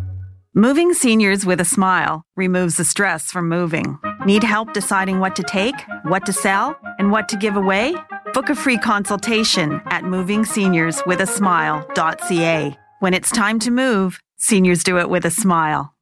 Moving 0.55 0.95
seniors 0.95 1.45
with 1.45 1.61
a 1.61 1.67
smile 1.67 2.23
removes 2.37 2.79
the 2.79 2.85
stress 2.85 3.31
from 3.31 3.51
moving. 3.51 3.99
Need 4.25 4.43
help 4.43 4.73
deciding 4.73 5.21
what 5.21 5.37
to 5.37 5.43
take, 5.43 5.75
what 6.05 6.25
to 6.25 6.33
sell, 6.33 6.79
and 6.99 7.13
what 7.13 7.29
to 7.29 7.37
give 7.37 7.57
away? 7.57 7.95
Book 8.37 8.51
a 8.51 8.55
free 8.55 8.77
consultation 8.77 9.81
at 9.87 10.03
movingseniorswithasmile.ca. 10.03 12.79
When 13.01 13.15
it's 13.15 13.31
time 13.31 13.59
to 13.61 13.71
move, 13.71 14.21
seniors 14.37 14.85
do 14.85 14.99
it 14.99 15.09
with 15.09 15.25
a 15.25 15.31
smile. 15.31 15.95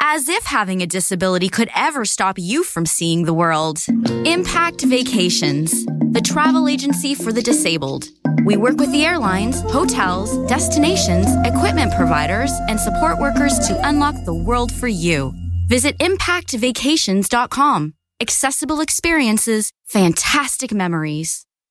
As 0.00 0.28
if 0.28 0.46
having 0.46 0.82
a 0.82 0.86
disability 0.88 1.48
could 1.48 1.70
ever 1.76 2.04
stop 2.04 2.40
you 2.40 2.64
from 2.64 2.86
seeing 2.86 3.22
the 3.22 3.32
world. 3.32 3.84
Impact 4.24 4.82
Vacations, 4.82 5.86
the 6.10 6.20
travel 6.20 6.66
agency 6.66 7.14
for 7.14 7.32
the 7.32 7.40
disabled. 7.40 8.08
We 8.44 8.56
work 8.56 8.78
with 8.78 8.90
the 8.90 9.04
airlines, 9.04 9.60
hotels, 9.70 10.44
destinations, 10.48 11.28
equipment 11.44 11.94
providers, 11.94 12.50
and 12.68 12.80
support 12.80 13.20
workers 13.20 13.60
to 13.68 13.88
unlock 13.88 14.16
the 14.24 14.34
world 14.34 14.72
for 14.72 14.88
you. 14.88 15.32
Visit 15.68 15.96
impactvacations.com. 15.98 17.94
Accessible 18.20 18.80
experiences, 18.80 19.70
fantastic 19.84 20.72
memories. 20.72 21.45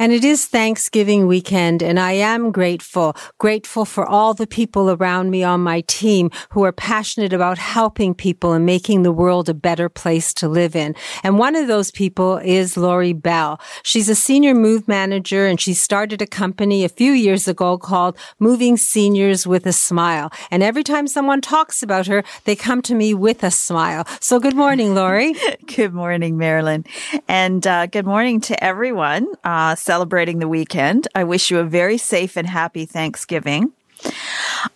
And 0.00 0.14
it 0.14 0.24
is 0.24 0.46
Thanksgiving 0.46 1.26
weekend, 1.26 1.82
and 1.82 2.00
I 2.00 2.12
am 2.12 2.52
grateful, 2.52 3.14
grateful 3.36 3.84
for 3.84 4.06
all 4.06 4.32
the 4.32 4.46
people 4.46 4.90
around 4.90 5.30
me 5.30 5.44
on 5.44 5.60
my 5.60 5.82
team 5.82 6.30
who 6.52 6.64
are 6.64 6.72
passionate 6.72 7.34
about 7.34 7.58
helping 7.58 8.14
people 8.14 8.54
and 8.54 8.64
making 8.64 9.02
the 9.02 9.12
world 9.12 9.50
a 9.50 9.52
better 9.52 9.90
place 9.90 10.32
to 10.40 10.48
live 10.48 10.74
in. 10.74 10.96
And 11.22 11.38
one 11.38 11.54
of 11.54 11.68
those 11.68 11.90
people 11.90 12.38
is 12.38 12.78
Lori 12.78 13.12
Bell. 13.12 13.60
She's 13.82 14.08
a 14.08 14.14
senior 14.14 14.54
move 14.54 14.88
manager, 14.88 15.46
and 15.46 15.60
she 15.60 15.74
started 15.74 16.22
a 16.22 16.26
company 16.26 16.82
a 16.82 16.88
few 16.88 17.12
years 17.12 17.46
ago 17.46 17.76
called 17.76 18.16
Moving 18.38 18.78
Seniors 18.78 19.46
with 19.46 19.66
a 19.66 19.72
Smile. 19.72 20.32
And 20.50 20.62
every 20.62 20.82
time 20.82 21.08
someone 21.08 21.42
talks 21.42 21.82
about 21.82 22.06
her, 22.06 22.24
they 22.46 22.56
come 22.56 22.80
to 22.82 22.94
me 22.94 23.12
with 23.12 23.44
a 23.44 23.50
smile. 23.50 24.06
So 24.18 24.40
good 24.40 24.56
morning, 24.56 24.94
Lori. 24.94 25.34
good 25.76 25.92
morning, 25.92 26.38
Marilyn. 26.38 26.86
And 27.28 27.66
uh, 27.66 27.84
good 27.84 28.06
morning 28.06 28.40
to 28.40 28.64
everyone. 28.64 29.26
Uh, 29.44 29.74
celebrating 29.90 30.38
the 30.38 30.46
weekend. 30.46 31.08
I 31.16 31.24
wish 31.24 31.50
you 31.50 31.58
a 31.58 31.64
very 31.64 31.98
safe 31.98 32.36
and 32.36 32.46
happy 32.46 32.86
Thanksgiving. 32.86 33.72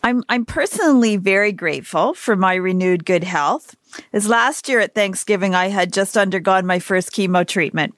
I'm, 0.02 0.24
I'm 0.28 0.44
personally 0.44 1.18
very 1.18 1.52
grateful 1.52 2.14
for 2.14 2.34
my 2.34 2.54
renewed 2.54 3.04
good 3.04 3.22
health. 3.22 3.76
As 4.12 4.28
last 4.28 4.68
year 4.68 4.80
at 4.80 4.96
Thanksgiving, 4.96 5.54
I 5.54 5.68
had 5.68 5.92
just 5.92 6.16
undergone 6.16 6.66
my 6.66 6.80
first 6.80 7.12
chemo 7.12 7.46
treatment 7.46 7.94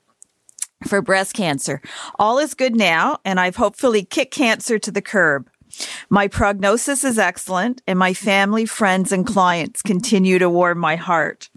for 0.87 1.01
breast 1.01 1.33
cancer. 1.33 1.81
All 2.19 2.39
is 2.39 2.53
good 2.53 2.77
now, 2.77 3.17
and 3.25 3.41
I've 3.41 3.57
hopefully 3.57 4.05
kicked 4.05 4.35
cancer 4.35 4.79
to 4.79 4.91
the 4.91 5.01
curb. 5.01 5.49
My 6.11 6.29
prognosis 6.29 7.03
is 7.03 7.19
excellent, 7.19 7.81
and 7.87 7.99
my 7.99 8.13
family, 8.13 8.67
friends, 8.67 9.11
and 9.11 9.27
clients 9.27 9.81
continue 9.81 10.39
to 10.39 10.51
warm 10.51 10.79
my 10.79 10.97
heart. 10.97 11.49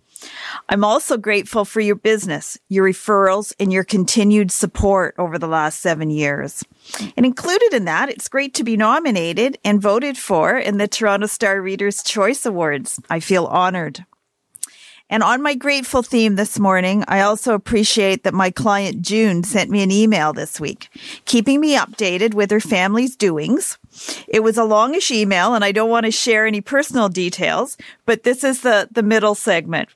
I'm 0.67 0.83
also 0.83 1.17
grateful 1.17 1.65
for 1.65 1.81
your 1.81 1.95
business, 1.95 2.57
your 2.69 2.85
referrals, 2.85 3.53
and 3.59 3.71
your 3.71 3.83
continued 3.83 4.51
support 4.51 5.15
over 5.17 5.37
the 5.37 5.47
last 5.47 5.81
seven 5.81 6.09
years. 6.09 6.63
And 7.15 7.25
included 7.25 7.73
in 7.73 7.85
that, 7.85 8.09
it's 8.09 8.27
great 8.27 8.53
to 8.55 8.63
be 8.63 8.77
nominated 8.77 9.57
and 9.63 9.81
voted 9.81 10.17
for 10.17 10.57
in 10.57 10.77
the 10.77 10.87
Toronto 10.87 11.27
Star 11.27 11.61
Readers' 11.61 12.03
Choice 12.03 12.45
Awards. 12.45 12.99
I 13.09 13.19
feel 13.19 13.45
honored. 13.45 14.05
And 15.11 15.23
on 15.23 15.41
my 15.41 15.55
grateful 15.55 16.03
theme 16.03 16.35
this 16.35 16.59
morning, 16.59 17.03
I 17.07 17.21
also 17.21 17.55
appreciate 17.55 18.23
that 18.23 18.33
my 18.33 18.51
client 18.51 19.01
June 19.01 19.43
sent 19.43 19.71
me 19.71 19.81
an 19.81 19.91
email 19.91 20.33
this 20.33 20.59
week, 20.59 20.89
keeping 21.25 21.59
me 21.59 21.75
updated 21.75 22.35
with 22.35 22.51
her 22.51 22.59
family's 22.59 23.15
doings. 23.15 23.79
It 24.27 24.41
was 24.41 24.55
a 24.57 24.63
longish 24.63 25.09
email 25.09 25.55
and 25.55 25.65
I 25.65 25.71
don't 25.71 25.89
want 25.89 26.05
to 26.05 26.11
share 26.11 26.45
any 26.45 26.61
personal 26.61 27.09
details, 27.09 27.75
but 28.05 28.21
this 28.21 28.43
is 28.43 28.61
the, 28.61 28.87
the 28.91 29.01
middle 29.01 29.33
segment. 29.33 29.89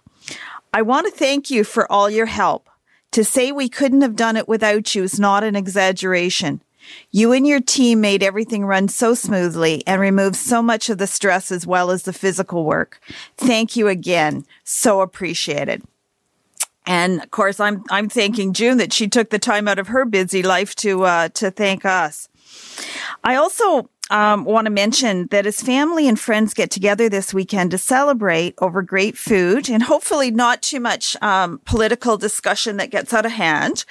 I 0.74 0.82
want 0.82 1.05
to 1.05 1.11
thank 1.11 1.51
you 1.51 1.63
for 1.63 1.89
all 1.91 2.09
your 2.09 2.26
help. 2.26 2.67
To 3.11 3.24
say 3.24 3.51
we 3.51 3.69
couldn't 3.69 4.01
have 4.01 4.15
done 4.15 4.36
it 4.36 4.47
without 4.47 4.95
you 4.95 5.03
is 5.03 5.19
not 5.19 5.43
an 5.43 5.55
exaggeration. 5.55 6.63
You 7.11 7.32
and 7.32 7.45
your 7.45 7.61
team 7.61 8.01
made 8.01 8.24
everything 8.24 8.65
run 8.65 8.88
so 8.88 9.13
smoothly 9.13 9.84
and 9.86 10.01
removed 10.01 10.36
so 10.36 10.63
much 10.63 10.89
of 10.89 10.97
the 10.97 11.05
stress 11.05 11.51
as 11.51 11.67
well 11.67 11.91
as 11.91 12.03
the 12.03 12.11
physical 12.11 12.65
work. 12.65 12.99
Thank 13.38 13.76
you 13.76 13.88
again. 13.88 14.45
So 14.63 15.01
appreciated. 15.01 15.84
And 16.88 17.21
of 17.21 17.32
course, 17.32 17.59
I'm 17.59 17.84
I'm 17.89 18.09
thanking 18.09 18.51
June 18.51 18.78
that 18.78 18.91
she 18.91 19.07
took 19.07 19.30
the 19.30 19.39
time 19.39 19.67
out 19.67 19.80
of 19.80 19.88
her 19.88 20.05
busy 20.05 20.43
life 20.43 20.76
to 20.78 21.03
uh, 21.03 21.30
to 21.30 21.51
thank 21.51 21.86
us. 21.86 22.28
I 23.24 23.36
also 23.36 23.89
um, 24.14 24.45
want 24.45 24.66
to 24.66 24.72
mention 24.72 25.28
that 25.32 25.47
as 25.47 25.61
family 25.61 26.07
and 26.07 26.20
friends 26.20 26.53
get 26.53 26.70
together 26.70 27.09
this 27.09 27.34
weekend 27.34 27.72
to 27.72 27.80
celebrate 27.80 28.53
over 28.59 28.84
great 28.84 29.18
food 29.18 29.70
and 29.70 29.82
hopefully 29.82 30.30
not 30.30 30.61
too 30.61 30.80
much 30.80 31.18
um, 31.24 31.59
political 31.66 32.16
discussion 32.16 32.78
that 32.78 32.91
gets 32.91 33.11
out 33.11 33.26
of 33.26 33.32
hand, 33.32 33.86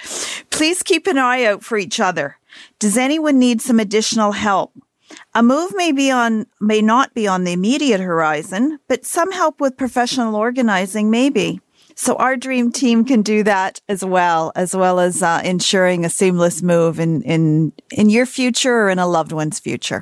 please 0.49 0.81
keep 0.81 1.07
an 1.07 1.17
eye 1.17 1.43
out 1.43 1.61
for 1.61 1.77
each 1.77 1.99
other. 1.99 2.37
Does 2.79 2.97
anyone 2.97 3.37
need 3.37 3.61
some 3.61 3.81
additional 3.81 4.31
help? 4.31 4.71
A 5.35 5.43
move 5.43 5.73
may 5.75 5.91
be 5.91 6.09
on, 6.09 6.45
may 6.61 6.81
not 6.81 7.13
be 7.13 7.27
on 7.27 7.43
the 7.43 7.51
immediate 7.51 7.99
horizon, 7.99 8.79
but 8.87 9.05
some 9.05 9.31
help 9.31 9.59
with 9.59 9.77
professional 9.77 10.35
organizing 10.37 11.11
may 11.11 11.29
be. 11.29 11.59
So 11.95 12.15
our 12.15 12.35
dream 12.35 12.71
team 12.71 13.05
can 13.05 13.21
do 13.21 13.43
that 13.43 13.81
as 13.87 14.03
well, 14.03 14.51
as 14.55 14.75
well 14.75 14.99
as 14.99 15.21
uh, 15.21 15.41
ensuring 15.43 16.05
a 16.05 16.09
seamless 16.09 16.61
move 16.61 16.99
in, 16.99 17.21
in, 17.23 17.73
in 17.91 18.09
your 18.09 18.25
future 18.25 18.73
or 18.73 18.89
in 18.89 18.99
a 18.99 19.07
loved 19.07 19.31
one's 19.31 19.59
future. 19.59 20.01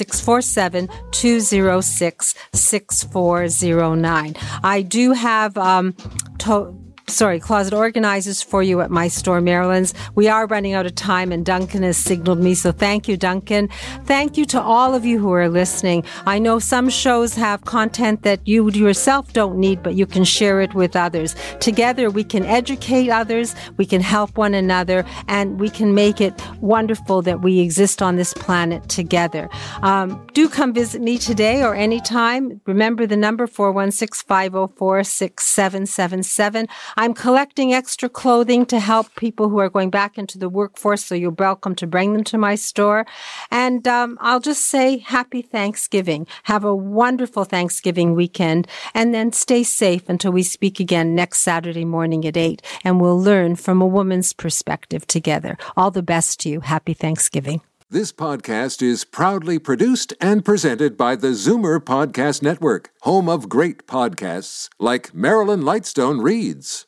647-206-6409. 3.47 4.37
I 4.63 4.83
do 4.83 5.13
have, 5.13 5.57
um, 5.57 5.95
to- 6.39 6.75
sorry, 7.09 7.41
closet 7.41 7.75
organizers 7.75 8.43
for 8.43 8.63
you 8.63 8.81
at 8.81 8.91
my 8.91 9.09
store, 9.09 9.41
Marilyn's. 9.41 9.95
We 10.15 10.29
are 10.29 10.47
running 10.47 10.75
out 10.75 10.87
of 10.87 10.95
time, 10.95 11.33
and 11.33 11.45
Duncan 11.45 11.83
has 11.83 11.97
signaled 11.97 12.39
me, 12.39 12.55
so 12.55 12.71
thank 12.71 13.09
you, 13.09 13.17
Duncan. 13.17 13.69
Thank 14.05 14.37
you 14.37 14.45
to 14.47 14.61
all 14.61 14.95
of 14.95 15.05
you 15.05 15.19
who 15.19 15.33
are 15.33 15.49
listening. 15.49 16.05
I 16.27 16.39
know 16.39 16.59
some 16.59 16.89
shows 16.91 17.35
have 17.35 17.65
content 17.65 18.23
that 18.23 18.47
you 18.47 18.71
yourself 18.71 19.33
don't 19.33 19.59
need, 19.59 19.83
but 19.83 19.95
you 19.95 20.07
can 20.07 20.25
share 20.25 20.61
it 20.61 20.75
with 20.75 20.95
others. 20.95 21.35
Together, 21.61 22.11
we 22.11 22.25
can 22.25 22.45
educate 22.45 23.09
others, 23.09 23.55
we 23.77 23.87
can 23.87 24.01
help 24.01 24.37
one 24.37 24.55
another, 24.55 25.05
and 25.27 25.59
we 25.59 25.71
can 25.71 25.95
make 25.95 26.21
it 26.21 26.35
wonderful 26.61 27.23
that 27.23 27.41
we 27.41 27.61
exist 27.61 28.03
on 28.03 28.17
this 28.17 28.35
planet 28.35 28.89
together. 28.89 29.49
Um, 29.83 30.27
do 30.35 30.49
come 30.49 30.73
visit 30.73 31.01
me 31.01 31.19
today 31.19 31.63
or 31.63 31.75
anytime. 31.75 32.61
Remember 32.67 33.07
the 33.07 33.17
number 33.17 33.47
416 33.47 34.27
504 34.29 35.05
6777. 35.05 36.69
I'm 37.01 37.15
collecting 37.15 37.73
extra 37.73 38.09
clothing 38.09 38.67
to 38.67 38.81
help 38.81 39.15
people 39.15 39.49
who 39.49 39.59
are 39.59 39.71
going 39.71 39.89
back 39.89 40.19
into 40.19 40.37
the 40.37 40.49
workforce, 40.49 41.05
so 41.05 41.15
you're 41.15 41.31
welcome 41.31 41.77
to 41.77 41.87
bring 41.87 42.13
them 42.13 42.25
to 42.25 42.37
my 42.37 42.57
store. 42.57 43.07
And 43.53 43.87
um, 43.87 44.19
I'll 44.21 44.41
just 44.41 44.67
say 44.67 44.99
happy 44.99 45.41
Thanksgiving. 45.41 46.27
Have 46.43 46.65
a 46.65 46.75
wonderful 46.75 47.45
Thanksgiving 47.45 48.17
weekend, 48.17 48.67
and 48.95 49.15
then 49.15 49.31
stay 49.31 49.63
safe 49.63 50.09
until 50.09 50.33
we 50.33 50.43
speak 50.43 50.81
again 50.81 51.15
next 51.15 51.43
Saturday 51.43 51.85
morning 51.85 52.27
at 52.27 52.37
8, 52.37 52.61
and 52.83 53.01
we'll 53.01 53.23
learn 53.23 53.55
from 53.55 53.81
a 53.81 53.87
woman's 53.87 54.33
perspective 54.33 55.07
together. 55.07 55.57
All 55.77 55.93
the 55.93 56.03
best 56.03 56.41
to 56.41 56.49
you. 56.49 56.63
Happy 56.63 56.95
Thanksgiving. 56.95 57.61
This 57.91 58.13
podcast 58.13 58.83
is 58.83 59.05
proudly 59.05 59.61
produced 59.61 60.15
and 60.21 60.45
presented 60.45 60.97
by 60.97 61.15
the 61.15 61.29
Zoomer 61.29 61.79
Podcast 61.79 62.43
Network, 62.43 62.91
home 63.03 63.29
of 63.29 63.49
great 63.49 63.87
podcasts 63.87 64.69
like 64.81 65.15
Marilyn 65.15 65.63
Lightstone 65.63 66.23
Reads. 66.23 66.88